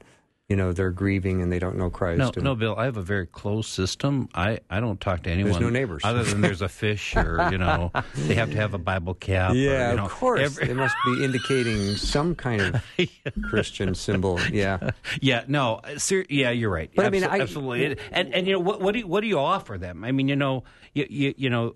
you 0.49 0.55
know 0.55 0.73
they're 0.73 0.91
grieving 0.91 1.41
and 1.41 1.51
they 1.51 1.57
don't 1.57 1.75
know 1.75 1.89
Christ. 1.89 2.19
No, 2.19 2.31
and- 2.35 2.43
no, 2.43 2.55
Bill. 2.55 2.75
I 2.77 2.85
have 2.85 2.97
a 2.97 3.01
very 3.01 3.25
closed 3.25 3.69
system. 3.69 4.29
I, 4.35 4.59
I 4.69 4.79
don't 4.79 5.01
talk 5.01 5.23
to 5.23 5.29
anyone. 5.31 5.53
There's 5.53 5.61
no 5.61 5.69
neighbors. 5.71 6.03
other 6.05 6.23
than 6.23 6.41
there's 6.41 6.61
a 6.61 6.67
fish, 6.83 7.15
or 7.15 7.49
you 7.51 7.57
know, 7.57 7.91
they 8.15 8.35
have 8.35 8.51
to 8.51 8.57
have 8.57 8.73
a 8.75 8.77
Bible 8.77 9.15
cap. 9.15 9.51
or, 9.51 9.55
Yeah, 9.55 9.91
you 9.91 9.97
know, 9.97 10.05
of 10.05 10.11
course. 10.11 10.41
every- 10.41 10.69
it 10.69 10.75
must 10.75 10.95
be 11.05 11.23
indicating 11.25 11.95
some 11.95 12.35
kind 12.35 12.61
of 12.61 12.83
Christian 13.49 13.95
symbol. 13.95 14.39
Yeah. 14.51 14.91
yeah, 15.21 15.43
no, 15.47 15.75
uh, 15.83 15.97
ser- 15.97 16.25
yeah, 16.29 16.51
you're 16.51 16.69
right. 16.69 16.91
But 16.95 17.05
I 17.05 17.09
mean, 17.09 17.23
I- 17.23 17.39
absolutely. 17.39 17.97
And 18.11 18.33
and 18.33 18.45
you 18.45 18.53
know 18.53 18.59
what 18.59 18.81
what 18.81 18.91
do 18.93 18.99
you, 18.99 19.07
what 19.07 19.21
do 19.21 19.27
you 19.27 19.39
offer 19.39 19.77
them? 19.77 20.03
I 20.03 20.11
mean, 20.11 20.27
you 20.27 20.35
know, 20.35 20.63
you, 20.93 21.07
you 21.09 21.33
you 21.37 21.49
know, 21.49 21.75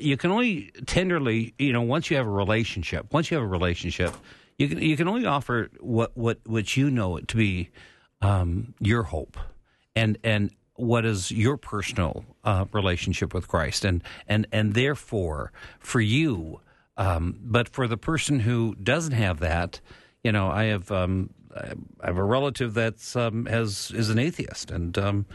you 0.00 0.16
can 0.16 0.30
only 0.30 0.72
tenderly, 0.86 1.54
you 1.58 1.72
know, 1.72 1.82
once 1.82 2.10
you 2.10 2.16
have 2.16 2.26
a 2.26 2.30
relationship, 2.30 3.12
once 3.12 3.30
you 3.30 3.36
have 3.36 3.44
a 3.44 3.48
relationship, 3.48 4.14
You 4.58 4.68
can 4.68 4.78
you 4.80 4.96
can 4.96 5.06
only 5.06 5.26
offer 5.26 5.68
what 5.80 6.16
what 6.16 6.38
what 6.46 6.78
you 6.78 6.90
know 6.90 7.18
it 7.18 7.28
to 7.28 7.36
be 7.36 7.68
um, 8.26 8.74
your 8.80 9.04
hope, 9.04 9.36
and 9.94 10.18
and 10.24 10.50
what 10.74 11.04
is 11.04 11.30
your 11.30 11.56
personal 11.56 12.24
uh, 12.42 12.64
relationship 12.72 13.32
with 13.32 13.46
Christ, 13.46 13.84
and 13.84 14.02
and 14.26 14.46
and 14.50 14.74
therefore 14.74 15.52
for 15.78 16.00
you, 16.00 16.60
um, 16.96 17.38
but 17.40 17.68
for 17.68 17.86
the 17.86 17.96
person 17.96 18.40
who 18.40 18.74
doesn't 18.82 19.12
have 19.12 19.38
that, 19.40 19.80
you 20.24 20.32
know, 20.32 20.48
I 20.48 20.64
have 20.64 20.90
um, 20.90 21.30
I 21.54 22.06
have 22.06 22.18
a 22.18 22.24
relative 22.24 22.74
that's 22.74 23.14
um, 23.14 23.46
has 23.46 23.92
is 23.94 24.10
an 24.10 24.18
atheist, 24.18 24.72
and 24.72 24.98
um, 24.98 25.26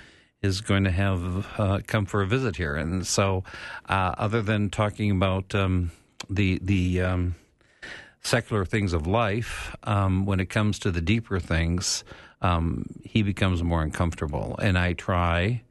is 0.42 0.60
going 0.60 0.84
to 0.84 0.92
have 0.92 1.48
uh, 1.58 1.80
come 1.88 2.06
for 2.06 2.22
a 2.22 2.28
visit 2.28 2.58
here, 2.58 2.76
and 2.76 3.08
so 3.08 3.46
uh, 3.88 4.16
other 4.18 4.42
than 4.42 4.70
talking 4.70 5.12
about 5.12 5.56
um, 5.56 5.92
the 6.30 6.60
the 6.62 7.32
secular 8.22 8.66
things 8.66 8.92
of 8.92 9.08
life, 9.08 9.74
when 10.26 10.42
it 10.42 10.50
comes 10.50 10.78
to 10.80 10.92
the 10.92 11.02
deeper 11.02 11.40
things, 11.40 12.04
um, 12.42 12.86
he 13.04 13.24
becomes 13.24 13.64
more 13.64 13.82
uncomfortable. 13.82 14.56
And 14.62 14.78
I 14.78 14.94
try 14.94 15.64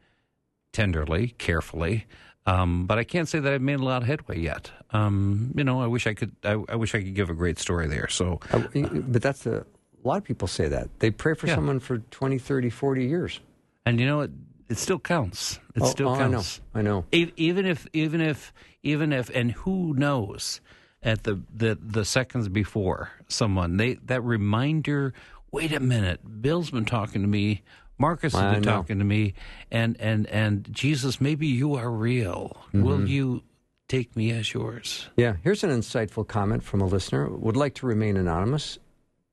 tenderly, 0.73 1.35
carefully, 1.39 2.07
um, 2.47 2.87
but 2.87 2.99
I 2.99 3.05
can't 3.05 3.29
say 3.29 3.39
that 3.39 3.53
I've 3.53 3.61
made 3.61 3.81
a 3.81 3.85
lot 3.85 4.03
of 4.03 4.09
headway 4.09 4.41
yet. 4.41 4.71
Um, 4.91 5.53
you 5.57 5.65
know, 5.65 5.81
I 5.81 5.87
wish 5.87 6.07
I 6.07 6.15
could. 6.15 6.35
I, 6.43 6.53
I, 6.69 6.77
wish 6.77 6.95
I 6.95 7.03
could 7.03 7.15
give 7.15 7.31
a 7.31 7.35
great 7.35 7.59
story 7.59 7.87
there. 7.87 8.09
So, 8.09 8.41
uh, 8.51 8.63
but 8.73 9.23
that's 9.23 9.47
a, 9.47 9.59
a 9.59 10.09
lot 10.09 10.17
of 10.19 10.25
people 10.25 10.49
say 10.49 10.69
that 10.69 10.89
they 10.99 11.11
pray 11.11 11.35
for 11.35 11.47
yeah. 11.47 11.55
someone 11.55 11.81
for 11.81 11.99
20, 11.99 12.39
30, 12.39 12.71
40 12.71 13.05
years, 13.05 13.41
and 13.85 14.01
you 14.01 14.07
know 14.07 14.23
it. 14.23 14.31
It 14.69 14.79
still 14.79 15.01
counts. 15.01 15.59
It 15.75 15.83
oh, 15.83 15.87
still 15.87 16.11
oh, 16.11 16.17
counts. 16.17 16.61
I 16.75 16.83
know. 16.83 17.05
I 17.11 17.19
know. 17.19 17.31
Even 17.37 17.67
if, 17.67 17.89
even 17.93 18.21
if, 18.21 18.53
even 18.85 19.13
if, 19.13 19.29
and 19.31 19.51
who 19.51 19.95
knows? 19.95 20.61
at 21.03 21.25
the, 21.25 21.41
the, 21.55 21.79
the 21.81 22.05
seconds 22.05 22.49
before 22.49 23.11
someone. 23.29 23.77
They 23.77 23.95
that 24.05 24.23
reminder. 24.23 25.15
Wait 25.53 25.73
a 25.73 25.81
minute, 25.81 26.43
Bill's 26.43 26.71
been 26.71 26.85
talking 26.85 27.23
to 27.23 27.29
me. 27.29 27.63
Marcus 27.99 28.33
has 28.33 28.55
been 28.55 28.63
talking 28.63 28.99
to 28.99 29.05
me, 29.05 29.35
and 29.71 29.95
and 30.01 30.27
and 30.29 30.67
Jesus, 30.73 31.21
maybe 31.21 31.47
you 31.47 31.75
are 31.75 31.91
real. 31.91 32.57
Mm-hmm. 32.69 32.83
Will 32.83 33.07
you 33.07 33.43
take 33.89 34.17
me 34.17 34.31
as 34.31 34.55
yours? 34.55 35.09
Yeah. 35.17 35.37
Here's 35.43 35.65
an 35.65 35.71
insightful 35.71 36.27
comment 36.27 36.63
from 36.63 36.81
a 36.81 36.87
listener. 36.87 37.29
Would 37.29 37.57
like 37.57 37.75
to 37.75 37.87
remain 37.87 38.17
anonymous. 38.17 38.79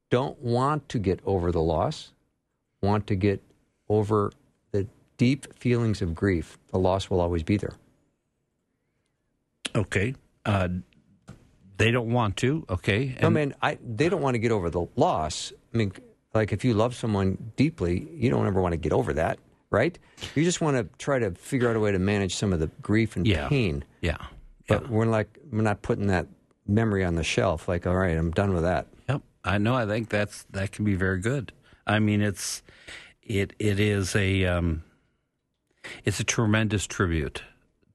Don't 0.09 0.41
want 0.41 0.89
to 0.89 0.99
get 0.99 1.21
over 1.25 1.51
the 1.51 1.61
loss. 1.61 2.11
Want 2.81 3.07
to 3.07 3.15
get 3.15 3.41
over 3.87 4.31
the 4.71 4.87
deep 5.17 5.53
feelings 5.57 6.01
of 6.01 6.15
grief. 6.15 6.57
The 6.71 6.79
loss 6.79 7.09
will 7.09 7.21
always 7.21 7.43
be 7.43 7.57
there. 7.57 7.75
Okay. 9.75 10.15
Uh, 10.45 10.69
they 11.77 11.91
don't 11.91 12.11
want 12.11 12.37
to. 12.37 12.65
Okay. 12.69 13.15
And 13.17 13.25
I 13.25 13.29
mean, 13.29 13.53
I, 13.61 13.77
they 13.85 14.09
don't 14.09 14.21
want 14.21 14.35
to 14.35 14.39
get 14.39 14.51
over 14.51 14.69
the 14.69 14.87
loss. 14.95 15.53
I 15.73 15.77
mean, 15.77 15.91
like 16.37 16.53
if 16.53 16.63
you 16.63 16.73
love 16.73 16.95
someone 16.95 17.51
deeply, 17.55 18.07
you 18.13 18.29
don't 18.29 18.47
ever 18.47 18.61
want 18.61 18.73
to 18.73 18.77
get 18.77 18.93
over 18.93 19.11
that, 19.13 19.39
right? 19.69 19.97
You 20.35 20.43
just 20.43 20.61
want 20.61 20.77
to 20.77 20.87
try 20.97 21.19
to 21.19 21.31
figure 21.31 21.69
out 21.69 21.75
a 21.75 21.79
way 21.79 21.91
to 21.91 21.99
manage 21.99 22.35
some 22.35 22.53
of 22.53 22.59
the 22.59 22.67
grief 22.81 23.15
and 23.15 23.27
yeah. 23.27 23.49
pain. 23.49 23.83
Yeah. 24.01 24.17
But 24.67 24.83
yeah. 24.83 24.87
we're 24.89 25.05
like 25.05 25.37
we're 25.51 25.61
not 25.63 25.81
putting 25.81 26.07
that 26.07 26.27
memory 26.67 27.03
on 27.03 27.15
the 27.15 27.23
shelf. 27.23 27.67
Like, 27.67 27.87
all 27.87 27.95
right, 27.95 28.17
I'm 28.17 28.31
done 28.31 28.53
with 28.53 28.63
that. 28.63 28.87
Yep. 29.09 29.21
I 29.43 29.57
know. 29.57 29.75
I 29.75 29.85
think 29.85 30.09
that's 30.09 30.43
that 30.51 30.71
can 30.71 30.85
be 30.85 30.95
very 30.95 31.19
good. 31.19 31.51
I 31.85 31.99
mean, 31.99 32.21
it's 32.21 32.61
it 33.23 33.53
it 33.59 33.79
is 33.79 34.15
a 34.15 34.45
um, 34.45 34.83
it's 36.05 36.19
a 36.19 36.23
tremendous 36.23 36.85
tribute 36.85 37.43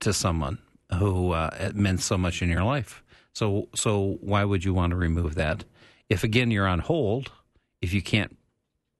to 0.01 0.12
someone 0.12 0.59
who 0.99 1.32
uh, 1.32 1.70
meant 1.74 2.01
so 2.01 2.18
much 2.18 2.43
in 2.43 2.49
your 2.49 2.64
life. 2.64 3.03
So 3.32 3.68
so 3.74 4.18
why 4.20 4.45
would 4.45 4.64
you 4.64 4.74
want 4.74 4.90
to 4.90 4.97
remove 4.97 5.34
that? 5.36 5.64
If 6.09 6.24
again 6.24 6.51
you're 6.51 6.66
on 6.66 6.80
hold, 6.80 7.30
if 7.83 7.93
you 7.93 8.01
can't 8.01 8.37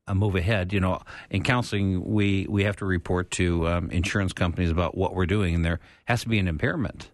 uh, 0.07 0.15
move 0.15 0.35
ahead, 0.35 0.73
you 0.73 0.81
know, 0.81 1.01
in 1.31 1.43
counseling 1.43 2.05
we 2.05 2.47
we 2.49 2.65
have 2.65 2.77
to 2.77 2.85
report 2.85 3.31
to 3.33 3.69
um, 3.69 3.91
insurance 3.91 4.33
companies 4.33 4.71
about 4.71 4.97
what 4.97 5.15
we're 5.15 5.27
doing, 5.27 5.55
and 5.55 5.65
there 5.65 5.81
has 6.05 6.23
to 6.23 6.29
be 6.29 6.39
an 6.39 6.49
impairment. 6.49 7.11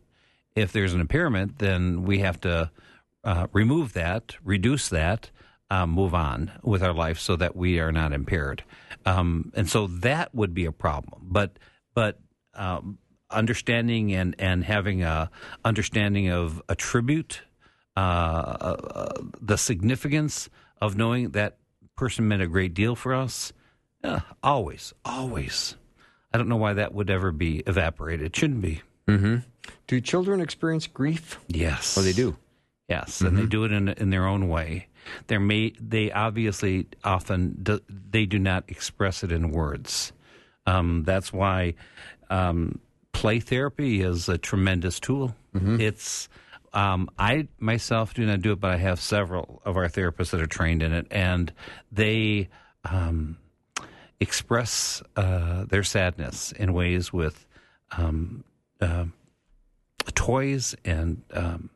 If 0.56 0.72
there's 0.72 0.94
an 0.94 1.00
impairment, 1.00 1.58
then 1.58 2.02
we 2.02 2.18
have 2.20 2.40
to 2.40 2.70
uh, 3.22 3.46
remove 3.52 3.92
that, 3.92 4.36
reduce 4.42 4.88
that, 4.88 5.30
uh, 5.70 5.86
move 5.86 6.14
on 6.14 6.50
with 6.62 6.82
our 6.82 6.94
life 6.94 7.20
so 7.20 7.36
that 7.36 7.54
we 7.54 7.78
are 7.78 7.92
not 7.92 8.12
impaired. 8.12 8.64
Um, 9.04 9.52
and 9.54 9.68
so 9.68 9.86
that 9.86 10.34
would 10.34 10.54
be 10.54 10.64
a 10.64 10.72
problem. 10.72 11.26
But 11.30 11.58
but 11.94 12.18
um, 12.54 12.98
understanding 13.30 14.12
and, 14.12 14.34
and 14.38 14.64
having 14.64 15.02
a 15.02 15.30
understanding 15.64 16.30
of 16.30 16.62
attribute, 16.68 17.42
uh, 17.96 18.00
uh, 18.00 19.22
the 19.40 19.58
significance 19.58 20.48
of 20.80 20.96
knowing 20.96 21.30
that 21.30 21.58
person 21.96 22.28
meant 22.28 22.42
a 22.42 22.46
great 22.46 22.74
deal 22.74 22.94
for 22.94 23.14
us. 23.14 23.52
Yeah, 24.02 24.20
always, 24.42 24.94
always. 25.04 25.74
I 26.32 26.38
don't 26.38 26.48
know 26.48 26.56
why 26.56 26.74
that 26.74 26.94
would 26.94 27.10
ever 27.10 27.32
be 27.32 27.58
evaporated. 27.66 28.26
It 28.26 28.36
shouldn't 28.36 28.60
be. 28.60 28.82
Mm-hmm. 29.08 29.36
Do 29.86 30.00
children 30.00 30.40
experience 30.40 30.86
grief? 30.86 31.38
Yes. 31.48 31.96
Oh, 31.96 32.02
they 32.02 32.12
do. 32.12 32.36
Yes, 32.88 33.16
mm-hmm. 33.16 33.26
and 33.26 33.36
they 33.36 33.42
mm-hmm. 33.42 33.48
do 33.50 33.64
it 33.64 33.72
in 33.72 33.88
in 33.88 34.10
their 34.10 34.26
own 34.26 34.48
way. 34.48 34.88
They 35.26 35.38
may 35.38 35.72
they 35.80 36.10
obviously 36.10 36.86
often 37.04 37.58
do, 37.62 37.80
they 37.88 38.26
do 38.26 38.38
not 38.38 38.64
express 38.68 39.22
it 39.22 39.32
in 39.32 39.50
words. 39.50 40.12
Um, 40.66 41.02
that's 41.04 41.32
why 41.32 41.74
um, 42.30 42.80
play 43.12 43.40
therapy 43.40 44.02
is 44.02 44.28
a 44.28 44.38
tremendous 44.38 45.00
tool. 45.00 45.34
Mm-hmm. 45.54 45.80
It's 45.80 46.28
um, 46.72 47.08
I 47.18 47.48
myself 47.58 48.14
do 48.14 48.24
not 48.26 48.42
do 48.42 48.52
it, 48.52 48.60
but 48.60 48.70
I 48.70 48.76
have 48.76 49.00
several 49.00 49.62
of 49.64 49.76
our 49.76 49.88
therapists 49.88 50.30
that 50.30 50.40
are 50.40 50.46
trained 50.46 50.82
in 50.82 50.92
it, 50.92 51.06
and 51.10 51.52
they 51.90 52.48
um, 52.84 53.38
express 54.20 55.02
uh, 55.16 55.64
their 55.64 55.82
sadness 55.82 56.52
in 56.52 56.72
ways 56.72 57.12
with 57.12 57.46
um, 57.96 58.44
uh, 58.80 59.06
toys 60.14 60.74
and 60.84 61.22
um, 61.32 61.70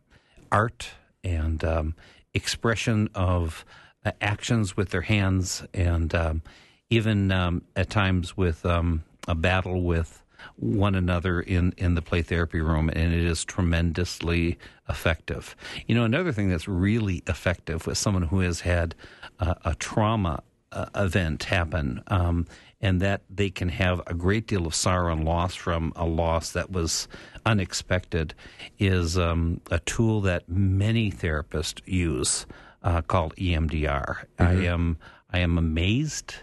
art 0.50 0.90
and 1.24 1.64
um, 1.64 1.94
expression 2.34 3.08
of 3.14 3.64
uh, 4.04 4.12
actions 4.20 4.76
with 4.76 4.90
their 4.90 5.02
hands, 5.02 5.64
and 5.72 6.42
even 6.90 7.62
at 7.76 7.90
times 7.90 8.36
with 8.36 8.64
a 8.64 9.34
battle 9.34 9.82
with 9.82 10.21
one 10.56 10.94
another 10.94 11.40
in, 11.40 11.74
in 11.76 11.94
the 11.94 12.02
play 12.02 12.22
therapy 12.22 12.60
room, 12.60 12.88
and 12.88 13.12
it 13.12 13.24
is 13.24 13.44
tremendously 13.44 14.58
effective. 14.88 15.56
You 15.86 15.94
know, 15.94 16.04
another 16.04 16.32
thing 16.32 16.48
that's 16.48 16.68
really 16.68 17.22
effective 17.26 17.86
with 17.86 17.98
someone 17.98 18.24
who 18.24 18.40
has 18.40 18.60
had 18.60 18.94
uh, 19.38 19.54
a 19.64 19.74
trauma 19.74 20.42
uh, 20.72 20.86
event 20.94 21.44
happen, 21.44 22.02
um, 22.08 22.46
and 22.80 23.00
that 23.00 23.22
they 23.30 23.50
can 23.50 23.68
have 23.68 24.00
a 24.06 24.14
great 24.14 24.46
deal 24.46 24.66
of 24.66 24.74
sorrow 24.74 25.12
and 25.12 25.24
loss 25.24 25.54
from 25.54 25.92
a 25.96 26.04
loss 26.06 26.52
that 26.52 26.70
was 26.70 27.08
unexpected, 27.44 28.34
is 28.78 29.18
um, 29.18 29.60
a 29.70 29.78
tool 29.80 30.20
that 30.22 30.48
many 30.48 31.10
therapists 31.10 31.80
use 31.84 32.46
uh, 32.82 33.02
called 33.02 33.34
EMDR. 33.36 34.24
Mm-hmm. 34.38 34.42
I 34.42 34.52
am 34.66 34.98
I 35.30 35.38
am 35.38 35.56
amazed 35.56 36.34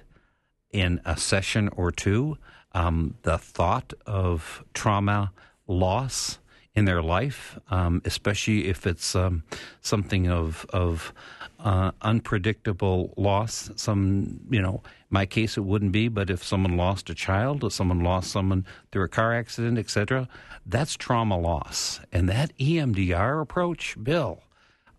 in 0.71 1.01
a 1.05 1.17
session 1.17 1.69
or 1.75 1.91
two 1.91 2.37
um, 2.79 3.15
the 3.23 3.37
thought 3.37 3.93
of 4.05 4.63
trauma 4.73 5.31
loss 5.67 6.39
in 6.75 6.85
their 6.85 7.01
life, 7.01 7.59
um, 7.69 8.01
especially 8.05 8.67
if 8.67 8.87
it's 8.87 9.15
um, 9.15 9.43
something 9.81 10.29
of 10.29 10.65
of 10.71 11.13
uh, 11.59 11.91
unpredictable 12.01 13.13
loss. 13.17 13.69
Some, 13.75 14.39
you 14.49 14.61
know, 14.61 14.81
my 15.09 15.25
case 15.25 15.57
it 15.57 15.65
wouldn't 15.65 15.91
be, 15.91 16.07
but 16.07 16.29
if 16.29 16.41
someone 16.41 16.77
lost 16.77 17.09
a 17.09 17.15
child, 17.15 17.63
or 17.65 17.71
someone 17.71 17.99
lost 17.99 18.31
someone 18.31 18.65
through 18.91 19.03
a 19.03 19.09
car 19.09 19.33
accident, 19.33 19.77
etc., 19.77 20.29
that's 20.65 20.95
trauma 20.95 21.37
loss. 21.37 21.99
And 22.13 22.29
that 22.29 22.57
EMDR 22.57 23.41
approach, 23.41 23.97
Bill, 24.01 24.41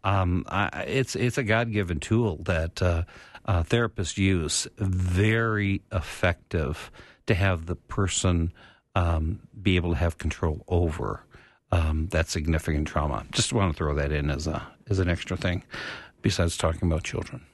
um, 0.04 0.44
I, 0.48 0.84
it's 0.86 1.16
it's 1.16 1.38
a 1.38 1.42
God 1.42 1.72
given 1.72 1.98
tool 1.98 2.42
that 2.44 2.82
uh, 2.82 3.04
uh, 3.46 3.62
therapists 3.62 4.18
use, 4.18 4.68
very 4.76 5.80
effective 5.90 6.90
to 7.30 7.34
have 7.34 7.66
the 7.66 7.76
person 7.76 8.52
um, 8.96 9.40
be 9.62 9.76
able 9.76 9.90
to 9.90 9.96
have 9.96 10.18
control 10.18 10.64
over 10.66 11.24
um, 11.70 12.08
that 12.08 12.28
significant 12.28 12.88
trauma. 12.88 13.24
Just 13.30 13.52
want 13.52 13.72
to 13.72 13.78
throw 13.78 13.94
that 13.94 14.10
in 14.10 14.30
as 14.30 14.48
a 14.48 14.66
as 14.88 14.98
an 14.98 15.08
extra 15.08 15.36
thing, 15.36 15.62
besides 16.22 16.56
talking 16.56 16.90
about 16.90 17.04
children. 17.04 17.46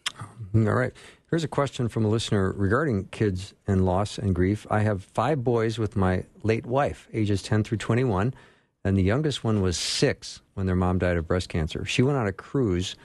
All 0.54 0.62
right. 0.62 0.94
Here's 1.28 1.44
a 1.44 1.48
question 1.48 1.88
from 1.88 2.06
a 2.06 2.08
listener 2.08 2.52
regarding 2.52 3.08
kids 3.08 3.52
and 3.66 3.84
loss 3.84 4.16
and 4.16 4.34
grief. 4.34 4.66
I 4.70 4.80
have 4.80 5.04
five 5.04 5.44
boys 5.44 5.78
with 5.78 5.94
my 5.94 6.24
late 6.42 6.64
wife, 6.64 7.08
ages 7.12 7.42
10 7.42 7.64
through 7.64 7.78
21, 7.78 8.32
and 8.84 8.96
the 8.96 9.02
youngest 9.02 9.44
one 9.44 9.60
was 9.60 9.76
six 9.76 10.40
when 10.54 10.64
their 10.64 10.76
mom 10.76 10.98
died 10.98 11.18
of 11.18 11.28
breast 11.28 11.50
cancer. 11.50 11.84
She 11.84 12.00
went 12.00 12.16
on 12.16 12.26
a 12.26 12.32
cruise 12.32 12.96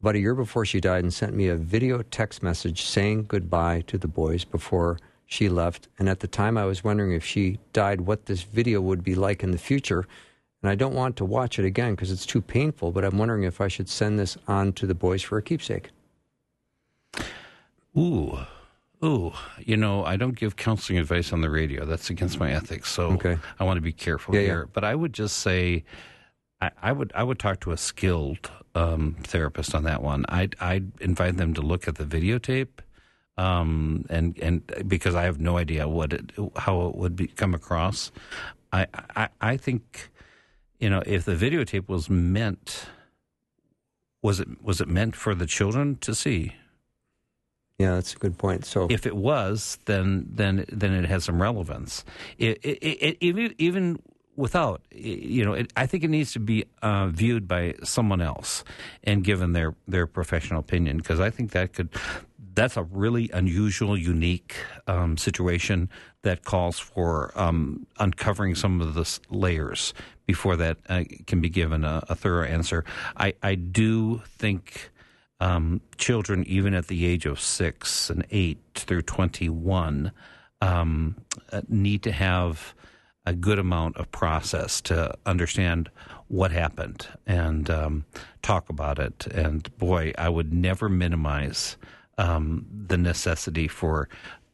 about 0.00 0.16
a 0.16 0.18
year 0.18 0.34
before 0.34 0.64
she 0.64 0.80
died 0.80 1.04
and 1.04 1.14
sent 1.14 1.34
me 1.34 1.46
a 1.46 1.54
video 1.54 2.02
text 2.02 2.42
message 2.42 2.82
saying 2.82 3.26
goodbye 3.28 3.82
to 3.82 3.98
the 3.98 4.08
boys 4.08 4.44
before 4.44 4.98
she 5.30 5.48
left. 5.48 5.88
And 5.98 6.08
at 6.08 6.18
the 6.20 6.26
time, 6.26 6.58
I 6.58 6.64
was 6.64 6.82
wondering 6.82 7.12
if 7.12 7.24
she 7.24 7.58
died, 7.72 8.00
what 8.02 8.26
this 8.26 8.42
video 8.42 8.80
would 8.80 9.02
be 9.04 9.14
like 9.14 9.42
in 9.44 9.52
the 9.52 9.58
future. 9.58 10.04
and 10.62 10.68
I 10.70 10.74
don't 10.74 10.92
want 10.94 11.16
to 11.16 11.24
watch 11.24 11.58
it 11.58 11.64
again 11.64 11.94
because 11.94 12.10
it's 12.10 12.26
too 12.26 12.42
painful. 12.42 12.90
But 12.90 13.04
I'm 13.04 13.16
wondering 13.16 13.44
if 13.44 13.60
I 13.60 13.68
should 13.68 13.88
send 13.88 14.18
this 14.18 14.36
on 14.48 14.72
to 14.74 14.86
the 14.86 14.94
boys 14.94 15.22
for 15.22 15.38
a 15.38 15.42
keepsake. 15.42 15.90
Ooh, 17.96 18.38
ooh. 19.04 19.32
You 19.58 19.76
know, 19.76 20.04
I 20.04 20.16
don't 20.16 20.36
give 20.36 20.56
counseling 20.56 20.98
advice 20.98 21.32
on 21.32 21.40
the 21.40 21.50
radio. 21.50 21.84
That's 21.86 22.10
against 22.10 22.38
my 22.40 22.50
ethics. 22.52 22.90
So 22.90 23.04
Okay. 23.12 23.38
I 23.58 23.64
want 23.64 23.76
to 23.78 23.80
be 23.82 23.92
careful 23.92 24.34
Yeah, 24.34 24.40
yeah. 24.40 24.46
here. 24.48 24.68
But 24.72 24.84
I 24.84 24.94
would 24.96 25.12
just 25.12 25.38
say, 25.38 25.84
I, 26.60 26.70
I 26.82 26.92
would 26.92 27.12
I 27.14 27.22
would 27.22 27.38
talk 27.38 27.60
to 27.60 27.72
a 27.72 27.76
skilled 27.76 28.50
um, 28.74 29.16
therapist 29.22 29.74
on 29.74 29.84
that 29.84 30.02
one. 30.02 30.24
I'd 30.28 30.56
I'd 30.60 30.90
invite 31.00 31.36
them 31.36 31.54
to 31.54 31.62
look 31.62 31.86
at 31.88 31.94
the 31.96 32.04
videotape. 32.04 32.68
Um, 33.40 34.04
and 34.10 34.38
and 34.46 34.56
because 34.86 35.14
I 35.14 35.22
have 35.22 35.40
no 35.40 35.56
idea 35.56 35.88
what 35.88 36.12
it 36.12 36.30
how 36.56 36.74
it 36.88 36.94
would 37.00 37.16
be, 37.16 37.26
come 37.28 37.54
across, 37.54 38.12
I, 38.70 38.86
I 39.16 39.28
I 39.40 39.56
think 39.56 40.10
you 40.78 40.90
know 40.90 41.02
if 41.06 41.24
the 41.24 41.34
videotape 41.34 41.88
was 41.88 42.10
meant 42.10 42.86
was 44.22 44.40
it 44.40 44.48
was 44.62 44.80
it 44.80 44.88
meant 44.88 45.16
for 45.16 45.34
the 45.34 45.46
children 45.46 45.96
to 46.06 46.14
see 46.14 46.52
Yeah, 47.78 47.94
that's 47.94 48.12
a 48.14 48.18
good 48.18 48.36
point. 48.36 48.66
So 48.66 48.88
if 48.90 49.06
it 49.06 49.16
was, 49.16 49.78
then 49.86 50.28
then 50.30 50.66
then 50.68 50.92
it 50.92 51.06
has 51.08 51.24
some 51.24 51.40
relevance. 51.40 52.04
It, 52.36 52.58
it, 52.62 52.78
it, 52.82 53.16
even 53.20 53.54
even 53.56 54.02
without, 54.36 54.82
you 54.90 55.44
know, 55.46 55.54
it, 55.54 55.72
I 55.76 55.86
think 55.86 56.04
it 56.04 56.10
needs 56.10 56.32
to 56.32 56.40
be 56.40 56.64
uh, 56.82 57.06
viewed 57.08 57.48
by 57.48 57.74
someone 57.84 58.20
else 58.20 58.64
and 59.02 59.24
given 59.24 59.54
their 59.54 59.74
their 59.88 60.06
professional 60.06 60.60
opinion 60.60 60.98
because 60.98 61.20
I 61.20 61.30
think 61.30 61.52
that 61.52 61.72
could. 61.72 61.88
That's 62.60 62.76
a 62.76 62.82
really 62.82 63.30
unusual, 63.32 63.96
unique 63.96 64.54
um, 64.86 65.16
situation 65.16 65.88
that 66.20 66.44
calls 66.44 66.78
for 66.78 67.32
um, 67.34 67.86
uncovering 67.98 68.54
some 68.54 68.82
of 68.82 68.92
the 68.92 69.18
layers 69.30 69.94
before 70.26 70.56
that 70.56 70.76
uh, 70.86 71.04
can 71.26 71.40
be 71.40 71.48
given 71.48 71.84
a, 71.84 72.04
a 72.10 72.14
thorough 72.14 72.44
answer. 72.44 72.84
I, 73.16 73.32
I 73.42 73.54
do 73.54 74.18
think 74.26 74.90
um, 75.40 75.80
children, 75.96 76.44
even 76.44 76.74
at 76.74 76.88
the 76.88 77.06
age 77.06 77.24
of 77.24 77.40
six 77.40 78.10
and 78.10 78.26
eight 78.30 78.58
through 78.74 79.02
21, 79.02 80.12
um, 80.60 81.16
uh, 81.50 81.62
need 81.66 82.02
to 82.02 82.12
have 82.12 82.74
a 83.24 83.32
good 83.32 83.58
amount 83.58 83.96
of 83.96 84.12
process 84.12 84.82
to 84.82 85.14
understand 85.24 85.88
what 86.28 86.52
happened 86.52 87.08
and 87.26 87.70
um, 87.70 88.04
talk 88.42 88.68
about 88.68 88.98
it. 88.98 89.26
And 89.28 89.74
boy, 89.78 90.12
I 90.18 90.28
would 90.28 90.52
never 90.52 90.90
minimize 90.90 91.78
um, 92.20 92.66
the 92.70 92.98
necessity 92.98 93.66
for 93.66 94.08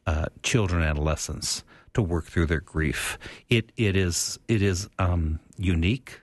uh, 0.05 0.27
children, 0.41 0.81
adolescents 0.81 1.63
to 1.93 2.01
work 2.01 2.25
through 2.25 2.45
their 2.45 2.61
grief. 2.61 3.17
It 3.49 3.71
it 3.75 3.95
is 3.95 4.39
it 4.47 4.61
is 4.61 4.87
um, 4.97 5.39
unique 5.57 6.21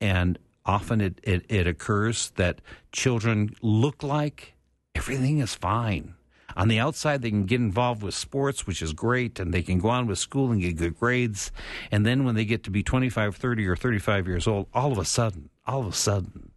and 0.00 0.38
often 0.64 1.00
it, 1.00 1.20
it, 1.22 1.44
it 1.48 1.66
occurs 1.66 2.30
that 2.36 2.60
children 2.92 3.54
look 3.60 4.02
like 4.02 4.54
everything 4.94 5.38
is 5.38 5.54
fine. 5.54 6.14
On 6.56 6.68
the 6.68 6.80
outside, 6.80 7.22
they 7.22 7.30
can 7.30 7.46
get 7.46 7.60
involved 7.60 8.02
with 8.02 8.14
sports, 8.14 8.66
which 8.66 8.82
is 8.82 8.92
great, 8.92 9.38
and 9.38 9.54
they 9.54 9.62
can 9.62 9.78
go 9.78 9.88
on 9.88 10.06
with 10.06 10.18
school 10.18 10.50
and 10.50 10.60
get 10.60 10.76
good 10.76 10.98
grades. 10.98 11.52
And 11.92 12.04
then 12.04 12.24
when 12.24 12.34
they 12.34 12.44
get 12.44 12.64
to 12.64 12.70
be 12.70 12.82
25, 12.82 13.36
30, 13.36 13.66
or 13.68 13.76
35 13.76 14.26
years 14.26 14.46
old, 14.48 14.66
all 14.74 14.90
of 14.90 14.98
a 14.98 15.04
sudden, 15.04 15.48
all 15.64 15.80
of 15.80 15.86
a 15.86 15.92
sudden, 15.92 16.50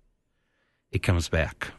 it 0.92 1.04
comes 1.04 1.30
back. 1.30 1.74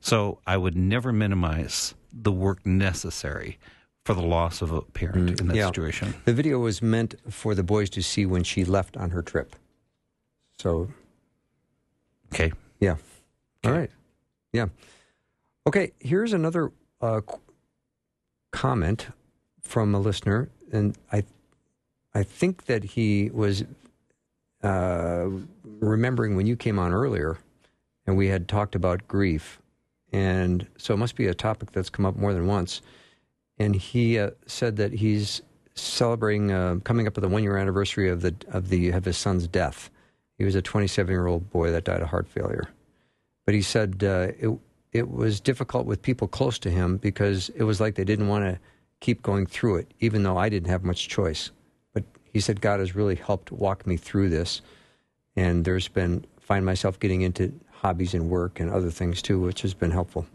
So 0.00 0.38
I 0.46 0.56
would 0.56 0.76
never 0.76 1.12
minimize 1.12 1.94
the 2.12 2.32
work 2.32 2.64
necessary 2.66 3.58
for 4.04 4.14
the 4.14 4.22
loss 4.22 4.62
of 4.62 4.72
a 4.72 4.80
parent 4.80 5.40
in 5.40 5.48
that 5.48 5.56
yeah. 5.56 5.66
situation. 5.66 6.14
the 6.24 6.32
video 6.32 6.58
was 6.58 6.80
meant 6.80 7.14
for 7.28 7.54
the 7.54 7.62
boys 7.62 7.90
to 7.90 8.02
see 8.02 8.24
when 8.24 8.42
she 8.42 8.64
left 8.64 8.96
on 8.96 9.10
her 9.10 9.22
trip. 9.22 9.54
So 10.58 10.88
Okay. 12.32 12.52
Yeah. 12.80 12.96
All 13.64 13.72
right. 13.72 13.90
Yeah. 14.52 14.66
Okay. 15.66 15.92
Here's 16.00 16.32
another 16.32 16.72
uh, 17.00 17.20
comment 18.52 19.08
from 19.60 19.94
a 19.94 19.98
listener, 19.98 20.48
and 20.72 20.96
I, 21.12 21.24
I 22.14 22.22
think 22.22 22.66
that 22.66 22.84
he 22.84 23.30
was 23.32 23.64
uh, 24.62 25.28
remembering 25.62 26.36
when 26.36 26.46
you 26.46 26.56
came 26.56 26.78
on 26.78 26.92
earlier, 26.92 27.38
and 28.06 28.16
we 28.16 28.28
had 28.28 28.48
talked 28.48 28.74
about 28.74 29.06
grief, 29.08 29.60
and 30.12 30.66
so 30.76 30.94
it 30.94 30.98
must 30.98 31.16
be 31.16 31.26
a 31.26 31.34
topic 31.34 31.72
that's 31.72 31.90
come 31.90 32.06
up 32.06 32.16
more 32.16 32.32
than 32.32 32.46
once. 32.46 32.80
And 33.58 33.74
he 33.74 34.18
uh, 34.18 34.30
said 34.46 34.76
that 34.76 34.92
he's 34.92 35.42
celebrating, 35.74 36.50
uh, 36.50 36.76
coming 36.84 37.06
up 37.06 37.16
with 37.16 37.22
the 37.22 37.28
one 37.28 37.42
year 37.42 37.56
anniversary 37.56 38.08
of 38.08 38.22
the 38.22 38.34
of 38.48 38.68
the 38.68 38.90
of 38.90 39.04
his 39.04 39.16
son's 39.16 39.46
death. 39.46 39.90
He 40.38 40.44
was 40.44 40.54
a 40.54 40.62
27 40.62 41.10
year 41.10 41.26
old 41.26 41.50
boy 41.50 41.70
that 41.72 41.84
died 41.84 42.02
of 42.02 42.08
heart 42.08 42.28
failure. 42.28 42.68
But 43.44 43.54
he 43.54 43.62
said 43.62 44.04
uh, 44.04 44.28
it, 44.38 44.58
it 44.92 45.10
was 45.10 45.40
difficult 45.40 45.86
with 45.86 46.02
people 46.02 46.28
close 46.28 46.58
to 46.60 46.70
him 46.70 46.96
because 46.96 47.48
it 47.50 47.64
was 47.64 47.80
like 47.80 47.94
they 47.94 48.04
didn't 48.04 48.28
want 48.28 48.44
to 48.44 48.58
keep 49.00 49.22
going 49.22 49.46
through 49.46 49.76
it, 49.76 49.94
even 50.00 50.22
though 50.22 50.36
I 50.36 50.48
didn't 50.48 50.68
have 50.68 50.84
much 50.84 51.08
choice. 51.08 51.50
But 51.92 52.04
he 52.32 52.40
said 52.40 52.60
God 52.60 52.80
has 52.80 52.94
really 52.94 53.14
helped 53.14 53.52
walk 53.52 53.86
me 53.86 53.96
through 53.96 54.30
this. 54.30 54.60
And 55.36 55.64
there's 55.64 55.88
been, 55.88 56.24
find 56.40 56.64
myself 56.64 56.98
getting 56.98 57.22
into 57.22 57.52
hobbies 57.82 58.14
and 58.14 58.28
work 58.28 58.60
and 58.60 58.70
other 58.70 58.90
things 58.90 59.22
too, 59.22 59.40
which 59.40 59.62
has 59.62 59.74
been 59.74 59.90
helpful. 59.90 60.26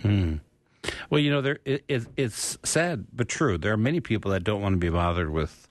Well, 1.10 1.20
you 1.20 1.32
know, 1.32 1.42
there 1.42 1.60
it, 1.66 1.84
it, 1.88 2.06
it's 2.18 2.58
sad 2.64 3.06
but 3.14 3.30
true. 3.30 3.58
There 3.58 3.72
are 3.74 3.78
many 3.78 4.00
people 4.02 4.32
that 4.32 4.44
don't 4.44 4.62
want 4.62 4.74
to 4.74 4.78
be 4.78 4.90
bothered 4.90 5.30
with 5.30 5.68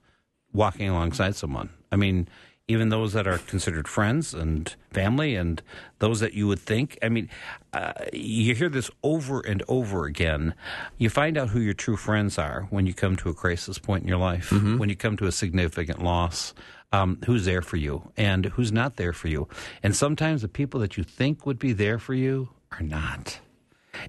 walking 0.53 0.89
alongside 0.89 1.35
someone. 1.37 1.69
I 1.91 1.97
mean, 1.97 2.29
even 2.69 2.89
those 2.89 3.13
that 3.13 3.27
are 3.27 3.39
considered 3.39 3.89
friends 3.89 4.33
and 4.33 4.75
family, 4.93 5.35
and 5.35 5.61
those 5.99 6.21
that 6.21 6.33
you 6.33 6.47
would 6.47 6.61
think. 6.61 6.97
I 7.03 7.09
mean, 7.09 7.29
uh, 7.73 7.93
you 8.13 8.55
hear 8.55 8.69
this 8.69 8.91
over 9.03 9.41
and 9.41 9.63
over 9.69 10.05
again. 10.07 10.55
You 10.97 11.11
find 11.11 11.37
out 11.37 11.51
who 11.51 11.61
your 11.61 11.75
true 11.75 11.97
friends 11.97 12.39
are 12.39 12.67
when 12.71 12.87
you 12.87 12.95
come 12.95 13.17
to 13.17 13.29
a 13.29 13.35
crisis 13.35 13.79
point 13.79 14.05
in 14.05 14.09
your 14.09 14.19
life, 14.19 14.51
when 14.79 14.89
you 14.89 14.97
come 14.97 15.17
to 15.19 15.27
a 15.27 15.33
significant 15.33 16.03
loss. 16.03 16.55
Um, 16.95 17.19
who's 17.25 17.47
there 17.47 17.63
for 17.63 17.79
you 17.79 18.13
and 18.19 18.45
who's 18.45 18.71
not 18.71 18.97
there 18.97 19.15
for 19.15 19.29
you? 19.29 19.49
And 19.83 19.97
sometimes 19.97 20.43
the 20.43 20.49
people 20.49 20.79
that 20.81 20.99
you 20.99 21.05
think 21.05 21.47
would 21.47 21.59
be 21.59 21.73
there 21.73 21.99
for 21.99 22.13
you 22.13 22.51
are 22.71 22.83
not. 22.83 23.41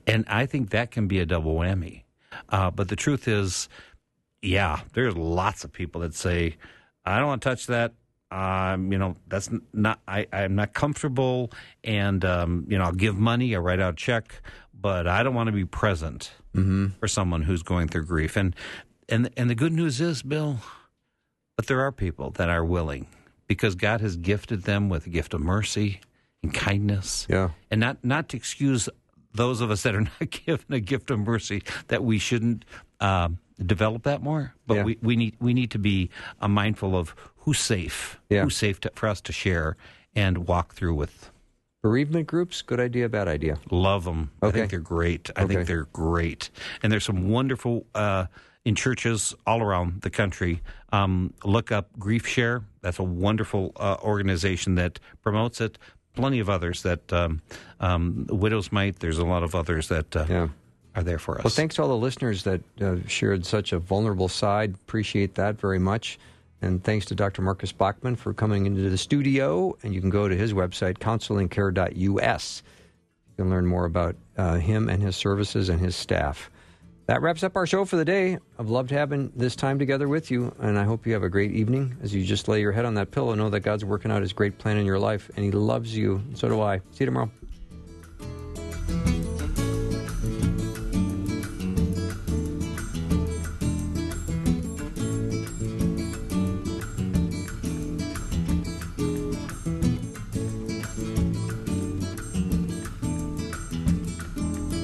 And 0.06 0.26
I 0.28 0.46
think 0.46 0.72
that 0.72 0.92
can 0.92 1.08
be 1.08 1.20
a 1.20 1.26
double 1.26 1.56
whammy. 1.56 2.04
Uh, 2.50 2.72
but 2.72 2.90
the 2.90 2.96
truth 2.96 3.28
is, 3.28 3.70
yeah, 4.42 4.82
there's 4.94 5.16
lots 5.16 5.64
of 5.64 5.72
people 5.72 6.02
that 6.02 6.14
say, 6.14 6.58
I 7.06 7.20
don't 7.20 7.28
want 7.28 7.42
to 7.42 7.50
touch 7.50 7.68
that. 7.68 7.94
Um, 8.32 8.92
you 8.92 8.98
know, 8.98 9.16
that's 9.28 9.50
not, 9.72 10.00
I, 10.08 10.28
I'm 10.34 10.56
not 10.56 10.74
comfortable. 10.74 11.52
And, 11.84 12.26
um, 12.26 12.66
you 12.68 12.78
know, 12.78 12.86
I'll 12.86 12.92
give 12.92 13.16
money, 13.16 13.56
I 13.56 13.60
write 13.60 13.80
out 13.80 13.94
a 13.94 13.96
check, 13.96 14.42
but 14.74 15.08
I 15.08 15.24
don't 15.24 15.36
want 15.36 15.48
to 15.48 15.54
be 15.54 15.66
present 15.66 16.32
for 17.00 17.08
someone 17.08 17.44
who's 17.44 17.64
going 17.64 17.88
through 17.88 18.06
grief. 18.06 18.36
And, 18.36 18.56
and, 19.08 19.30
and 19.38 19.50
the 19.50 19.56
good 19.56 19.72
news 19.72 20.02
is, 20.02 20.22
Bill, 20.24 20.60
but 21.56 21.68
there 21.68 21.82
are 21.82 21.92
people 21.92 22.32
that 22.32 22.50
are 22.50 22.64
willing 22.66 23.08
because 23.48 23.76
God 23.76 24.02
has 24.02 24.16
gifted 24.16 24.64
them 24.64 24.90
with 24.90 25.06
a 25.06 25.10
gift 25.10 25.34
of 25.34 25.42
mercy 25.42 26.02
and 26.42 26.54
kindness 26.54 27.28
Yeah. 27.30 27.50
and 27.72 27.80
not 27.80 28.04
not 28.04 28.30
to 28.30 28.38
excuse 28.38 28.90
those 29.34 29.62
of 29.62 29.72
us 29.72 29.84
that 29.84 29.96
are 29.96 30.02
not 30.20 30.30
given 30.30 30.66
a 30.74 30.80
gift 30.80 31.10
of 31.12 31.20
mercy 31.20 31.64
that 31.88 32.04
we 32.04 32.20
shouldn't 32.20 32.66
um, 33.00 33.40
develop 33.64 34.04
that 34.04 34.22
more. 34.22 34.54
But 34.68 34.76
Yeah. 34.76 34.84
we, 34.84 34.98
we 35.02 35.16
need 35.16 35.36
we 35.40 35.54
need 35.54 35.72
to 35.72 35.80
be 35.80 36.10
uh, 36.42 36.48
mindful 36.48 36.96
of 36.96 37.16
who's 37.38 37.60
safe, 37.60 38.20
Yeah. 38.30 38.44
who's 38.44 38.56
safe 38.56 38.80
to, 38.82 38.92
for 38.96 39.08
us 39.10 39.22
to 39.22 39.34
share 39.34 39.76
and 40.16 40.48
walk 40.48 40.74
through 40.74 40.96
with. 40.96 41.30
Bereavement 41.82 42.28
groups, 42.28 42.62
good 42.62 42.80
idea, 42.80 43.10
bad 43.10 43.28
idea. 43.28 43.58
Love 43.70 44.06
them. 44.06 44.32
Okay. 44.42 44.48
I 44.48 44.52
think 44.52 44.70
they're 44.72 44.80
great. 44.80 45.30
I 45.36 45.44
Okay. 45.44 45.56
think 45.56 45.68
they're 45.68 45.88
great, 45.92 46.50
and 46.82 46.92
there's 46.92 47.04
some 47.04 47.28
wonderful 47.30 47.86
uh, 47.94 48.28
in 48.66 48.76
churches 48.76 49.34
all 49.46 49.62
around 49.62 50.02
the 50.02 50.10
country. 50.10 50.62
Um, 50.92 51.34
look 51.44 51.72
up 51.72 51.90
Grief 52.00 52.26
Share. 52.28 52.64
That's 52.82 53.00
a 53.00 53.04
wonderful 53.04 53.74
uh, 53.76 53.98
organization 54.04 54.76
that 54.76 55.00
promotes 55.22 55.60
it. 55.62 55.78
Plenty 56.16 56.40
of 56.40 56.50
others 56.50 56.84
that 56.84 57.12
um, 57.12 57.42
um, 57.80 58.26
Widows 58.30 58.72
Might. 58.72 59.00
There's 59.00 59.18
a 59.18 59.26
lot 59.26 59.44
of 59.44 59.56
others 59.56 59.88
that 59.90 60.16
uh, 60.16 60.26
Yeah. 60.30 60.48
are 60.96 61.04
there 61.04 61.18
for 61.20 61.38
us. 61.40 61.44
Well, 61.44 61.52
thanks 61.52 61.76
to 61.76 61.82
all 61.82 61.88
the 61.90 61.98
listeners 61.98 62.44
that 62.44 62.62
uh, 62.82 62.98
shared 63.08 63.46
such 63.46 63.74
a 63.74 63.80
vulnerable 63.80 64.28
side. 64.30 64.76
Appreciate 64.76 65.36
that 65.36 65.60
very 65.60 65.80
much. 65.80 66.20
And 66.62 66.82
thanks 66.82 67.06
to 67.08 67.16
Dr. 67.16 67.42
Marcus 67.42 67.74
Bachmann 67.74 68.16
for 68.16 68.34
coming 68.34 68.66
into 68.68 68.90
the 68.90 68.98
studio. 68.98 69.76
And 69.84 69.94
you 69.94 70.00
can 70.00 70.10
go 70.10 70.30
to 70.30 70.36
his 70.36 70.54
website, 70.54 71.00
counselingcare.us. 71.00 72.64
You 73.30 73.44
can 73.44 73.50
learn 73.50 73.66
more 73.66 73.86
about 73.86 74.16
uh, 74.38 74.56
him 74.56 74.88
and 74.88 75.02
his 75.02 75.16
services 75.16 75.68
and 75.70 75.80
his 75.82 75.96
staff. 75.96 76.50
That 77.06 77.22
wraps 77.22 77.44
up 77.44 77.58
our 77.58 77.68
show 77.68 77.84
for 77.84 77.98
the 77.98 78.06
day. 78.06 78.38
I've 78.58 78.70
loved 78.70 78.90
having 78.90 79.32
this 79.36 79.58
time 79.58 79.78
together 79.78 80.08
with 80.08 80.32
you, 80.32 80.56
and 80.60 80.80
I 80.80 80.84
hope 80.84 81.06
you 81.06 81.14
have 81.14 81.24
a 81.24 81.30
great 81.30 81.52
evening 81.52 81.98
as 82.02 82.14
you 82.14 82.24
just 82.24 82.48
lay 82.48 82.62
your 82.62 82.72
head 82.72 82.86
on 82.86 82.94
that 82.94 83.12
pillow. 83.12 83.36
Know 83.36 83.50
that 83.50 83.60
God's 83.60 83.84
working 83.84 84.10
out 84.10 84.22
His 84.22 84.32
great 84.32 84.58
plan 84.58 84.78
in 84.78 84.86
your 84.86 85.00
life, 85.00 85.30
and 85.36 85.44
He 85.44 85.52
loves 85.52 85.96
you. 85.96 86.24
So 86.34 86.48
do 86.48 86.62
I. 86.62 86.78
See 86.92 87.04
you 87.04 87.08
tomorrow. 87.08 87.30